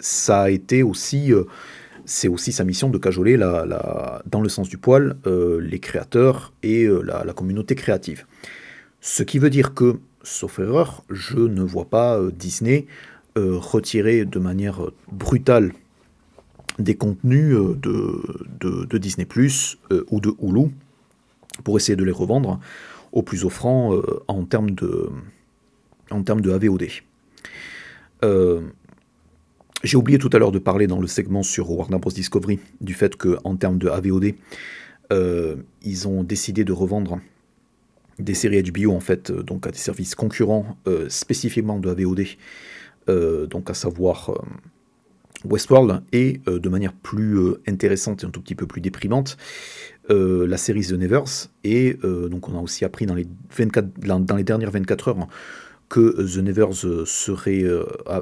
ça 0.00 0.42
a 0.42 0.50
été 0.50 0.82
aussi, 0.82 1.32
c'est 2.04 2.26
aussi 2.26 2.50
sa 2.50 2.64
mission 2.64 2.90
de 2.90 2.98
cajoler 2.98 3.36
la, 3.36 4.22
dans 4.26 4.40
le 4.40 4.48
sens 4.48 4.68
du 4.68 4.76
poil 4.76 5.16
les 5.60 5.78
créateurs 5.78 6.52
et 6.64 6.88
la, 7.04 7.32
communauté 7.32 7.76
créative. 7.76 8.26
Ce 9.02 9.22
qui 9.22 9.38
veut 9.38 9.50
dire 9.50 9.74
que, 9.74 9.98
sauf 10.22 10.58
erreur, 10.58 11.04
je 11.10 11.36
ne 11.36 11.62
vois 11.62 11.84
pas 11.84 12.18
Disney 12.32 12.86
retirer 13.36 14.24
de 14.24 14.38
manière 14.38 14.80
brutale 15.10 15.72
des 16.78 16.94
contenus 16.94 17.54
euh, 17.54 17.78
de, 18.60 18.98
Disney 18.98 19.24
Plus 19.24 19.78
euh, 19.90 20.04
ou 20.10 20.20
de 20.20 20.32
Hulu 20.40 20.70
pour 21.64 21.76
essayer 21.76 21.96
de 21.96 22.04
les 22.04 22.12
revendre 22.12 22.60
au 23.12 23.22
plus 23.22 23.44
offrant 23.44 23.94
euh, 23.94 24.02
en 24.28 24.44
termes 24.44 24.70
de, 24.70 25.10
en 26.10 26.22
termes 26.22 26.40
de 26.40 26.50
AVOD. 26.50 26.86
J'ai 29.84 29.96
oublié 29.96 30.16
tout 30.18 30.30
à 30.32 30.38
l'heure 30.38 30.52
de 30.52 30.60
parler 30.60 30.86
dans 30.86 31.00
le 31.00 31.08
segment 31.08 31.42
sur 31.42 31.68
Warner 31.68 31.98
Bros. 31.98 32.12
Discovery 32.12 32.60
du 32.80 32.94
fait 32.94 33.16
qu'en 33.16 33.56
termes 33.56 33.78
de 33.78 33.88
AVOD, 33.88 34.34
ils 35.82 36.08
ont 36.08 36.22
décidé 36.22 36.62
de 36.62 36.72
revendre 36.72 37.18
des 38.22 38.34
séries 38.34 38.62
HBO 38.62 38.92
en 38.92 39.00
fait, 39.00 39.30
donc 39.32 39.66
à 39.66 39.70
des 39.70 39.78
services 39.78 40.14
concurrents 40.14 40.76
spécifiquement 41.08 41.78
de 41.78 41.90
AVOD, 41.90 43.48
donc 43.48 43.70
à 43.70 43.74
savoir 43.74 44.32
Westworld 45.44 46.02
et 46.12 46.40
euh, 46.48 46.58
de 46.58 46.68
manière 46.68 46.92
plus 46.92 47.38
euh, 47.38 47.60
intéressante 47.66 48.22
et 48.22 48.26
un 48.26 48.30
tout 48.30 48.40
petit 48.40 48.54
peu 48.54 48.66
plus 48.66 48.80
déprimante, 48.80 49.36
euh, 50.10 50.46
la 50.46 50.56
série 50.56 50.82
The 50.82 50.92
Nevers. 50.92 51.48
Et 51.64 51.94
donc 52.02 52.48
on 52.48 52.58
a 52.58 52.60
aussi 52.60 52.84
appris 52.84 53.06
dans 53.06 53.14
les, 53.14 53.26
24, 53.56 53.88
dans 54.24 54.36
les 54.36 54.44
dernières 54.44 54.70
24 54.70 55.08
heures 55.08 55.28
que 55.88 56.22
The 56.22 56.38
Nevers 56.38 56.86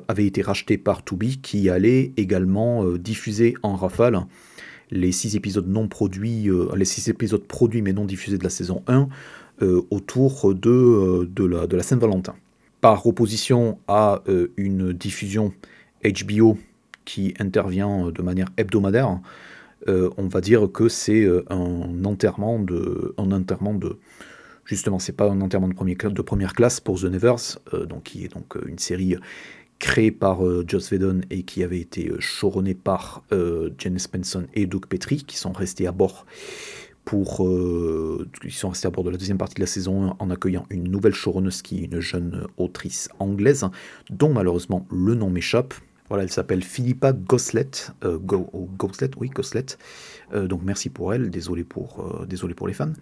avait 0.09 0.27
été 0.27 0.43
racheté 0.43 0.77
par 0.77 1.05
Tubi, 1.05 1.39
qui 1.41 1.71
allait 1.71 2.13
également 2.17 2.85
diffuser 2.95 3.55
en 3.63 3.77
rafale 3.77 4.27
les 4.91 5.13
six 5.13 5.37
épisodes 5.37 5.69
non 5.69 5.87
produits, 5.87 6.49
les 6.75 6.85
six 6.85 7.09
épisodes 7.09 7.45
produits 7.45 7.81
mais 7.81 7.93
non 7.93 8.05
diffusés 8.05 8.39
de 8.39 8.45
la 8.45 8.51
saison 8.51 8.83
1 8.89 9.09
autour 9.61 10.55
de, 10.55 11.29
de 11.31 11.45
la, 11.45 11.67
de 11.67 11.77
la 11.77 11.83
Saint-Valentin. 11.83 12.35
Par 12.81 13.07
opposition 13.07 13.79
à 13.89 14.23
une 14.57 14.93
diffusion 14.93 15.53
HBO 16.03 16.57
qui 17.05 17.35
intervient 17.39 18.07
euh, 18.07 18.13
de 18.13 18.23
manière 18.23 18.49
hebdomadaire, 18.57 19.19
euh, 19.89 20.11
on 20.17 20.29
va 20.29 20.41
dire 20.41 20.71
que 20.73 20.89
c'est 20.89 21.25
euh, 21.25 21.45
un 21.51 22.05
enterrement 22.05 22.59
de, 22.59 23.15
un 23.19 23.33
enterrement 23.33 23.75
de, 23.75 23.99
justement, 24.65 24.99
c'est 24.99 25.17
pas 25.17 25.29
un 25.29 25.41
enterrement 25.41 25.69
de, 25.69 25.75
premier, 25.75 25.97
de 25.97 26.23
première 26.23 26.55
classe 26.55 26.81
pour 26.81 27.01
The 27.01 27.05
Nevers, 27.05 27.59
donc 27.89 28.05
qui 28.05 28.25
est 28.25 28.33
donc 28.33 28.57
une 28.67 28.79
série 28.79 29.17
créée 29.79 30.11
par 30.13 30.41
Joss 30.69 30.91
Whedon 30.93 31.23
et 31.31 31.43
qui 31.43 31.65
avait 31.65 31.81
été 31.81 32.13
choronée 32.21 32.75
par 32.75 33.25
Janice 33.79 34.09
Benson 34.11 34.45
et 34.53 34.67
Doug 34.67 34.85
Petrie, 34.87 35.25
qui 35.25 35.39
sont 35.39 35.53
restés 35.53 35.87
à 35.87 35.93
bord 35.93 36.27
pour, 37.05 37.49
ils 38.45 38.53
sont 38.53 38.69
restés 38.69 38.87
à 38.87 38.91
bord 38.91 39.05
de 39.05 39.11
la 39.11 39.17
deuxième 39.17 39.39
partie 39.39 39.55
de 39.55 39.61
la 39.61 39.67
saison 39.67 40.11
1 40.11 40.17
en 40.19 40.31
accueillant 40.31 40.67
une 40.71 40.85
nouvelle 40.85 41.15
est 41.83 41.85
une 41.85 42.01
jeune 42.01 42.47
autrice 42.57 43.09
anglaise, 43.19 43.67
dont 44.11 44.33
malheureusement 44.33 44.87
le 44.91 45.15
nom 45.15 45.31
m'échappe. 45.31 45.75
Voilà, 46.09 46.25
elle 46.25 46.31
s'appelle 46.31 46.63
Philippa 46.65 47.13
Goslet, 47.13 47.71
euh, 48.05 48.19
Goslet, 48.19 49.11
oui, 49.17 49.29
Goslet. 49.29 49.67
Euh, 50.35 50.49
donc 50.49 50.63
merci 50.65 50.91
pour 50.91 51.15
elle, 51.15 51.31
désolé 51.31 51.63
pour, 51.63 52.01
euh, 52.01 52.27
désolé 52.27 52.55
pour 52.55 52.67
les 52.67 52.75
fans. 52.75 52.93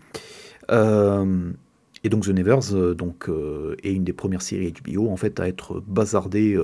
Et 2.04 2.08
donc 2.08 2.24
The 2.24 2.28
Nevers 2.28 2.94
donc, 2.94 3.28
est 3.82 3.92
une 3.92 4.04
des 4.04 4.12
premières 4.12 4.42
séries 4.42 4.72
HBO 4.72 5.08
en 5.10 5.16
fait 5.16 5.40
à 5.40 5.48
être 5.48 5.82
bazardée 5.86 6.58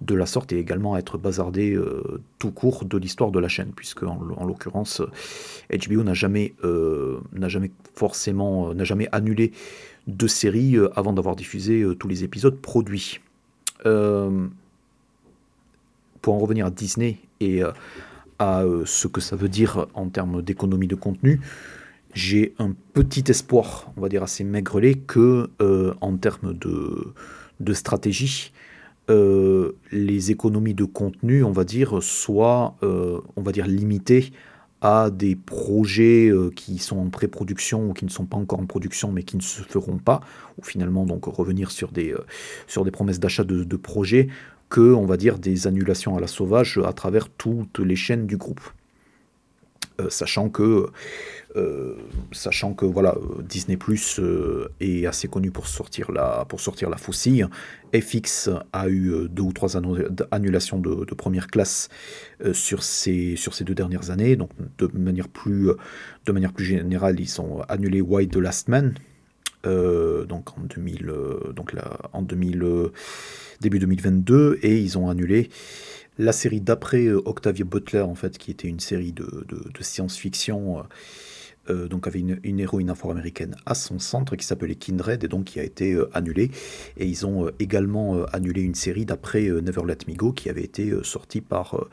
de 0.00 0.14
la 0.14 0.26
sorte 0.26 0.52
et 0.52 0.58
également 0.58 0.94
à 0.94 0.98
être 0.98 1.18
bazardée 1.18 1.78
tout 2.38 2.50
court 2.50 2.84
de 2.84 2.98
l'histoire 2.98 3.30
de 3.30 3.38
la 3.38 3.48
chaîne, 3.48 3.72
puisque 3.74 4.02
en, 4.02 4.18
l'occurrence 4.44 5.00
HBO 5.70 6.02
n'a 6.02 6.14
jamais, 6.14 6.54
jamais 7.42 7.70
forcément, 7.94 8.74
n'a 8.74 8.84
jamais 8.84 9.08
annulé 9.12 9.52
de 10.06 10.26
série 10.26 10.76
avant 10.94 11.12
d'avoir 11.12 11.36
diffusé 11.36 11.84
tous 11.98 12.08
les 12.08 12.24
épisodes 12.24 12.56
produits. 12.56 13.20
Pour 16.24 16.32
en 16.32 16.38
revenir 16.38 16.64
à 16.64 16.70
Disney 16.70 17.18
et 17.40 17.62
euh, 17.62 17.70
à 18.38 18.62
euh, 18.62 18.86
ce 18.86 19.08
que 19.08 19.20
ça 19.20 19.36
veut 19.36 19.50
dire 19.50 19.88
en 19.92 20.08
termes 20.08 20.40
d'économie 20.40 20.86
de 20.86 20.94
contenu, 20.94 21.42
j'ai 22.14 22.54
un 22.58 22.74
petit 22.92 23.24
espoir, 23.28 23.92
on 23.96 24.00
va 24.00 24.08
dire 24.08 24.22
assez 24.22 24.44
maigrelet, 24.44 24.94
que 24.94 25.50
euh, 25.60 25.94
en 26.00 26.16
termes 26.16 26.54
de, 26.54 27.72
stratégie, 27.74 28.52
les 29.08 30.30
économies 30.30 30.74
de 30.74 30.84
contenu, 30.84 31.44
on 31.44 31.52
va 31.52 31.64
dire, 31.64 32.02
soient, 32.02 32.76
on 32.80 33.42
va 33.42 33.52
dire, 33.52 33.66
limitées 33.66 34.32
à 34.80 35.10
des 35.10 35.36
projets 35.36 36.32
qui 36.56 36.78
sont 36.78 36.96
en 36.96 37.10
pré-production 37.10 37.90
ou 37.90 37.92
qui 37.92 38.06
ne 38.06 38.10
sont 38.10 38.24
pas 38.24 38.38
encore 38.38 38.60
en 38.60 38.66
production 38.66 39.12
mais 39.12 39.22
qui 39.22 39.36
ne 39.36 39.42
se 39.42 39.60
feront 39.62 39.98
pas, 39.98 40.20
ou 40.58 40.64
finalement 40.64 41.04
donc 41.04 41.26
revenir 41.26 41.70
sur 41.70 41.92
des, 41.92 42.14
sur 42.66 42.84
des 42.84 42.90
promesses 42.90 43.20
d'achat 43.20 43.44
de, 43.44 43.62
de 43.64 43.76
projets 43.76 44.28
que, 44.70 44.92
on 44.92 45.06
va 45.06 45.16
dire, 45.16 45.38
des 45.38 45.66
annulations 45.66 46.16
à 46.16 46.20
la 46.20 46.26
sauvage 46.26 46.80
à 46.84 46.92
travers 46.92 47.28
toutes 47.28 47.78
les 47.78 47.96
chaînes 47.96 48.26
du 48.26 48.36
groupe. 48.36 48.62
Euh, 50.00 50.10
sachant 50.10 50.48
que, 50.48 50.86
euh, 51.54 51.94
sachant 52.32 52.74
que 52.74 52.84
voilà, 52.84 53.14
Disney 53.48 53.76
Plus 53.76 54.18
euh, 54.18 54.68
est 54.80 55.06
assez 55.06 55.28
connu 55.28 55.52
pour 55.52 55.68
sortir 55.68 56.10
la, 56.10 56.44
pour 56.48 56.60
faucille. 56.96 57.46
FX 57.94 58.50
a 58.72 58.88
eu 58.88 59.28
deux 59.30 59.44
ou 59.44 59.52
trois 59.52 59.76
annulations 60.32 60.80
de, 60.80 61.14
première 61.14 61.46
classe 61.46 61.90
sur, 62.52 62.82
ces, 62.82 63.36
sur 63.36 63.54
deux 63.62 63.74
dernières 63.74 64.10
années. 64.10 64.34
Donc, 64.34 64.50
de 64.78 64.88
manière 64.94 65.28
plus, 65.28 65.70
générale, 66.58 67.20
ils 67.20 67.40
ont 67.40 67.62
annulé 67.68 68.00
White 68.00 68.32
the 68.32 68.38
Last 68.38 68.66
Man. 68.66 68.94
en 70.58 70.62
2000, 70.64 71.12
donc 71.54 71.72
là, 71.72 71.98
en 72.12 72.22
2000 72.22 72.90
début 73.60 73.78
2022, 73.78 74.58
et 74.62 74.76
ils 74.76 74.98
ont 74.98 75.08
annulé 75.08 75.50
la 76.18 76.32
série 76.32 76.60
d'après 76.60 77.06
euh, 77.06 77.20
Octavia 77.24 77.64
Butler, 77.64 78.00
en 78.00 78.14
fait, 78.14 78.38
qui 78.38 78.50
était 78.50 78.68
une 78.68 78.80
série 78.80 79.12
de, 79.12 79.26
science-fiction, 79.80 80.78
euh, 80.78 80.82
euh, 81.70 81.88
donc 81.88 82.06
avait 82.06 82.20
une, 82.20 82.60
héroïne 82.60 82.90
afro-américaine 82.90 83.56
à 83.64 83.74
son 83.74 83.98
centre 83.98 84.36
qui 84.36 84.44
s'appelait 84.44 84.74
Kindred, 84.74 85.24
et 85.24 85.28
donc 85.28 85.44
qui 85.44 85.60
a 85.60 85.64
été 85.64 85.98
annulée. 86.12 86.50
Et 86.96 87.06
ils 87.06 87.26
ont 87.26 87.50
également 87.58 88.24
annulé 88.26 88.62
une 88.62 88.74
série 88.74 89.06
d'après 89.06 89.42
Never 89.42 89.82
Let 89.86 89.98
Me 90.06 90.14
Go, 90.14 90.32
qui 90.32 90.50
avait 90.50 90.64
été 90.64 90.92
sortie 91.02 91.40
par, 91.40 91.86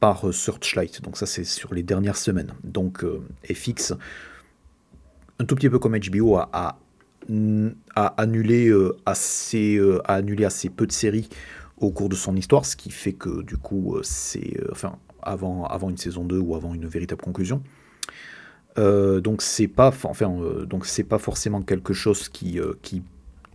par 0.00 0.34
Searchlight. 0.34 1.02
Donc 1.02 1.16
ça, 1.16 1.26
c'est 1.26 1.44
sur 1.44 1.72
les 1.72 1.84
dernières 1.84 2.16
semaines. 2.16 2.52
Donc 2.64 3.04
FX, 3.44 3.94
un 5.38 5.44
tout 5.44 5.54
petit 5.54 5.70
peu 5.70 5.78
comme 5.78 5.96
HBO, 5.96 6.36
a 6.36 6.78
a 7.94 8.06
annulé, 8.16 8.68
euh, 8.68 8.96
assez, 9.04 9.80
a 10.04 10.14
annulé 10.14 10.44
assez 10.44 10.68
peu 10.68 10.86
de 10.86 10.92
séries 10.92 11.28
au 11.78 11.90
cours 11.90 12.08
de 12.08 12.14
son 12.14 12.36
histoire, 12.36 12.64
ce 12.64 12.76
qui 12.76 12.90
fait 12.90 13.12
que 13.12 13.42
du 13.42 13.56
coup, 13.56 13.96
euh, 13.96 14.00
c'est 14.02 14.56
enfin 14.70 14.96
avant, 15.22 15.64
avant 15.64 15.90
une 15.90 15.96
saison 15.96 16.24
2 16.24 16.38
ou 16.38 16.54
avant 16.54 16.74
une 16.74 16.86
véritable 16.86 17.20
conclusion. 17.20 17.62
donc 18.76 19.42
c'est 19.42 19.68
pas 19.68 19.88
enfin 20.04 20.38
donc 20.68 20.86
c'est 20.86 21.04
pas 21.04 21.18
forcément 21.18 21.62
quelque 21.62 21.94
chose 21.94 22.28
qui 22.28 22.60
qui 22.82 23.02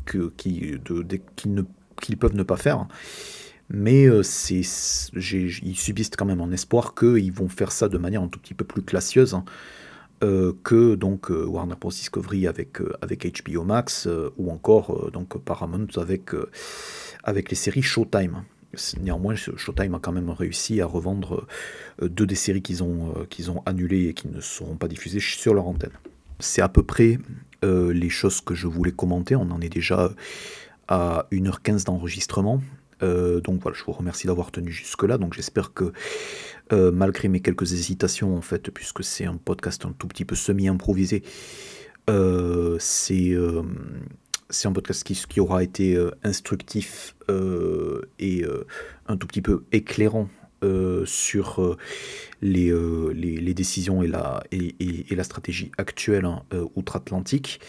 que, 0.06 0.34
qui 0.36 0.74
de, 0.84 1.06
ne 1.46 1.62
qu'ils 2.02 2.18
peuvent 2.18 2.36
ne 2.36 2.44
pas 2.44 2.58
faire 2.58 2.88
mais 3.70 4.08
c'est 4.24 4.62
ils 4.62 5.76
subissent 5.76 6.10
quand 6.18 6.26
même 6.26 6.42
un 6.42 6.52
espoir 6.52 6.94
qu'ils 6.96 7.32
vont 7.32 7.48
faire 7.48 7.72
ça 7.72 7.88
de 7.88 7.98
manière 7.98 8.22
un 8.24 8.28
tout 8.28 8.40
petit 8.40 8.56
peu 8.56 8.66
plus 8.66 8.82
classieuse 8.82 9.34
hein. 9.34 9.46
Euh, 10.24 10.54
que 10.64 10.94
donc 10.94 11.32
euh, 11.32 11.46
Warner 11.46 11.74
Bros 11.82 11.90
Discovery 11.90 12.46
avec 12.46 12.80
euh, 12.80 12.94
avec 13.02 13.26
HBO 13.44 13.64
Max 13.64 14.08
ou 14.38 14.52
encore 14.52 15.10
donc 15.12 15.36
Paramount 15.40 15.88
avec 15.98 16.32
avec 17.24 17.50
les 17.50 17.56
séries 17.56 17.82
Showtime. 17.82 18.44
Néanmoins, 19.02 19.36
Showtime 19.36 19.96
a 19.96 20.00
quand 20.00 20.14
même 20.14 20.30
réussi 20.30 20.80
à 20.80 20.86
revendre 20.86 21.46
deux 22.02 22.26
des 22.26 22.36
séries 22.36 22.62
qu'ils 22.62 22.84
ont, 22.84 23.14
qu'ils 23.30 23.52
ont 23.52 23.62
annulées 23.66 24.08
et 24.08 24.14
qui 24.14 24.30
ne 24.30 24.40
seront 24.40 24.78
pas 24.78 24.88
diffusées 24.88 25.20
sur 25.20 25.54
leur 25.54 25.68
antenne. 25.68 25.92
C'est 26.40 26.62
à 26.62 26.70
peu 26.70 26.82
près 26.82 27.20
les 27.64 28.10
choses 28.10 28.40
que 28.40 28.56
je 28.56 28.68
voulais 28.68 28.94
commenter. 28.94 29.36
On 29.36 29.52
en 29.52 29.60
est 29.60 29.68
déjà 29.68 30.14
à 30.88 31.28
1h15 31.34 31.84
d'enregistrement. 31.84 32.62
Donc 33.02 33.62
voilà, 33.62 33.78
je 33.78 33.84
vous 33.84 33.92
remercie 33.92 34.28
d'avoir 34.28 34.52
tenu 34.52 34.72
jusque-là. 34.72 35.18
Donc 35.18 35.34
j'espère 35.34 35.74
que 35.74 35.92
euh, 36.74 36.92
malgré 36.92 37.28
mes 37.28 37.42
quelques 37.42 37.74
hésitations 37.74 38.36
en 38.36 38.42
fait, 38.42 38.72
puisque 38.72 39.04
c'est 39.04 39.26
un 39.26 39.36
podcast 39.36 39.86
un 39.86 39.92
tout 39.92 40.08
petit 40.08 40.24
peu 40.24 40.36
semi-improvisé, 40.36 41.24
euh, 42.10 42.78
euh, 43.12 43.64
c'est 44.50 44.68
un 44.68 44.72
podcast 44.72 45.04
qui, 45.04 45.22
qui 45.28 45.40
aura 45.40 45.64
été 45.64 45.98
instructif 46.24 47.16
et 48.20 48.46
un 49.08 49.18
tout 49.18 49.28
petit 49.28 49.42
peu 49.42 49.64
éclairant 49.72 50.30
sur 51.06 51.78
les, 52.42 52.74
les, 53.14 53.54
décisions 53.54 54.04
et 54.04 54.08
la, 54.08 54.44
et, 54.52 54.76
et, 54.80 55.16
la 55.16 55.24
stratégie 55.24 55.72
actuelle 55.78 56.26
hein, 56.26 56.44
outre-Atlantique. 56.76 57.62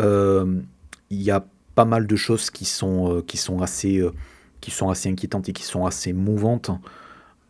Il 0.00 0.62
y 1.10 1.30
a 1.30 1.46
pas 1.76 1.84
mal 1.84 2.06
de 2.08 2.16
choses 2.16 2.50
qui 2.50 2.64
sont, 2.64 3.22
qui 3.26 3.36
sont, 3.36 3.62
assez, 3.62 4.02
qui 4.62 4.70
sont 4.70 4.88
assez 4.88 5.10
inquiétantes 5.10 5.50
et 5.50 5.52
qui 5.52 5.64
sont 5.64 5.84
assez 5.84 6.14
mouvantes. 6.14 6.70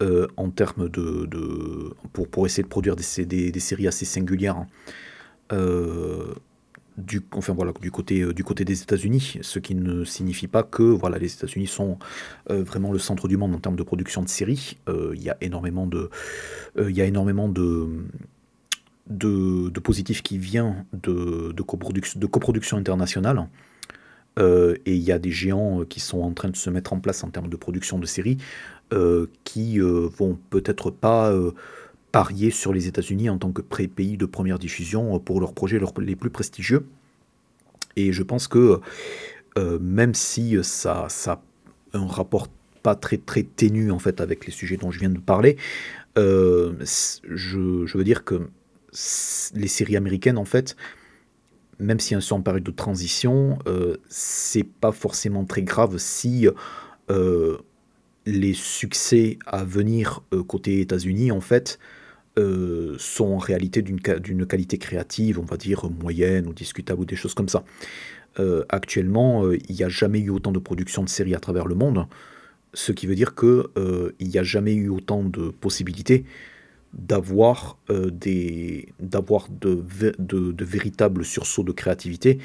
Euh, 0.02 0.26
en 0.36 0.51
termes 0.51 0.89
de, 0.89 1.94
pour, 2.12 2.47
essayer 2.47 2.64
de 2.64 2.68
produire 2.68 2.97
des, 2.97 3.02
séries 3.60 3.86
assez 3.86 4.05
singulières. 4.05 4.56
Hein. 4.56 4.66
Euh, 5.52 6.34
du, 6.97 7.20
enfin 7.32 7.52
voilà, 7.52 7.72
du 7.80 7.93
côté, 7.93 8.20
euh, 8.22 8.32
du 8.32 8.43
côté 8.43 8.64
des 8.64 8.82
États-Unis, 8.82 9.39
ce 9.43 9.59
qui 9.60 9.76
ne 9.76 10.05
signifie 10.05 10.48
pas 10.48 10.64
que 10.64 10.82
voilà, 10.82 11.18
les 11.18 11.32
États-Unis 11.32 11.68
sont 11.68 11.98
vraiment 12.48 12.90
le 12.90 12.98
centre 12.98 13.28
du 13.28 13.36
monde 13.36 13.55
en 13.55 13.59
termes 13.59 13.76
de 13.76 13.82
production 13.84 14.22
de 14.22 14.28
séries. 14.28 14.78
Il 14.89 15.22
y 15.22 15.30
a 15.30 15.36
énormément 15.40 15.86
de, 15.86 16.10
il 16.76 16.98
énormément 16.98 17.48
de, 17.48 17.86
de 19.06 19.80
positifs 19.80 20.22
qui 20.22 20.39
vient 20.39 20.84
de, 20.93 21.52
de, 21.52 21.62
coproduction, 21.62 22.18
de 22.18 22.26
coproduction 22.26 22.76
internationale. 22.76 23.47
Et 24.39 24.95
il 24.95 25.03
y 25.03 25.13
a 25.13 25.19
des 25.19 25.31
géants 25.31 25.85
qui 25.85 26.01
sont 26.01 26.21
en 26.23 26.33
train 26.33 26.49
de 26.49 26.57
se 26.57 26.71
mettre 26.71 26.93
en 26.93 27.01
place 27.01 27.23
en 27.23 27.31
termes 27.31 27.49
de 27.49 27.57
production 27.57 27.99
de 27.99 28.07
séries 28.07 28.39
qui 29.45 29.79
vont 29.79 30.39
peut-être 30.51 30.91
pas 30.91 31.33
parier 32.13 32.51
sur 32.51 32.73
les 32.73 32.89
États-Unis 32.89 33.31
en 33.31 33.39
tant 33.39 33.53
que 33.53 33.63
pays 33.63 34.17
de 34.17 34.27
première 34.27 34.59
diffusion 34.59 35.19
pour 35.19 35.41
leurs 35.41 35.53
projets 35.53 35.81
les 35.99 36.17
plus 36.17 36.31
prestigieux. 36.31 36.87
Et 37.97 38.13
je 38.13 38.23
pense 38.23 38.49
que 38.49 38.81
même 39.81 40.15
si 40.15 40.57
ça, 40.63 41.07
ça 41.09 41.43
un 41.95 42.07
rapport 42.07 42.49
pas 42.83 42.95
très 42.95 43.17
très 43.17 43.43
ténu 43.43 43.91
en 43.91 43.99
fait 43.99 44.21
avec 44.21 44.47
les 44.47 44.53
sujets 44.53 44.77
dont 44.77 44.91
je 44.91 44.99
viens 44.99 45.11
de 45.11 45.19
parler, 45.19 45.57
je, 46.17 47.97
veux 47.97 48.05
dire 48.05 48.25
que 48.25 48.49
les 49.55 49.69
séries 49.69 49.97
américaines 49.97 50.39
en 50.39 50.45
fait, 50.45 50.77
même 51.83 52.01
si 52.01 52.15
elles 52.15 52.23
sont 52.23 52.37
en 52.37 52.43
période 52.43 52.63
de 52.63 52.71
transition, 52.71 53.59
euh, 53.67 53.97
c'est 54.09 54.65
pas 54.65 54.93
forcément 54.93 55.45
très 55.45 55.63
grave 55.63 55.99
si 55.99 56.49
euh, 57.11 57.59
les 58.25 58.55
succès 58.55 59.39
à 59.47 59.65
venir 59.65 60.23
euh, 60.33 60.45
côté 60.45 60.81
États-Unis, 60.81 61.33
en 61.33 61.41
fait, 61.41 61.81
euh, 62.39 62.95
sont 62.99 63.27
en 63.27 63.39
réalité 63.39 63.83
d'une 63.83 64.47
qualité 64.47 64.79
créative, 64.79 65.41
on 65.41 65.45
va 65.45 65.57
dire 65.57 65.91
moyenne 65.91 66.47
ou 66.47 66.55
discutable 66.55 67.01
ou 67.01 67.05
des 67.05 67.17
choses 67.17 67.35
comme 67.35 67.49
ça. 67.49 67.65
actuellement, 68.71 69.51
il 69.53 69.77
n'y 69.77 69.83
a 69.83 69.91
jamais 69.91 70.21
eu 70.21 70.31
autant 70.31 70.53
de 70.53 70.59
production 70.59 71.03
de 71.03 71.09
séries 71.09 71.35
à 71.35 71.41
travers 71.41 71.67
le 71.67 71.75
monde, 71.75 72.07
ce 72.73 72.93
qui 72.93 73.07
veut 73.07 73.15
dire 73.15 73.35
qu'il 73.35 74.15
n'y 74.21 74.39
a 74.39 74.43
jamais 74.43 74.73
eu 74.73 74.89
autant 74.89 75.23
de 75.23 75.51
possibilités 75.51 76.25
d'avoir 76.93 77.78
euh, 77.90 78.10
de, 78.10 78.85
de, 80.19 80.64
véritables 80.64 81.24
sursauts 81.24 81.62
de 81.62 81.73
créativité 81.73 82.39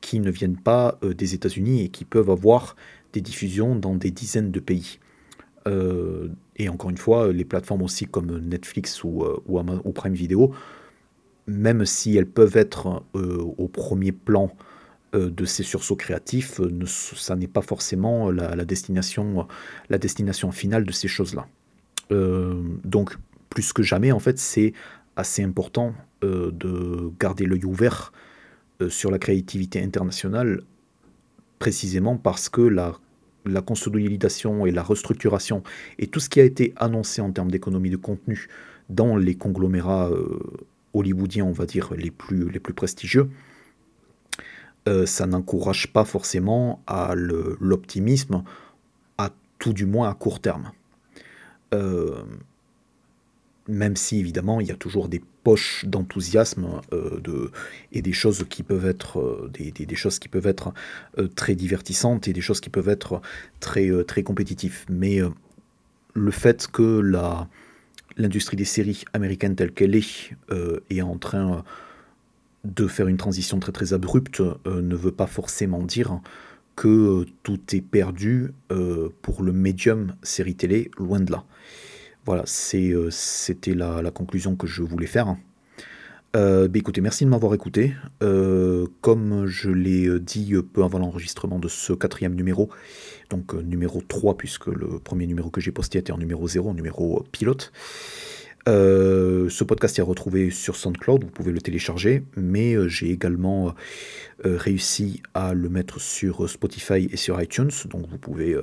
qui 0.00 0.20
ne 0.20 0.30
viennent 0.30 0.58
pas 0.58 0.98
euh, 1.02 1.14
des 1.14 1.34
États-Unis 1.34 1.82
et 1.84 1.88
qui 1.88 2.04
peuvent 2.04 2.30
avoir 2.30 2.76
des 3.12 3.22
diffusions 3.22 3.76
dans 3.76 3.94
des 3.94 4.10
dizaines 4.10 4.50
de 4.50 4.60
pays. 4.60 4.98
Euh, 5.66 6.28
et 6.56 6.68
encore 6.68 6.90
une 6.90 6.98
fois, 6.98 7.32
les 7.32 7.44
plateformes 7.44 7.82
aussi 7.82 8.04
comme 8.04 8.38
Netflix 8.38 9.02
ou, 9.02 9.24
ou, 9.46 9.92
Prime 9.92 10.12
Video, 10.12 10.52
même 11.46 11.86
si 11.86 12.16
elles 12.16 12.28
peuvent 12.28 12.56
être 12.56 13.02
au 13.14 13.68
premier 13.68 14.12
plan 14.12 14.50
de 15.12 15.44
ces 15.44 15.62
sursauts 15.62 15.96
créatifs, 15.96 16.60
ça 17.16 17.34
n'est 17.34 17.48
pas 17.48 17.62
forcément 17.62 18.30
la, 18.30 18.54
la, 18.54 18.64
destination, 18.64 19.48
la 19.88 19.98
destination 19.98 20.52
finale 20.52 20.84
de 20.84 20.92
ces 20.92 21.08
choses-là. 21.08 21.46
donc 22.10 23.16
plus 23.54 23.72
que 23.72 23.82
jamais, 23.82 24.12
en 24.12 24.18
fait, 24.18 24.38
c'est 24.38 24.74
assez 25.16 25.42
important 25.42 25.94
euh, 26.24 26.50
de 26.50 27.12
garder 27.20 27.46
l'œil 27.46 27.64
ouvert 27.64 28.12
euh, 28.82 28.90
sur 28.90 29.10
la 29.10 29.18
créativité 29.18 29.80
internationale, 29.80 30.62
précisément 31.60 32.16
parce 32.16 32.48
que 32.48 32.60
la, 32.60 32.98
consolidation 33.64 34.66
et 34.66 34.72
la 34.72 34.82
restructuration 34.82 35.62
et 35.98 36.08
tout 36.08 36.18
ce 36.18 36.28
qui 36.28 36.40
a 36.40 36.44
été 36.44 36.72
annoncé 36.76 37.20
en 37.20 37.30
termes 37.30 37.50
d'économie 37.50 37.90
de 37.90 37.96
contenu 37.96 38.48
dans 38.88 39.16
les 39.16 39.36
conglomérats 39.36 40.08
euh, 40.08 40.40
hollywoodiens, 40.92 41.44
on 41.44 41.52
va 41.52 41.66
dire, 41.66 41.94
les 41.94 42.10
plus, 42.10 42.50
les 42.50 42.60
plus 42.60 42.74
prestigieux, 42.74 43.30
ça 45.06 45.26
n'encourage 45.26 45.90
pas 45.94 46.04
forcément 46.04 46.82
à 46.86 47.14
l'optimisme, 47.14 48.44
à 49.16 49.30
tout 49.58 49.72
du 49.72 49.86
moins 49.86 50.10
à 50.10 50.14
court 50.14 50.40
terme 50.40 50.72
même 53.68 53.96
si 53.96 54.18
évidemment 54.18 54.60
il 54.60 54.66
y 54.66 54.72
a 54.72 54.76
toujours 54.76 55.08
des 55.08 55.22
poches 55.42 55.84
d'enthousiasme 55.86 56.80
euh, 56.92 57.50
et 57.92 58.02
des 58.02 58.12
choses 58.12 58.44
qui 58.48 58.62
peuvent 58.62 58.86
être, 58.86 59.20
euh, 59.20 59.50
des, 59.52 59.94
choses 59.94 60.18
qui 60.18 60.28
peuvent 60.28 60.46
être 60.46 60.72
euh, 61.18 61.28
très 61.28 61.54
divertissantes 61.54 62.28
et 62.28 62.32
des 62.32 62.40
choses 62.40 62.60
qui 62.60 62.70
peuvent 62.70 62.88
être 62.88 63.20
très, 63.60 63.90
très 64.04 64.22
compétitives. 64.22 64.84
Mais 64.88 65.20
le 66.14 66.30
fait 66.30 66.66
que 66.66 67.00
la, 67.00 67.48
l'industrie 68.16 68.56
des 68.56 68.64
séries 68.64 69.04
américaines 69.12 69.56
telle 69.56 69.72
qu'elle 69.72 69.94
est 69.94 70.32
est 70.90 71.02
en 71.02 71.18
train 71.18 71.64
de 72.64 72.86
faire 72.86 73.08
une 73.08 73.16
transition 73.16 73.58
très 73.58 73.72
très 73.72 73.92
abrupte 73.92 74.42
ne 74.66 74.96
veut 74.96 75.12
pas 75.12 75.26
forcément 75.26 75.82
dire 75.82 76.20
que 76.76 77.26
tout 77.42 77.60
est 77.72 77.82
perdu 77.82 78.52
pour 79.22 79.42
le 79.42 79.52
médium 79.52 80.14
série 80.22 80.54
télé, 80.54 80.90
loin 80.98 81.20
de 81.20 81.32
là. 81.32 81.44
Voilà, 82.26 82.44
euh, 82.74 83.08
c'était 83.10 83.74
la, 83.74 84.10
conclusion 84.10 84.56
que 84.56 84.66
je 84.66 84.82
voulais 84.82 85.06
faire. 85.06 85.36
Euh, 86.34 86.68
bah, 86.68 86.78
écoutez, 86.78 87.02
merci 87.02 87.24
de 87.24 87.30
m'avoir 87.30 87.52
écouté. 87.52 87.94
Euh, 88.22 88.86
comme 89.02 89.46
je 89.46 89.70
l'ai 89.70 90.18
dit 90.20 90.54
peu 90.72 90.82
avant 90.82 90.98
l'enregistrement 90.98 91.58
de 91.58 91.68
ce 91.68 91.92
quatrième 91.92 92.34
numéro, 92.34 92.70
donc 93.28 93.52
numéro 93.52 94.00
3, 94.00 94.38
puisque 94.38 94.68
le 94.68 94.98
premier 94.98 95.26
numéro 95.26 95.50
que 95.50 95.60
j'ai 95.60 95.70
posté 95.70 95.98
était 95.98 96.12
en 96.12 96.18
numéro 96.18 96.48
0, 96.48 96.72
numéro 96.72 97.24
pilote. 97.30 97.72
ce 98.66 99.64
podcast 99.64 99.98
est 99.98 100.02
retrouvé 100.02 100.50
sur 100.50 100.76
SoundCloud, 100.76 101.24
vous 101.24 101.30
pouvez 101.30 101.52
le 101.52 101.60
télécharger, 101.60 102.24
mais 102.36 102.88
j'ai 102.88 103.10
également 103.10 103.74
réussi 104.42 105.22
à 105.34 105.52
le 105.52 105.68
mettre 105.68 106.00
sur 106.00 106.48
Spotify 106.48 107.06
et 107.12 107.18
sur 107.18 107.40
iTunes, 107.40 107.70
donc 107.90 108.08
vous 108.08 108.18
pouvez 108.18 108.56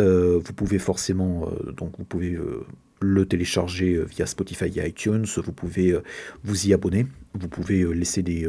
euh, 0.00 0.40
vous 0.44 0.52
pouvez 0.52 0.78
forcément, 0.78 1.48
euh, 1.48 1.72
donc 1.72 1.98
vous 1.98 2.04
pouvez 2.04 2.32
euh, 2.32 2.66
le 3.00 3.26
télécharger 3.26 4.02
via 4.04 4.26
Spotify 4.26 4.66
et 4.78 4.88
iTunes, 4.88 5.26
vous 5.36 5.52
pouvez 5.52 5.96
vous 6.42 6.66
y 6.66 6.72
abonner, 6.72 7.06
vous 7.34 7.48
pouvez 7.48 7.84
laisser 7.94 8.22
des, 8.22 8.48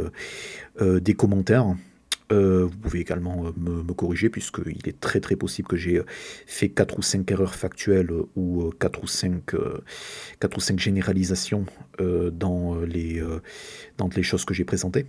des 0.79 1.13
commentaires. 1.13 1.75
vous 2.29 2.69
pouvez 2.81 3.01
également 3.01 3.51
me, 3.57 3.83
me 3.83 3.93
corriger 3.93 4.29
puisqu'il 4.29 4.87
est 4.87 4.97
très 5.01 5.19
très 5.19 5.35
possible 5.35 5.67
que 5.67 5.75
j'ai 5.75 6.01
fait 6.45 6.69
4 6.69 6.99
ou 6.99 7.01
5 7.01 7.29
erreurs 7.31 7.55
factuelles 7.55 8.11
ou 8.37 8.71
4 8.79 9.03
ou 9.03 9.07
5, 9.07 9.55
4 10.39 10.57
ou 10.57 10.59
5 10.61 10.79
généralisations 10.79 11.65
dans, 11.99 12.77
les, 12.79 13.21
dans 13.97 14.09
les 14.15 14.23
choses 14.23 14.45
que 14.45 14.53
j'ai 14.53 14.63
présentées. 14.63 15.05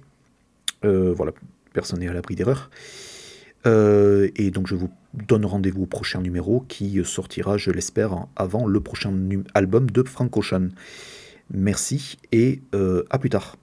voilà, 0.82 1.32
personne 1.72 2.00
n'est 2.00 2.08
à 2.08 2.12
l'abri 2.12 2.34
d'erreurs. 2.34 2.68
Euh, 3.66 4.30
et 4.36 4.51
donc 4.51 4.66
je 4.66 4.74
vous 4.74 4.90
donne 5.12 5.44
rendez-vous 5.44 5.82
au 5.82 5.86
prochain 5.86 6.20
numéro 6.20 6.64
qui 6.68 7.02
sortira, 7.05 7.56
je 7.56 7.70
l'espère, 7.70 8.26
avant 8.36 8.66
le 8.66 8.80
prochain 8.80 9.12
album 9.55 9.90
de 9.90 10.02
Frank 10.02 10.36
Ocean. 10.36 10.68
Merci 11.51 12.18
et 12.32 12.62
euh, 12.74 13.05
à 13.10 13.18
plus 13.18 13.30
tard. 13.30 13.56